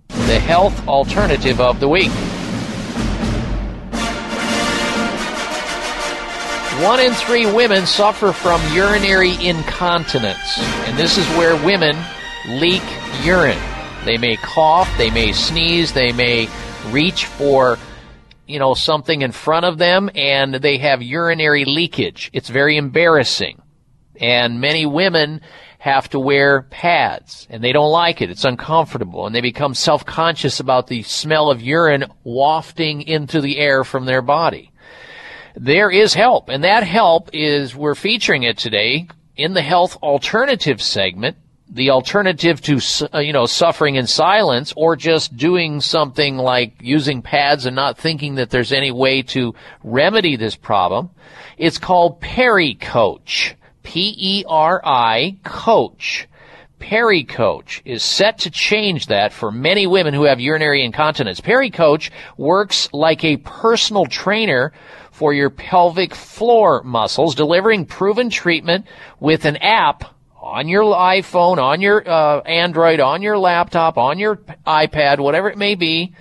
[0.09, 2.11] the health alternative of the week.
[6.83, 10.59] One in three women suffer from urinary incontinence,
[10.89, 11.95] and this is where women
[12.49, 12.83] leak
[13.23, 13.61] urine.
[14.07, 16.49] They may cough, they may sneeze, they may
[16.89, 17.77] reach for
[18.47, 22.31] you know something in front of them and they have urinary leakage.
[22.33, 23.61] It's very embarrassing.
[24.19, 25.43] And many women
[25.81, 28.31] have to wear pads and they don't like it.
[28.31, 33.85] It's uncomfortable and they become self-conscious about the smell of urine wafting into the air
[33.85, 34.71] from their body
[35.61, 39.07] there is help, and that help is we're featuring it today
[39.37, 41.37] in the health alternative segment.
[41.69, 42.81] The alternative to
[43.15, 47.99] uh, you know suffering in silence, or just doing something like using pads and not
[47.99, 49.55] thinking that there's any way to
[49.85, 51.11] remedy this problem.
[51.59, 53.55] It's called Peri Coach.
[53.83, 56.27] P E R I Coach.
[56.79, 61.41] Peri Coach is set to change that for many women who have urinary incontinence.
[61.41, 64.73] Peri Coach works like a personal trainer
[65.21, 68.87] for your pelvic floor muscles, delivering proven treatment
[69.19, 74.37] with an app on your iPhone, on your uh, Android, on your laptop, on your
[74.67, 76.15] iPad, whatever it may be,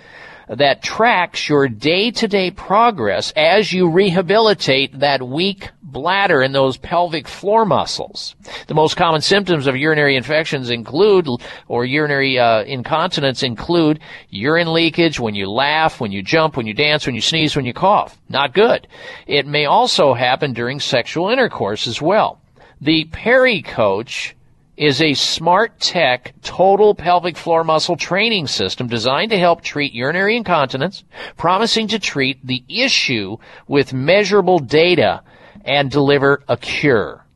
[0.50, 7.64] that tracks your day-to-day progress as you rehabilitate that weak bladder and those pelvic floor
[7.64, 8.34] muscles.
[8.66, 11.28] The most common symptoms of urinary infections include,
[11.68, 16.74] or urinary uh, incontinence include urine leakage when you laugh, when you jump, when you
[16.74, 18.18] dance, when you sneeze, when you cough.
[18.28, 18.88] Not good.
[19.26, 22.40] It may also happen during sexual intercourse as well.
[22.80, 24.34] The Peri Coach
[24.80, 30.34] is a smart tech total pelvic floor muscle training system designed to help treat urinary
[30.38, 31.04] incontinence,
[31.36, 33.36] promising to treat the issue
[33.68, 35.22] with measurable data
[35.66, 37.26] and deliver a cure.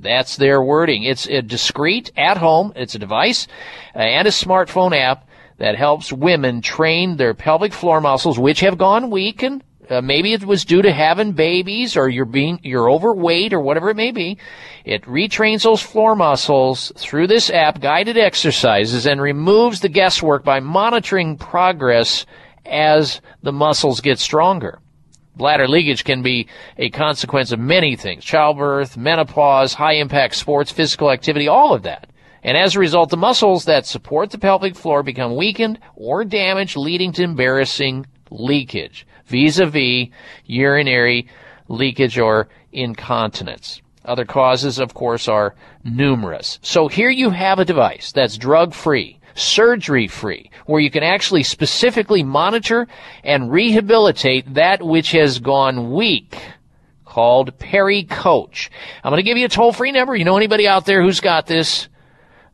[0.00, 1.02] That's their wording.
[1.02, 3.48] It's a discreet, at home, it's a device
[3.94, 5.28] uh, and a smartphone app
[5.58, 10.32] that helps women train their pelvic floor muscles, which have gone weak and uh, maybe
[10.32, 14.10] it was due to having babies or you're being you're overweight or whatever it may
[14.10, 14.38] be.
[14.84, 20.60] It retrains those floor muscles through this app guided exercises and removes the guesswork by
[20.60, 22.26] monitoring progress
[22.66, 24.80] as the muscles get stronger.
[25.36, 26.46] Bladder leakage can be
[26.78, 32.08] a consequence of many things childbirth menopause high impact sports physical activity all of that.
[32.42, 36.76] And as a result, the muscles that support the pelvic floor become weakened or damaged,
[36.76, 40.08] leading to embarrassing leakage vis-a-vis
[40.46, 41.28] urinary
[41.68, 43.80] leakage or incontinence.
[44.04, 46.58] Other causes, of course, are numerous.
[46.62, 51.42] So here you have a device that's drug free, surgery free, where you can actually
[51.42, 52.86] specifically monitor
[53.22, 56.36] and rehabilitate that which has gone weak
[57.04, 58.70] called Peri Coach.
[59.02, 60.14] I'm going to give you a toll free number.
[60.14, 61.88] You know anybody out there who's got this?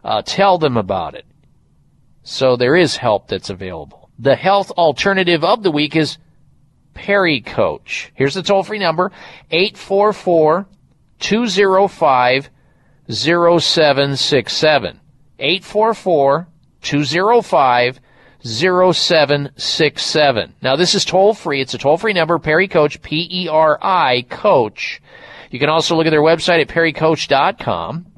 [0.04, 1.26] Uh, tell them about it.
[2.22, 4.10] So there is help that's available.
[4.18, 6.18] The health alternative of the week is
[7.00, 8.12] Peri Coach.
[8.14, 9.10] Here's the toll free number
[9.50, 10.66] 844
[11.18, 12.50] 205
[13.08, 15.00] 0767.
[15.38, 16.46] 844
[16.82, 18.00] 205
[18.44, 20.54] 0767.
[20.60, 21.62] Now this is toll free.
[21.62, 25.00] It's a toll free number, Peri Coach, P-E-R-I, Coach.
[25.50, 28.08] You can also look at their website at pericoach.com.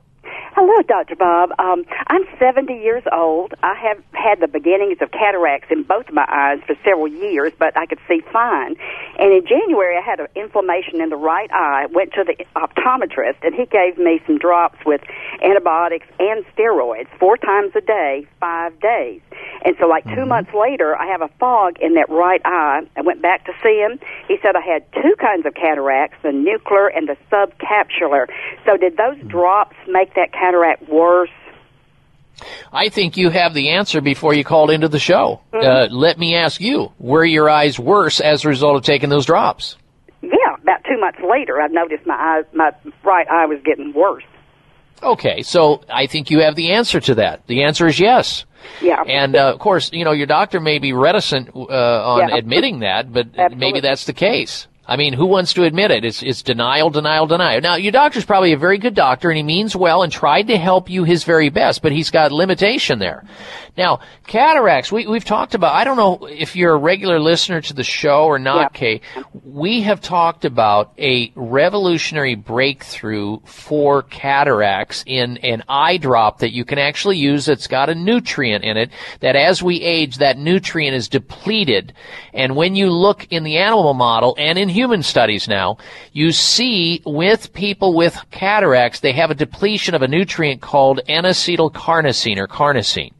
[0.55, 1.17] Hello, Dr.
[1.17, 1.51] Bob.
[1.59, 3.53] Um, I'm 70 years old.
[3.61, 7.51] I have had the beginnings of cataracts in both of my eyes for several years,
[7.59, 8.77] but I could see fine.
[9.19, 11.87] And in January, I had an inflammation in the right eye.
[11.91, 15.01] Went to the optometrist, and he gave me some drops with
[15.43, 19.19] antibiotics and steroids four times a day, five days.
[19.65, 20.29] And so, like 2 Mm-hmm.
[20.29, 22.83] months later, I have a fog in that right eye.
[22.95, 23.99] I went back to see him.
[24.29, 28.27] He said I had two kinds of cataracts, the nuclear and the subcapsular.
[28.65, 29.27] So, did those Mm-hmm.
[29.27, 30.44] drops make that cataract
[30.87, 31.29] worse?
[32.71, 35.41] I think you have the answer before you called into the show.
[35.53, 35.65] Mm-hmm.
[35.93, 39.25] Uh, let me ask you, were your eyes worse as a result of taking those
[39.25, 39.77] drops?
[40.21, 40.29] Yeah,
[40.61, 42.71] about two months later, I noticed my eye, my
[43.03, 44.23] right eye was getting worse.
[45.03, 47.45] Okay, so I think you have the answer to that.
[47.47, 48.45] The answer is yes.
[48.81, 49.01] Yeah.
[49.03, 52.37] And uh, of course, you know, your doctor may be reticent uh, on Yeah.
[52.37, 53.57] admitting that, but Absolutely.
[53.57, 54.67] maybe that's the case.
[54.87, 56.05] I mean, who wants to admit it?
[56.05, 57.61] It's, it's denial, denial, denial.
[57.61, 60.57] Now, your doctor's probably a very good doctor and he means well and tried to
[60.57, 63.23] help you his very best, but he's got limitation there.
[63.77, 67.73] Now, cataracts, we, we've talked about, I don't know if you're a regular listener to
[67.73, 69.01] the show or not, Kay.
[69.43, 76.63] We have talked about a revolutionary breakthrough for cataracts in an eye drop that you
[76.63, 80.95] can actually use that's got a nutrient in it that as we age, that nutrient
[80.95, 81.93] is depleted.
[82.33, 85.77] And when you look in the animal model and in human studies now,
[86.11, 92.37] you see with people with cataracts, they have a depletion of a nutrient called N-acetylcarnosine
[92.37, 93.13] or carnosine.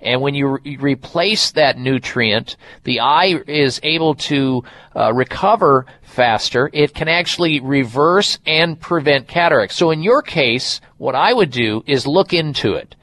[0.00, 4.64] And when you re- replace that nutrient, the eye is able to
[4.94, 6.70] uh, recover faster.
[6.72, 9.76] It can actually reverse and prevent cataracts.
[9.76, 12.94] So in your case, what I would do is look into it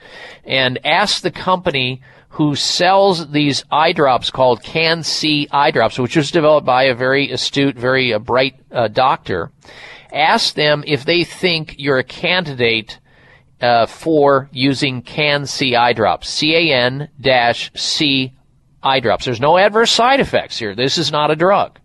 [0.46, 6.16] and ask the company who sells these eye drops called Can C eye drops, which
[6.16, 9.52] was developed by a very astute, very uh, bright uh, doctor.
[10.14, 13.00] Ask them if they think you're a candidate
[13.62, 16.30] uh, for using Can C eye drops.
[16.30, 18.34] C-A-N dash C
[18.82, 19.26] eye drops.
[19.26, 20.76] There's no adverse side effects here.
[20.76, 21.80] This is not a drug.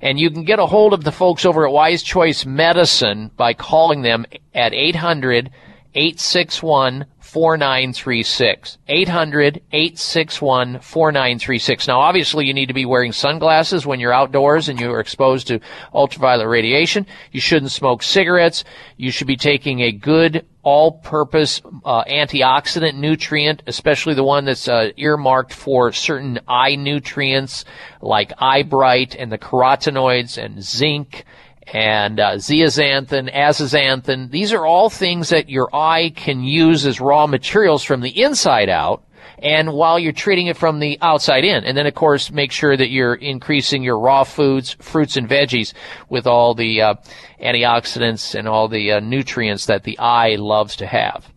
[0.00, 3.54] And you can get a hold of the folks over at Wise Choice Medicine by
[3.54, 5.50] calling them at 800
[5.94, 8.78] 861 4936.
[8.86, 11.88] 800 861 4936.
[11.88, 15.48] Now, obviously, you need to be wearing sunglasses when you're outdoors and you are exposed
[15.48, 15.60] to
[15.92, 17.04] ultraviolet radiation.
[17.32, 18.62] You shouldn't smoke cigarettes.
[18.96, 24.90] You should be taking a good all-purpose uh, antioxidant nutrient, especially the one that's uh,
[24.96, 27.64] earmarked for certain eye nutrients
[28.00, 31.24] like eye bright and the carotenoids and zinc
[31.72, 34.30] and uh, zeaxanthin, astaxanthin.
[34.30, 38.68] These are all things that your eye can use as raw materials from the inside
[38.68, 39.02] out.
[39.38, 42.74] And while you're treating it from the outside in, and then of course make sure
[42.76, 45.74] that you're increasing your raw foods, fruits and veggies
[46.08, 46.94] with all the uh,
[47.40, 51.30] antioxidants and all the uh, nutrients that the eye loves to have.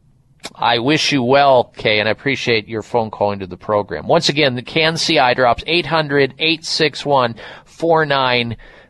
[0.56, 4.08] I wish you well, Kay, and I appreciate your phone call into the program.
[4.08, 5.64] Once again, the Can C Eye Drops,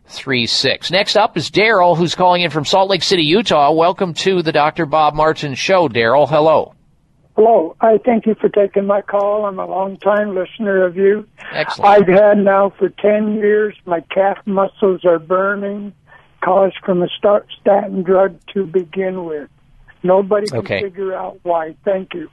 [0.10, 0.91] 800-861-4936.
[0.91, 3.72] Next up is Daryl, who's calling in from Salt Lake City, Utah.
[3.72, 4.86] Welcome to the Dr.
[4.86, 6.27] Bob Martin Show, Daryl.
[6.27, 6.73] Hello.
[7.36, 7.76] Hello.
[7.80, 9.45] I thank you for taking my call.
[9.45, 11.27] I'm a long time listener of you.
[11.53, 11.90] Excellent.
[11.90, 15.94] I've had now for 10 years, my calf muscles are burning,
[16.44, 17.07] caused from a
[17.61, 19.49] statin drug to begin with.
[20.03, 20.81] Nobody can Okay.
[20.81, 21.76] figure out why.
[21.86, 22.30] Thank you.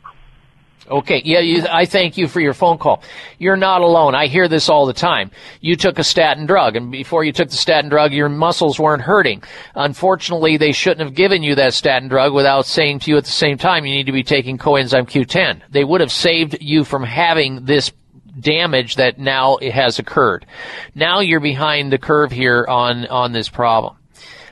[0.89, 3.03] Okay, yeah, you, I thank you for your phone call.
[3.39, 4.15] You're not alone.
[4.15, 5.33] I hear this all the time.
[5.61, 9.03] You took a statin drug, and before you took the statin drug, your muscles weren't
[9.03, 9.43] hurting.
[9.75, 13.31] Unfortunately, they shouldn't have given you that statin drug without saying to you at the
[13.31, 15.63] same time you need to be taking coenzyme Q10.
[15.71, 17.91] They would have saved you from having this
[18.39, 20.47] damage that now it has occurred.
[20.95, 23.97] Now you're behind the curve here on on this problem.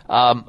[0.09, 0.49] Um,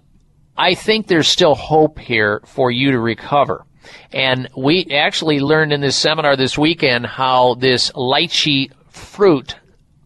[0.57, 3.65] I think there's still hope here for you to recover.
[4.11, 9.55] And we actually learned in this seminar this weekend how this lychee fruit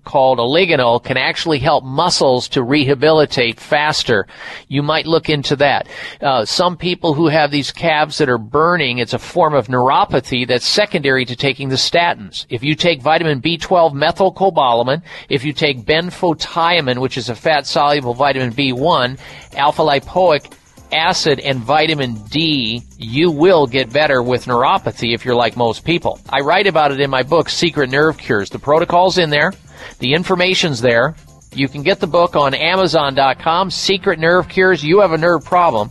[0.10, 4.26] called oligonol can actually help muscles to rehabilitate faster.
[4.68, 5.88] You might look into that.
[6.20, 10.48] Uh, some people who have these calves that are burning, it's a form of neuropathy
[10.48, 12.48] that's secondary to taking the statins.
[12.50, 18.16] If you take vitamin B12 methylcobalamin, if you take benfotiamine, which is a fat soluble
[18.16, 19.20] vitamin B1,
[19.54, 20.52] alpha lipoic
[20.92, 26.20] acid and vitamin D, you will get better with neuropathy if you're like most people.
[26.30, 28.50] I write about it in my book, Secret Nerve Cures.
[28.50, 29.54] The protocol's in there.
[30.00, 31.16] The information's there.
[31.54, 34.84] You can get the book on Amazon.com, Secret Nerve Cures.
[34.84, 35.90] You have a nerve problem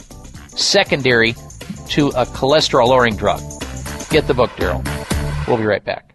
[0.48, 1.34] secondary
[1.88, 3.40] to a cholesterol lowering drug.
[4.10, 4.84] Get the book, Daryl.
[5.46, 6.08] We'll be right back.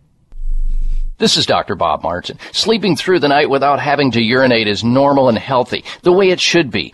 [1.19, 1.75] This is Dr.
[1.75, 2.37] Bob Martin.
[2.51, 6.39] Sleeping through the night without having to urinate is normal and healthy, the way it
[6.41, 6.93] should be.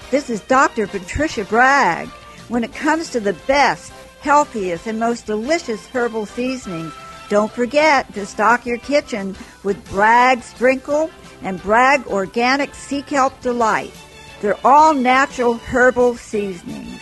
[0.11, 0.87] This is Dr.
[0.87, 2.09] Patricia Bragg.
[2.49, 6.93] When it comes to the best, healthiest, and most delicious herbal seasonings,
[7.29, 11.09] don't forget to stock your kitchen with Bragg Sprinkle
[11.43, 13.93] and Bragg Organic Sea Kelp Delight.
[14.41, 16.99] They're all natural herbal seasonings.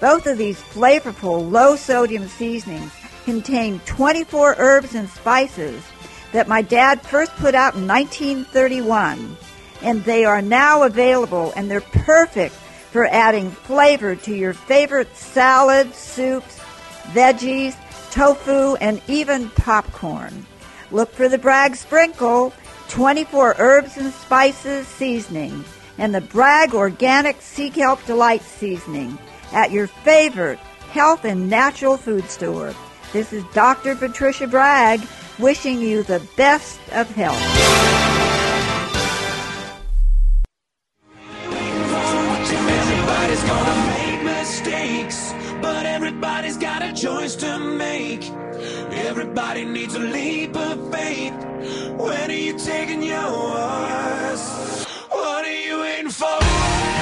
[0.00, 2.92] Both of these flavorful, low sodium seasonings
[3.24, 5.82] contain 24 herbs and spices
[6.30, 9.36] that my dad first put out in 1931
[9.82, 15.96] and they are now available and they're perfect for adding flavor to your favorite salads,
[15.96, 16.60] soups,
[17.12, 17.74] veggies,
[18.10, 20.46] tofu, and even popcorn.
[20.90, 22.52] Look for the Bragg Sprinkle,
[22.88, 25.64] 24 herbs and spices seasoning,
[25.96, 29.18] and the Bragg Organic Sea Kelp Delight seasoning
[29.52, 30.58] at your favorite
[30.90, 32.74] health and natural food store.
[33.14, 33.94] This is Dr.
[33.96, 35.00] Patricia Bragg
[35.38, 38.51] wishing you the best of health.
[43.32, 48.30] Everybody's gonna make mistakes, but everybody's got a choice to make.
[48.92, 51.32] Everybody needs a leap of faith.
[51.96, 54.84] When are you taking yours?
[55.08, 57.01] What are you waiting for?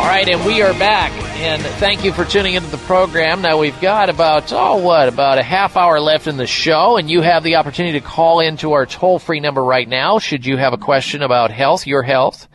[0.00, 1.12] All right, and we are back.
[1.40, 3.42] And thank you for tuning into the program.
[3.42, 7.10] Now we've got about oh what about a half hour left in the show, and
[7.10, 10.18] you have the opportunity to call into our toll free number right now.
[10.18, 12.48] Should you have a question about health, your health.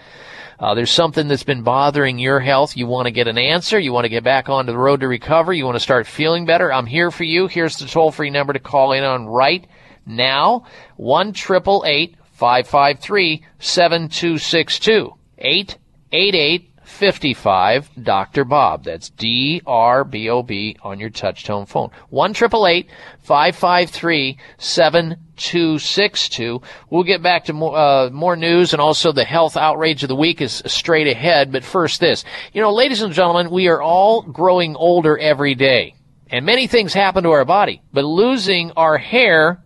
[0.59, 2.75] Uh, there's something that's been bothering your health.
[2.75, 3.77] You want to get an answer.
[3.77, 5.59] You want to get back onto the road to recovery.
[5.59, 6.73] You want to start feeling better.
[6.73, 7.45] I'm here for you.
[7.45, 9.67] Here's the toll free number to call in on right
[10.07, 10.65] now.
[10.97, 11.33] 1
[16.85, 18.45] 55 Dr.
[18.45, 18.83] Bob.
[18.83, 21.89] That's D R B O B on your touchtone phone.
[22.09, 26.61] 1 553 7262.
[26.89, 30.15] We'll get back to more, uh, more news and also the health outrage of the
[30.15, 31.51] week is straight ahead.
[31.51, 32.23] But first, this.
[32.53, 35.95] You know, ladies and gentlemen, we are all growing older every day.
[36.29, 37.81] And many things happen to our body.
[37.93, 39.63] But losing our hair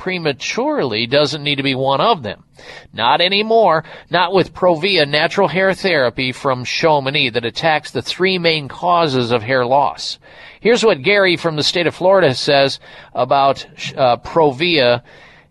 [0.00, 2.42] prematurely doesn't need to be one of them.
[2.90, 3.84] Not anymore.
[4.08, 9.42] Not with Provia natural hair therapy from Chamonix that attacks the three main causes of
[9.42, 10.18] hair loss.
[10.60, 12.80] Here's what Gary from the state of Florida says
[13.14, 15.02] about uh, Provia.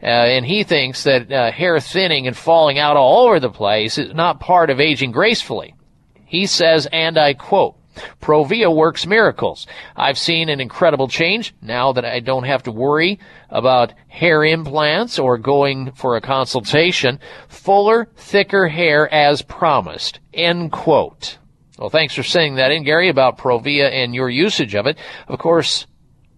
[0.02, 4.00] Uh, and he thinks that uh, hair thinning and falling out all over the place
[4.00, 5.76] is not part of aging gracefully.
[6.26, 7.76] He says, and I quote,
[8.22, 9.68] Provia works miracles.
[9.95, 13.19] I've seen an incredible change now that I don't have to worry
[13.50, 17.19] about hair implants or going for a consultation.
[17.48, 20.19] Fuller, thicker hair as promised.
[20.34, 21.38] End quote.
[21.78, 24.98] Well, thanks for saying that in, Gary, about Provia and your usage of it.
[25.28, 25.88] Of course,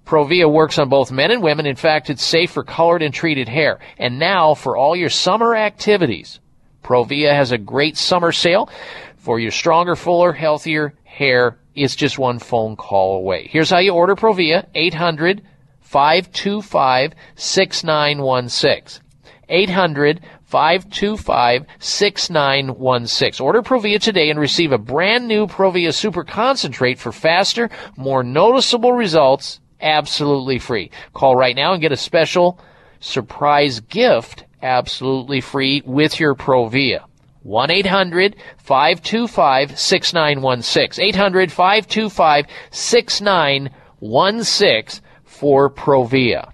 [0.06, 1.66] Provia works on both men and women.
[1.66, 3.80] In fact, it's safe for colored and treated hair.
[3.98, 6.40] And now, for all your summer activities,
[6.84, 8.70] Provia has a great summer sale
[9.18, 11.58] for your stronger, fuller, healthier hair.
[11.76, 13.48] is just one phone call away.
[13.52, 15.42] Here's how you order Provia, 800
[15.82, 19.04] 525 6916.
[19.50, 23.46] 800 525 6916.
[23.46, 28.94] Order Provia today and receive a brand new Provia Super Concentrate for faster, more noticeable
[28.94, 30.92] results absolutely free.
[31.14, 32.60] Call right now and get a special
[33.00, 37.04] surprise gift absolutely free with your Provia.
[37.44, 41.04] 1 800 525 6916.
[41.04, 46.52] 800 525 6916 for Provia.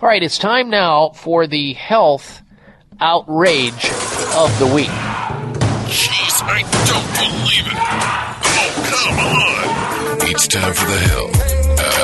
[0.00, 2.40] All right, it's time now for the health
[3.00, 3.90] outrage
[4.34, 4.88] of the week.
[5.86, 7.76] Jeez, I don't believe it.
[8.58, 9.36] Oh, come on.
[10.28, 11.40] It's time for the health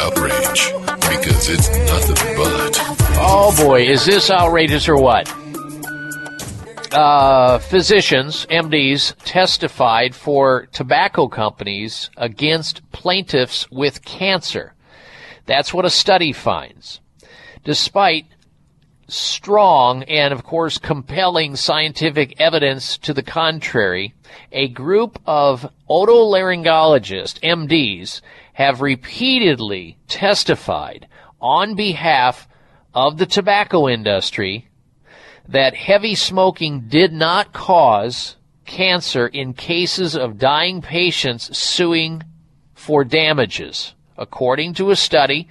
[0.03, 0.73] outrage
[1.19, 2.79] because it's nothing but.
[3.25, 5.29] Oh boy, is this outrageous or what?
[6.93, 14.75] Uh, physicians, MDs, testified for tobacco companies against plaintiffs with cancer.
[15.47, 17.01] That's what a study finds.
[17.65, 18.27] Despite
[19.09, 24.15] strong and, of course, compelling scientific evidence to the contrary,
[24.53, 28.21] a group of otolaryngologists, MDs,
[28.53, 31.09] have repeatedly testified
[31.41, 32.47] on behalf
[32.93, 34.69] of the tobacco industry
[35.49, 42.23] that heavy smoking did not cause cancer in cases of dying patients suing
[42.75, 45.49] for damages, according to a study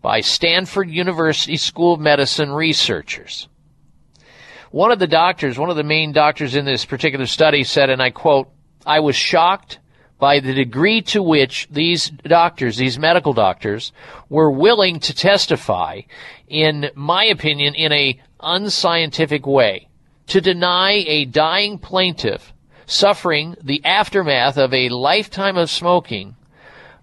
[0.00, 3.48] by Stanford University School of Medicine researchers.
[4.70, 8.00] One of the doctors, one of the main doctors in this particular study said, and
[8.00, 8.48] I quote,
[8.86, 9.78] I was shocked
[10.18, 13.92] by the degree to which these doctors, these medical doctors,
[14.28, 16.00] were willing to testify,
[16.48, 19.88] in my opinion, in a unscientific way,
[20.26, 22.52] to deny a dying plaintiff
[22.86, 26.36] suffering the aftermath of a lifetime of smoking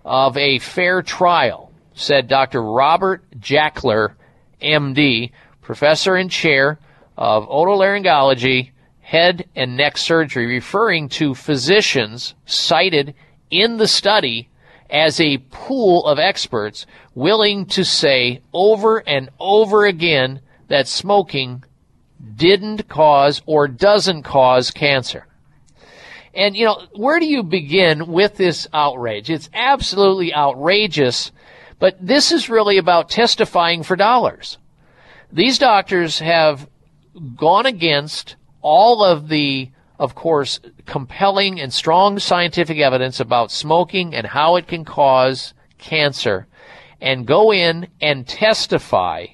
[0.06, 2.62] of a fair trial, said Dr.
[2.62, 4.16] Robert Jackler,
[4.62, 6.80] MD, professor and chair
[7.18, 13.14] of otolaryngology, head and neck surgery, referring to physicians cited
[13.50, 14.50] in the study
[14.90, 20.40] as a pool of experts willing to say over and over again
[20.70, 21.64] that smoking
[22.36, 25.28] didn't cause or doesn't cause cancer.
[26.34, 29.30] And, you know, where do you begin with this outrage?
[29.30, 31.32] It's absolutely outrageous,
[31.80, 34.58] but this is really about testifying for dollars.
[35.32, 36.70] These doctors have
[37.36, 44.28] gone against all of the, of course, compelling and strong scientific evidence about smoking and
[44.28, 46.48] how it can cause cancer
[47.02, 49.26] and go in and testify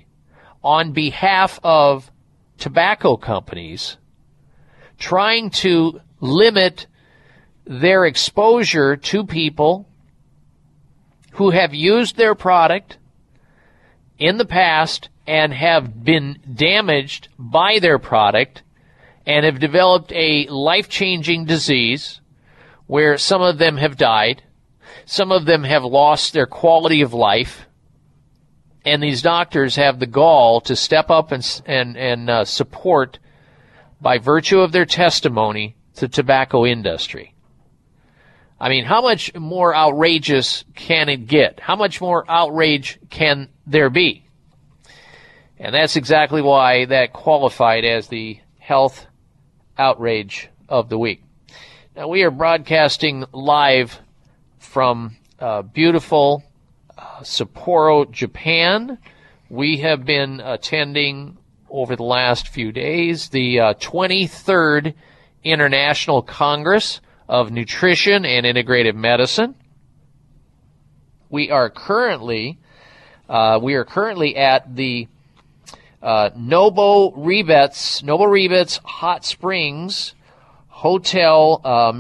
[0.66, 2.12] on behalf of
[2.58, 3.98] tobacco companies
[4.98, 6.88] trying to limit
[7.66, 9.88] their exposure to people
[11.34, 12.98] who have used their product
[14.18, 18.64] in the past and have been damaged by their product
[19.26, 22.22] and have developed a life changing disease
[22.88, 24.42] where some of them have died,
[25.06, 27.68] some of them have lost their quality of life,
[28.86, 33.20] and these doctors have the gall to step up and and and uh, support
[34.00, 37.34] by virtue of their testimony the tobacco industry.
[38.60, 41.60] I mean, how much more outrageous can it get?
[41.60, 44.28] How much more outrage can there be?
[45.58, 49.08] And that's exactly why that qualified as the health
[49.78, 51.24] outrage of the week.
[51.96, 54.00] Now, we are broadcasting live
[54.58, 56.44] from uh, beautiful
[56.98, 58.98] uh, Sapporo, Japan.
[59.50, 61.38] We have been attending
[61.70, 64.94] over the last few days the uh, 23rd
[65.44, 69.56] International Congress of Nutrition and Integrative Medicine.
[71.30, 72.60] We are currently
[73.28, 75.08] uh, we are currently at the
[76.02, 80.14] uh, Noboribetsu, Nobo Rebets Hot Springs
[80.68, 81.92] Hotel uh,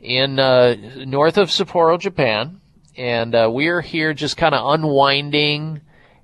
[0.00, 0.76] in uh,
[1.06, 2.60] north of Sapporo, Japan,
[2.96, 5.80] and uh, we are here just kind of unwinding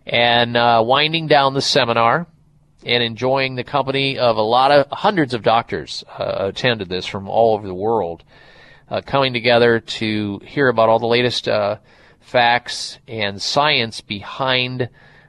[0.07, 2.27] and uh, winding down the seminar
[2.85, 7.29] and enjoying the company of a lot of hundreds of doctors uh, attended this from
[7.29, 8.25] all over the world,
[8.89, 11.77] uh, coming together to hear about all the latest uh,
[12.21, 14.89] facts and science behind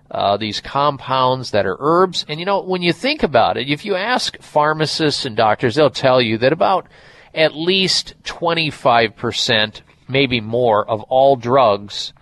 [0.10, 2.26] uh, these compounds that are herbs.
[2.28, 5.90] And you know, when you think about it, if you ask pharmacists and doctors, they'll
[5.90, 6.88] tell you that about
[7.34, 12.14] at least 25%, maybe more, of all drugs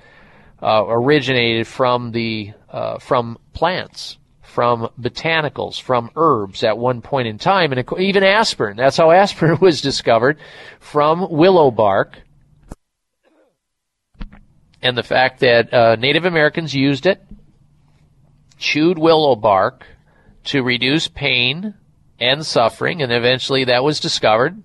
[0.62, 7.38] uh, originated from the uh, from plants, from botanicals, from herbs at one point in
[7.38, 8.78] time, and even aspirin.
[8.78, 10.38] That's how aspirin was discovered
[10.80, 12.20] from willow bark.
[14.82, 17.22] And the fact that uh, Native Americans used it
[18.58, 19.86] chewed willow bark
[20.46, 21.74] to reduce pain
[22.20, 24.62] and suffering, and eventually that was discovered.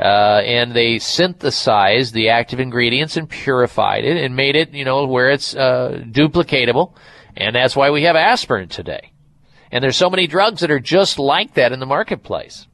[0.00, 5.04] Uh, and they synthesized the active ingredients and purified it and made it, you know,
[5.06, 6.94] where it's uh, duplicatable.
[7.36, 9.12] And that's why we have aspirin today.
[9.72, 12.68] And there's so many drugs that are just like that in the marketplace.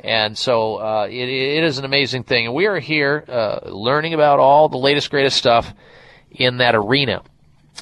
[0.00, 2.46] And so uh, it, it is an amazing thing.
[2.46, 5.72] And we are here uh, learning about all the latest, greatest stuff
[6.30, 7.22] in that arena.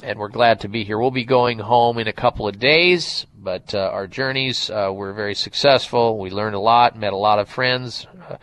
[0.03, 0.99] And we're glad to be here.
[0.99, 5.13] We'll be going home in a couple of days, but uh, our journeys uh, were
[5.13, 6.19] very successful.
[6.19, 8.35] We learned a lot, met a lot of friends, uh,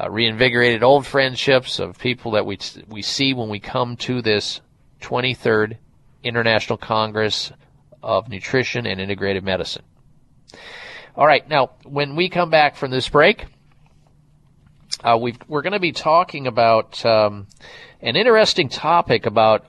[0.00, 4.60] uh, reinvigorated old friendships of people that we we see when we come to this
[5.00, 5.78] 23rd
[6.22, 7.50] International Congress
[8.04, 9.82] of Nutrition and Integrative Medicine.
[11.16, 13.46] All right, now when we come back from this break,
[15.02, 17.48] uh, we are going to be talking about um,
[18.00, 19.64] an interesting topic about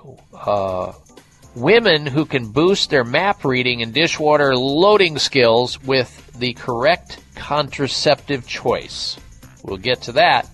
[1.57, 8.45] women who can boost their map reading and dishwater loading skills with the correct contraceptive
[8.47, 9.17] choice.
[9.63, 10.47] We'll get to that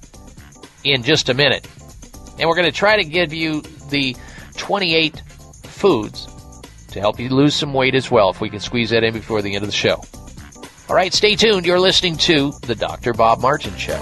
[0.84, 1.68] in just a minute.
[2.40, 4.16] And we're going to try to give you the
[4.58, 5.22] 28
[5.64, 6.28] foods
[6.92, 9.42] to help you lose some weight as well, if we can squeeze that in before
[9.42, 10.02] the end of the show.
[10.90, 11.66] All right, stay tuned.
[11.66, 13.14] You're listening to The Dr.
[13.14, 14.02] Bob Martin Show.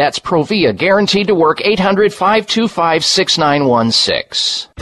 [0.00, 4.72] That's Provia, guaranteed to work 800 525 6916.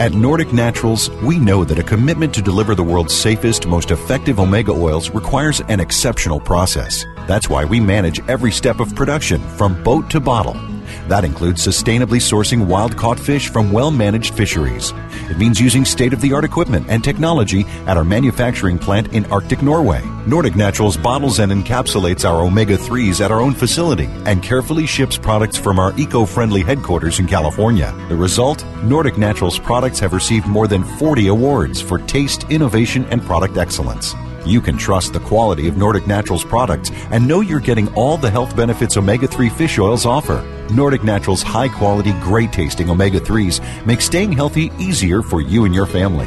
[0.00, 4.38] At Nordic Naturals, we know that a commitment to deliver the world's safest, most effective
[4.38, 7.06] omega oils requires an exceptional process.
[7.26, 10.60] That's why we manage every step of production from boat to bottle.
[11.08, 14.92] That includes sustainably sourcing wild caught fish from well managed fisheries.
[15.30, 19.24] It means using state of the art equipment and technology at our manufacturing plant in
[19.26, 20.02] Arctic Norway.
[20.26, 25.18] Nordic Naturals bottles and encapsulates our omega 3s at our own facility and carefully ships
[25.18, 27.94] products from our eco friendly headquarters in California.
[28.08, 28.64] The result?
[28.84, 34.14] Nordic Naturals products have received more than 40 awards for taste, innovation, and product excellence.
[34.44, 38.30] You can trust the quality of Nordic Naturals products and know you're getting all the
[38.30, 40.42] health benefits omega 3 fish oils offer.
[40.72, 45.74] Nordic Naturals high quality, great tasting omega 3s make staying healthy easier for you and
[45.74, 46.26] your family.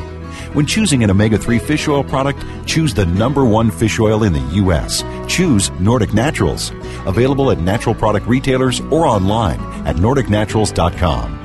[0.54, 4.34] When choosing an omega 3 fish oil product, choose the number one fish oil in
[4.34, 5.04] the U.S.
[5.28, 6.72] Choose Nordic Naturals.
[7.06, 11.45] Available at natural product retailers or online at NordicNaturals.com.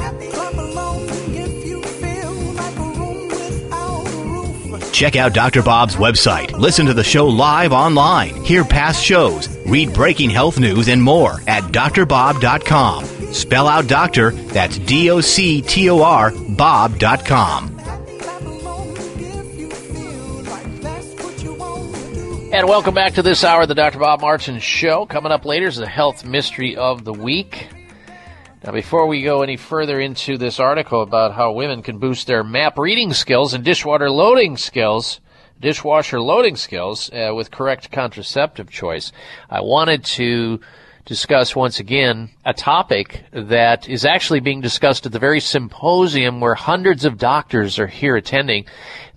[4.91, 5.61] Check out Dr.
[5.63, 6.51] Bob's website.
[6.51, 8.35] Listen to the show live online.
[8.43, 9.47] Hear past shows.
[9.65, 13.05] Read breaking health news and more at drbob.com.
[13.33, 17.77] Spell out doctor, that's D O C T O R, Bob.com.
[22.53, 23.99] And welcome back to this hour of the Dr.
[23.99, 25.05] Bob Martin Show.
[25.05, 27.69] Coming up later is the health mystery of the week.
[28.63, 32.43] Now, before we go any further into this article about how women can boost their
[32.43, 35.19] map reading skills and dishwater loading skills,
[35.59, 39.11] dishwasher loading skills uh, with correct contraceptive choice,
[39.49, 40.59] I wanted to
[41.05, 46.53] discuss once again a topic that is actually being discussed at the very symposium where
[46.53, 48.65] hundreds of doctors are here attending.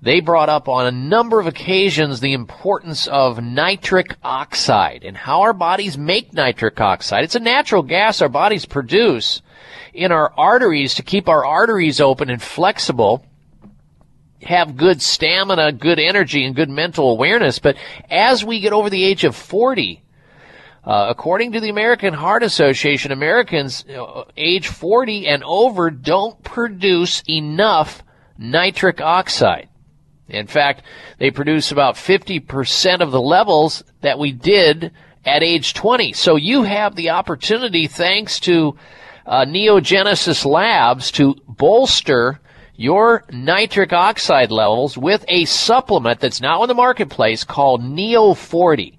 [0.05, 5.41] They brought up on a number of occasions the importance of nitric oxide and how
[5.41, 7.25] our bodies make nitric oxide.
[7.25, 9.41] It's a natural gas our bodies produce
[9.95, 13.25] in our arteries to keep our arteries open and flexible
[14.43, 17.59] have good stamina, good energy, and good mental awareness.
[17.59, 17.77] But
[18.11, 20.03] as we get over the age of 40,
[20.85, 27.23] uh, according to the American Heart Association, Americans uh, age 40 and over don't produce
[27.27, 28.03] enough
[28.37, 29.71] nitric oxide.
[30.29, 30.83] In fact,
[31.19, 34.93] they produce about 50% of the levels that we did
[35.25, 36.13] at age 20.
[36.13, 38.77] So you have the opportunity, thanks to
[39.27, 42.41] uh, Neogenesis Labs, to bolster
[42.77, 48.99] your nitric oxide levels with a supplement that's now in the marketplace called Neo 40.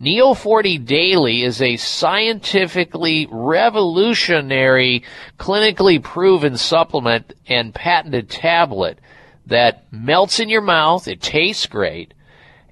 [0.00, 5.04] Neo 40 Daily is a scientifically revolutionary,
[5.38, 8.98] clinically proven supplement and patented tablet
[9.52, 12.14] that melts in your mouth, it tastes great,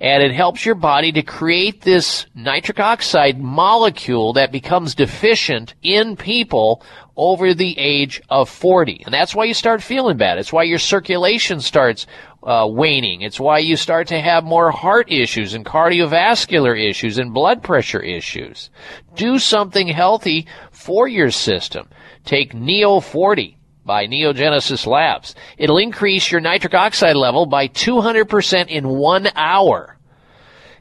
[0.01, 6.17] and it helps your body to create this nitric oxide molecule that becomes deficient in
[6.17, 6.83] people
[7.17, 9.03] over the age of 40.
[9.05, 10.39] And that's why you start feeling bad.
[10.39, 12.07] It's why your circulation starts
[12.43, 13.21] uh, waning.
[13.21, 18.01] It's why you start to have more heart issues and cardiovascular issues and blood pressure
[18.01, 18.71] issues.
[19.15, 21.91] Do something healthy for your system.
[22.25, 23.59] Take Neo 40
[23.91, 25.35] by Neogenesis Labs.
[25.59, 29.99] It'll increase your nitric oxide level by 200% in one hour.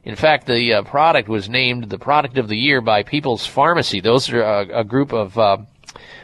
[0.04, 4.00] In fact, the uh, product was named the product of the year by People's Pharmacy.
[4.00, 5.58] Those are a, a group of uh,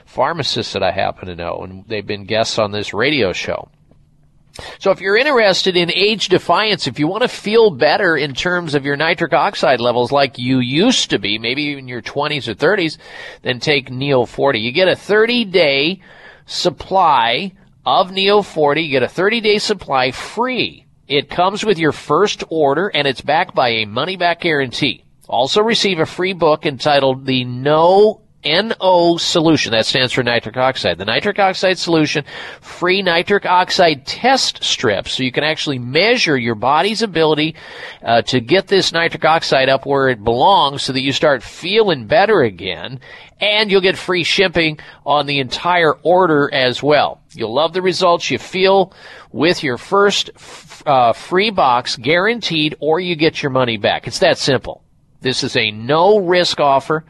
[0.06, 3.68] pharmacists that I happen to know, and they've been guests on this radio show.
[4.78, 8.76] So if you're interested in age defiance, if you want to feel better in terms
[8.76, 12.54] of your nitric oxide levels like you used to be, maybe in your 20s or
[12.54, 13.00] 30s,
[13.42, 14.60] then take Neo 40.
[14.60, 16.02] You get a 30 day
[16.46, 17.52] supply
[17.86, 18.82] of Neo 40.
[18.82, 20.86] You get a 30 day supply free.
[21.08, 25.04] It comes with your first order and it's backed by a money back guarantee.
[25.28, 29.72] Also receive a free book entitled The No NO solution.
[29.72, 30.98] That stands for nitric oxide.
[30.98, 32.26] The nitric oxide solution,
[32.62, 37.56] free nitric oxide test strips, so you can actually measure your body's ability
[38.04, 42.08] uh, to get this nitric oxide up where it belongs so that you start feeling
[42.08, 43.00] better again.
[43.42, 47.22] And you'll get free shipping on the entire order as well.
[47.34, 48.94] You'll love the results you feel
[49.34, 50.30] with your first
[50.86, 54.08] uh, free box guaranteed or you get your money back.
[54.08, 54.84] It's that simple.
[55.20, 57.04] This is a no risk offer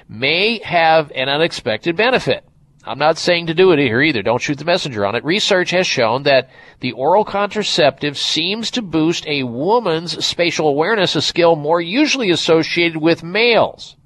[0.08, 2.44] may have an unexpected benefit.
[2.84, 4.22] I'm not saying to do it here either.
[4.22, 5.24] Don't shoot the messenger on it.
[5.24, 11.22] Research has shown that the oral contraceptive seems to boost a woman's spatial awareness, a
[11.22, 13.96] skill more usually associated with males.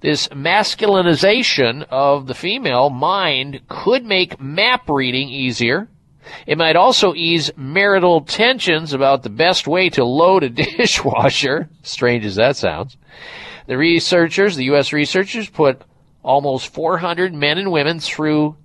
[0.00, 5.88] This masculinization of the female mind could make map reading easier.
[6.46, 10.48] It might also ease marital tensions about the best way to load a
[10.78, 12.96] dishwasher, strange as that sounds.
[13.66, 14.92] The researchers, the U.S.
[14.92, 15.82] researchers, put
[16.22, 18.56] almost 400 men and women through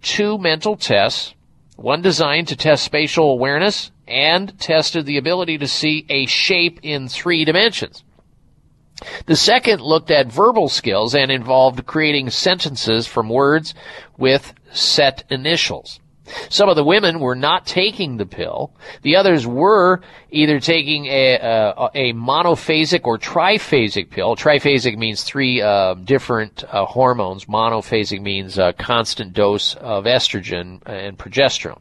[0.00, 1.34] two mental tests,
[1.76, 7.08] one designed to test spatial awareness and tested the ability to see a shape in
[7.08, 8.02] three dimensions.
[9.26, 13.74] The second looked at verbal skills and involved creating sentences from words
[14.18, 16.00] with set initials.
[16.48, 18.72] Some of the women were not taking the pill.
[19.02, 24.36] The others were either taking a, a, a monophasic or triphasic pill.
[24.36, 27.46] Triphasic means three uh, different uh, hormones.
[27.46, 31.80] Monophasic means a constant dose of estrogen and progesterone.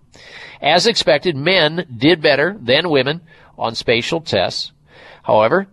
[0.62, 3.22] As expected, men did better than women
[3.58, 4.72] on spatial tests.
[5.24, 5.68] However,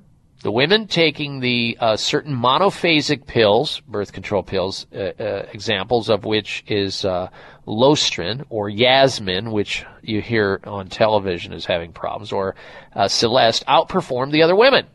[0.46, 6.24] the women taking the uh, certain monophasic pills, birth control pills, uh, uh, examples of
[6.24, 7.28] which is uh,
[7.66, 12.54] Loestrin or Yasmin, which you hear on television as having problems, or
[12.94, 14.86] uh, Celeste, outperformed the other women.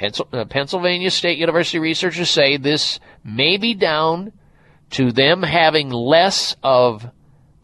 [0.00, 4.32] Uh, Pennsylvania State University researchers say this may be down
[4.90, 7.04] to them having less of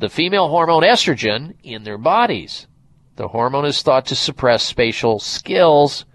[0.00, 2.66] the female hormone estrogen in their bodies.
[3.14, 6.06] The hormone is thought to suppress spatial skills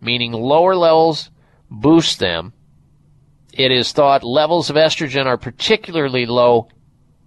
[0.00, 1.30] meaning lower levels
[1.70, 2.52] boost them.
[3.52, 6.68] It is thought levels of estrogen are particularly low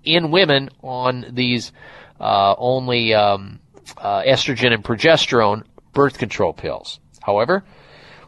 [0.04, 1.72] in women on these
[2.20, 3.60] uh, only um,
[3.98, 7.00] uh, estrogen and progesterone birth control pills.
[7.22, 7.64] However,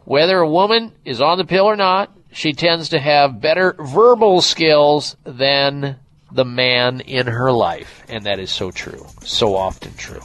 [0.04, 4.42] whether a woman is on the pill or not, she tends to have better verbal
[4.42, 5.96] skills than
[6.30, 8.02] the man in her life.
[8.08, 9.06] And that is so true.
[9.22, 10.20] So often true.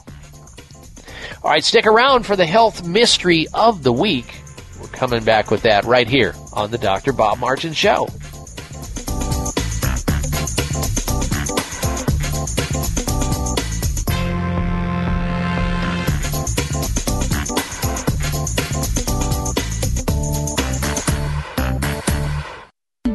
[1.44, 4.42] All right, stick around for the health mystery of the week.
[4.80, 7.14] We're coming back with that right here on the Dr.
[7.14, 8.08] Bob Martin Show.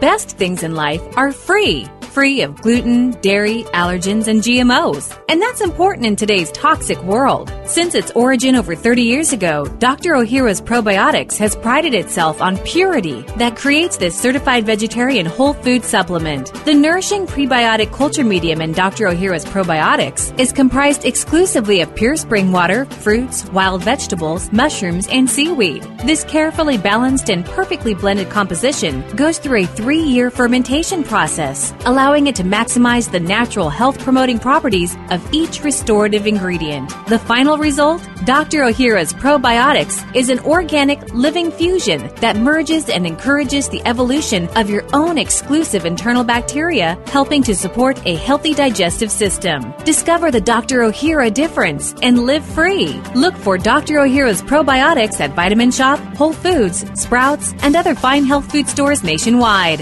[0.00, 1.86] Best things in life are free.
[2.14, 5.20] Free of gluten, dairy, allergens, and GMOs.
[5.28, 7.52] And that's important in today's toxic world.
[7.64, 10.10] Since its origin over 30 years ago, Dr.
[10.12, 16.54] Ohhira's Probiotics has prided itself on purity that creates this certified vegetarian whole food supplement.
[16.64, 19.06] The nourishing prebiotic culture medium in Dr.
[19.08, 25.82] Ohhira's Probiotics is comprised exclusively of pure spring water, fruits, wild vegetables, mushrooms, and seaweed.
[26.04, 32.03] This carefully balanced and perfectly blended composition goes through a three year fermentation process, allowing
[32.12, 36.90] it to maximize the natural health promoting properties of each restorative ingredient.
[37.06, 38.06] The final result?
[38.26, 38.58] Dr.
[38.58, 44.84] Ohhira's Probiotics is an organic living fusion that merges and encourages the evolution of your
[44.92, 49.72] own exclusive internal bacteria, helping to support a healthy digestive system.
[49.84, 50.80] Discover the Dr.
[50.80, 53.00] Ohhira difference and live free.
[53.14, 53.94] Look for Dr.
[53.94, 59.80] Ohhira's Probiotics at Vitamin Shoppe, Whole Foods, Sprouts, and other fine health food stores nationwide.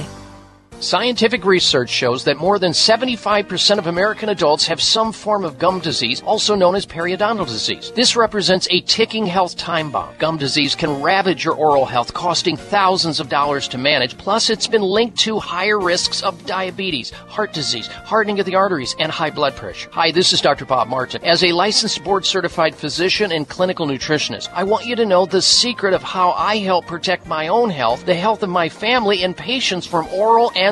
[0.82, 5.78] Scientific research shows that more than 75% of American adults have some form of gum
[5.78, 7.92] disease, also known as periodontal disease.
[7.94, 10.12] This represents a ticking health time bomb.
[10.18, 14.18] Gum disease can ravage your oral health, costing thousands of dollars to manage.
[14.18, 18.96] Plus, it's been linked to higher risks of diabetes, heart disease, hardening of the arteries,
[18.98, 19.88] and high blood pressure.
[19.92, 20.64] Hi, this is Dr.
[20.64, 21.22] Bob Martin.
[21.22, 25.42] As a licensed board certified physician and clinical nutritionist, I want you to know the
[25.42, 29.36] secret of how I help protect my own health, the health of my family, and
[29.36, 30.71] patients from oral and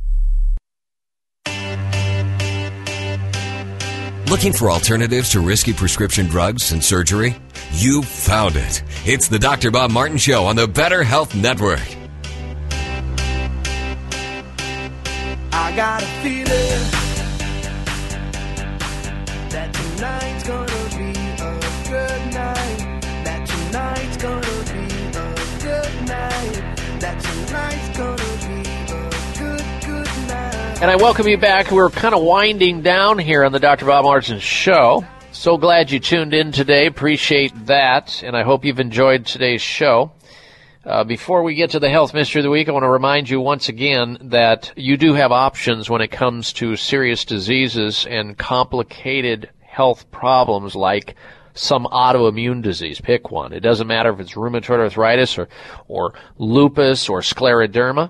[4.31, 7.35] Looking for alternatives to risky prescription drugs and surgery?
[7.73, 8.81] You found it.
[9.05, 9.71] It's the Dr.
[9.71, 11.85] Bob Martin Show on the Better Health Network.
[15.51, 16.45] I got a feeling
[19.49, 23.01] That tonight's gonna be a good night.
[23.25, 24.85] That tonight's gonna be
[25.17, 27.01] a good night.
[27.01, 28.20] That tonight's gonna
[30.81, 31.69] And I welcome you back.
[31.69, 33.85] We're kind of winding down here on the Dr.
[33.85, 35.05] Bob Martin Show.
[35.31, 36.87] So glad you tuned in today.
[36.87, 38.23] Appreciate that.
[38.23, 40.11] And I hope you've enjoyed today's show.
[40.83, 43.29] Uh, before we get to the health mystery of the week, I want to remind
[43.29, 48.35] you once again that you do have options when it comes to serious diseases and
[48.35, 51.13] complicated health problems like
[51.53, 52.99] some autoimmune disease.
[52.99, 53.53] Pick one.
[53.53, 55.47] It doesn't matter if it's rheumatoid arthritis or,
[55.87, 58.09] or lupus or scleroderma.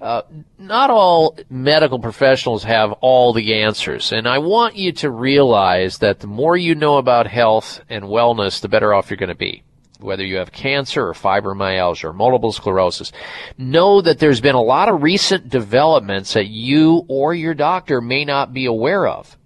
[0.00, 0.22] Uh,
[0.58, 6.20] not all medical professionals have all the answers, and I want you to realize that
[6.20, 9.64] the more you know about health and wellness, the better off you're going to be
[10.00, 13.12] whether you have cancer or fibromyalgia or multiple sclerosis,
[13.56, 18.24] know that there's been a lot of recent developments that you or your doctor may
[18.24, 19.36] not be aware of.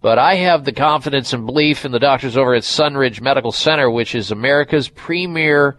[0.00, 3.90] But I have the confidence and belief in the doctors over at Sunridge Medical Center,
[3.90, 5.78] which is America's premier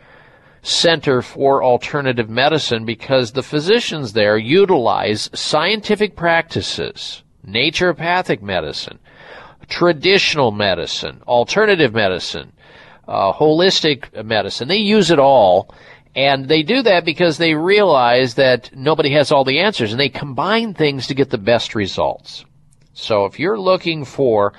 [0.63, 8.97] center for alternative medicine because the physicians there utilize scientific practices, naturopathic medicine,
[9.67, 12.53] traditional medicine, alternative medicine,
[13.07, 14.67] uh, holistic medicine.
[14.67, 15.73] They use it all.
[16.15, 20.09] And they do that because they realize that nobody has all the answers and they
[20.09, 22.45] combine things to get the best results.
[22.93, 24.53] So if you're looking for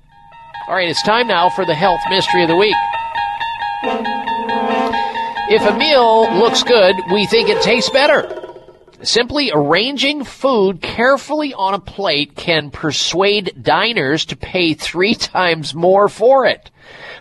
[0.65, 2.75] All right, it's time now for the health mystery of the week.
[5.49, 8.41] If a meal looks good, we think it tastes better.
[9.01, 16.07] Simply arranging food carefully on a plate can persuade diners to pay three times more
[16.07, 16.71] for it.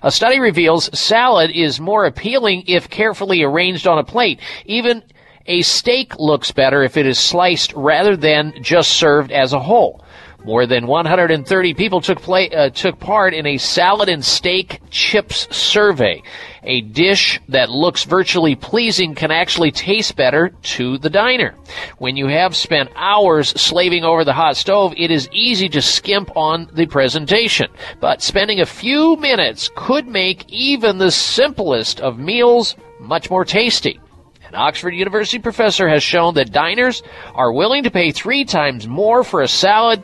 [0.05, 4.39] A study reveals salad is more appealing if carefully arranged on a plate.
[4.67, 5.03] Even
[5.47, 10.05] a steak looks better if it is sliced rather than just served as a whole.
[10.45, 15.47] More than 130 people took play, uh, took part in a salad and steak chips
[15.55, 16.21] survey.
[16.65, 21.55] A dish that looks virtually pleasing can actually taste better to the diner.
[21.99, 26.37] When you have spent hours slaving over the hot stove, it is easy to skimp
[26.37, 27.71] on the presentation.
[28.01, 34.01] But spending a few minutes could make even the simplest of meals much more tasty.
[34.49, 37.03] An Oxford University professor has shown that diners
[37.35, 40.03] are willing to pay three times more for a salad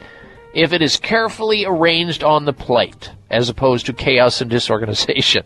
[0.55, 5.45] if it is carefully arranged on the plate, as opposed to chaos and disorganization.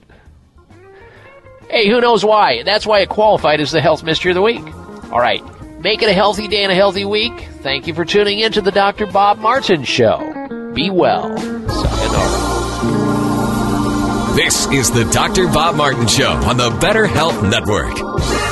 [1.68, 2.62] Hey, who knows why?
[2.62, 4.64] That's why it qualified as the health mystery of the week.
[5.10, 5.42] All right,
[5.80, 7.48] make it a healthy day and a healthy week.
[7.60, 9.06] Thank you for tuning in to the Dr.
[9.06, 10.72] Bob Martin Show.
[10.74, 11.36] Be well.
[11.38, 12.42] Sayonara.
[14.34, 15.46] This is the Dr.
[15.46, 18.51] Bob Martin Show on the Better Health Network.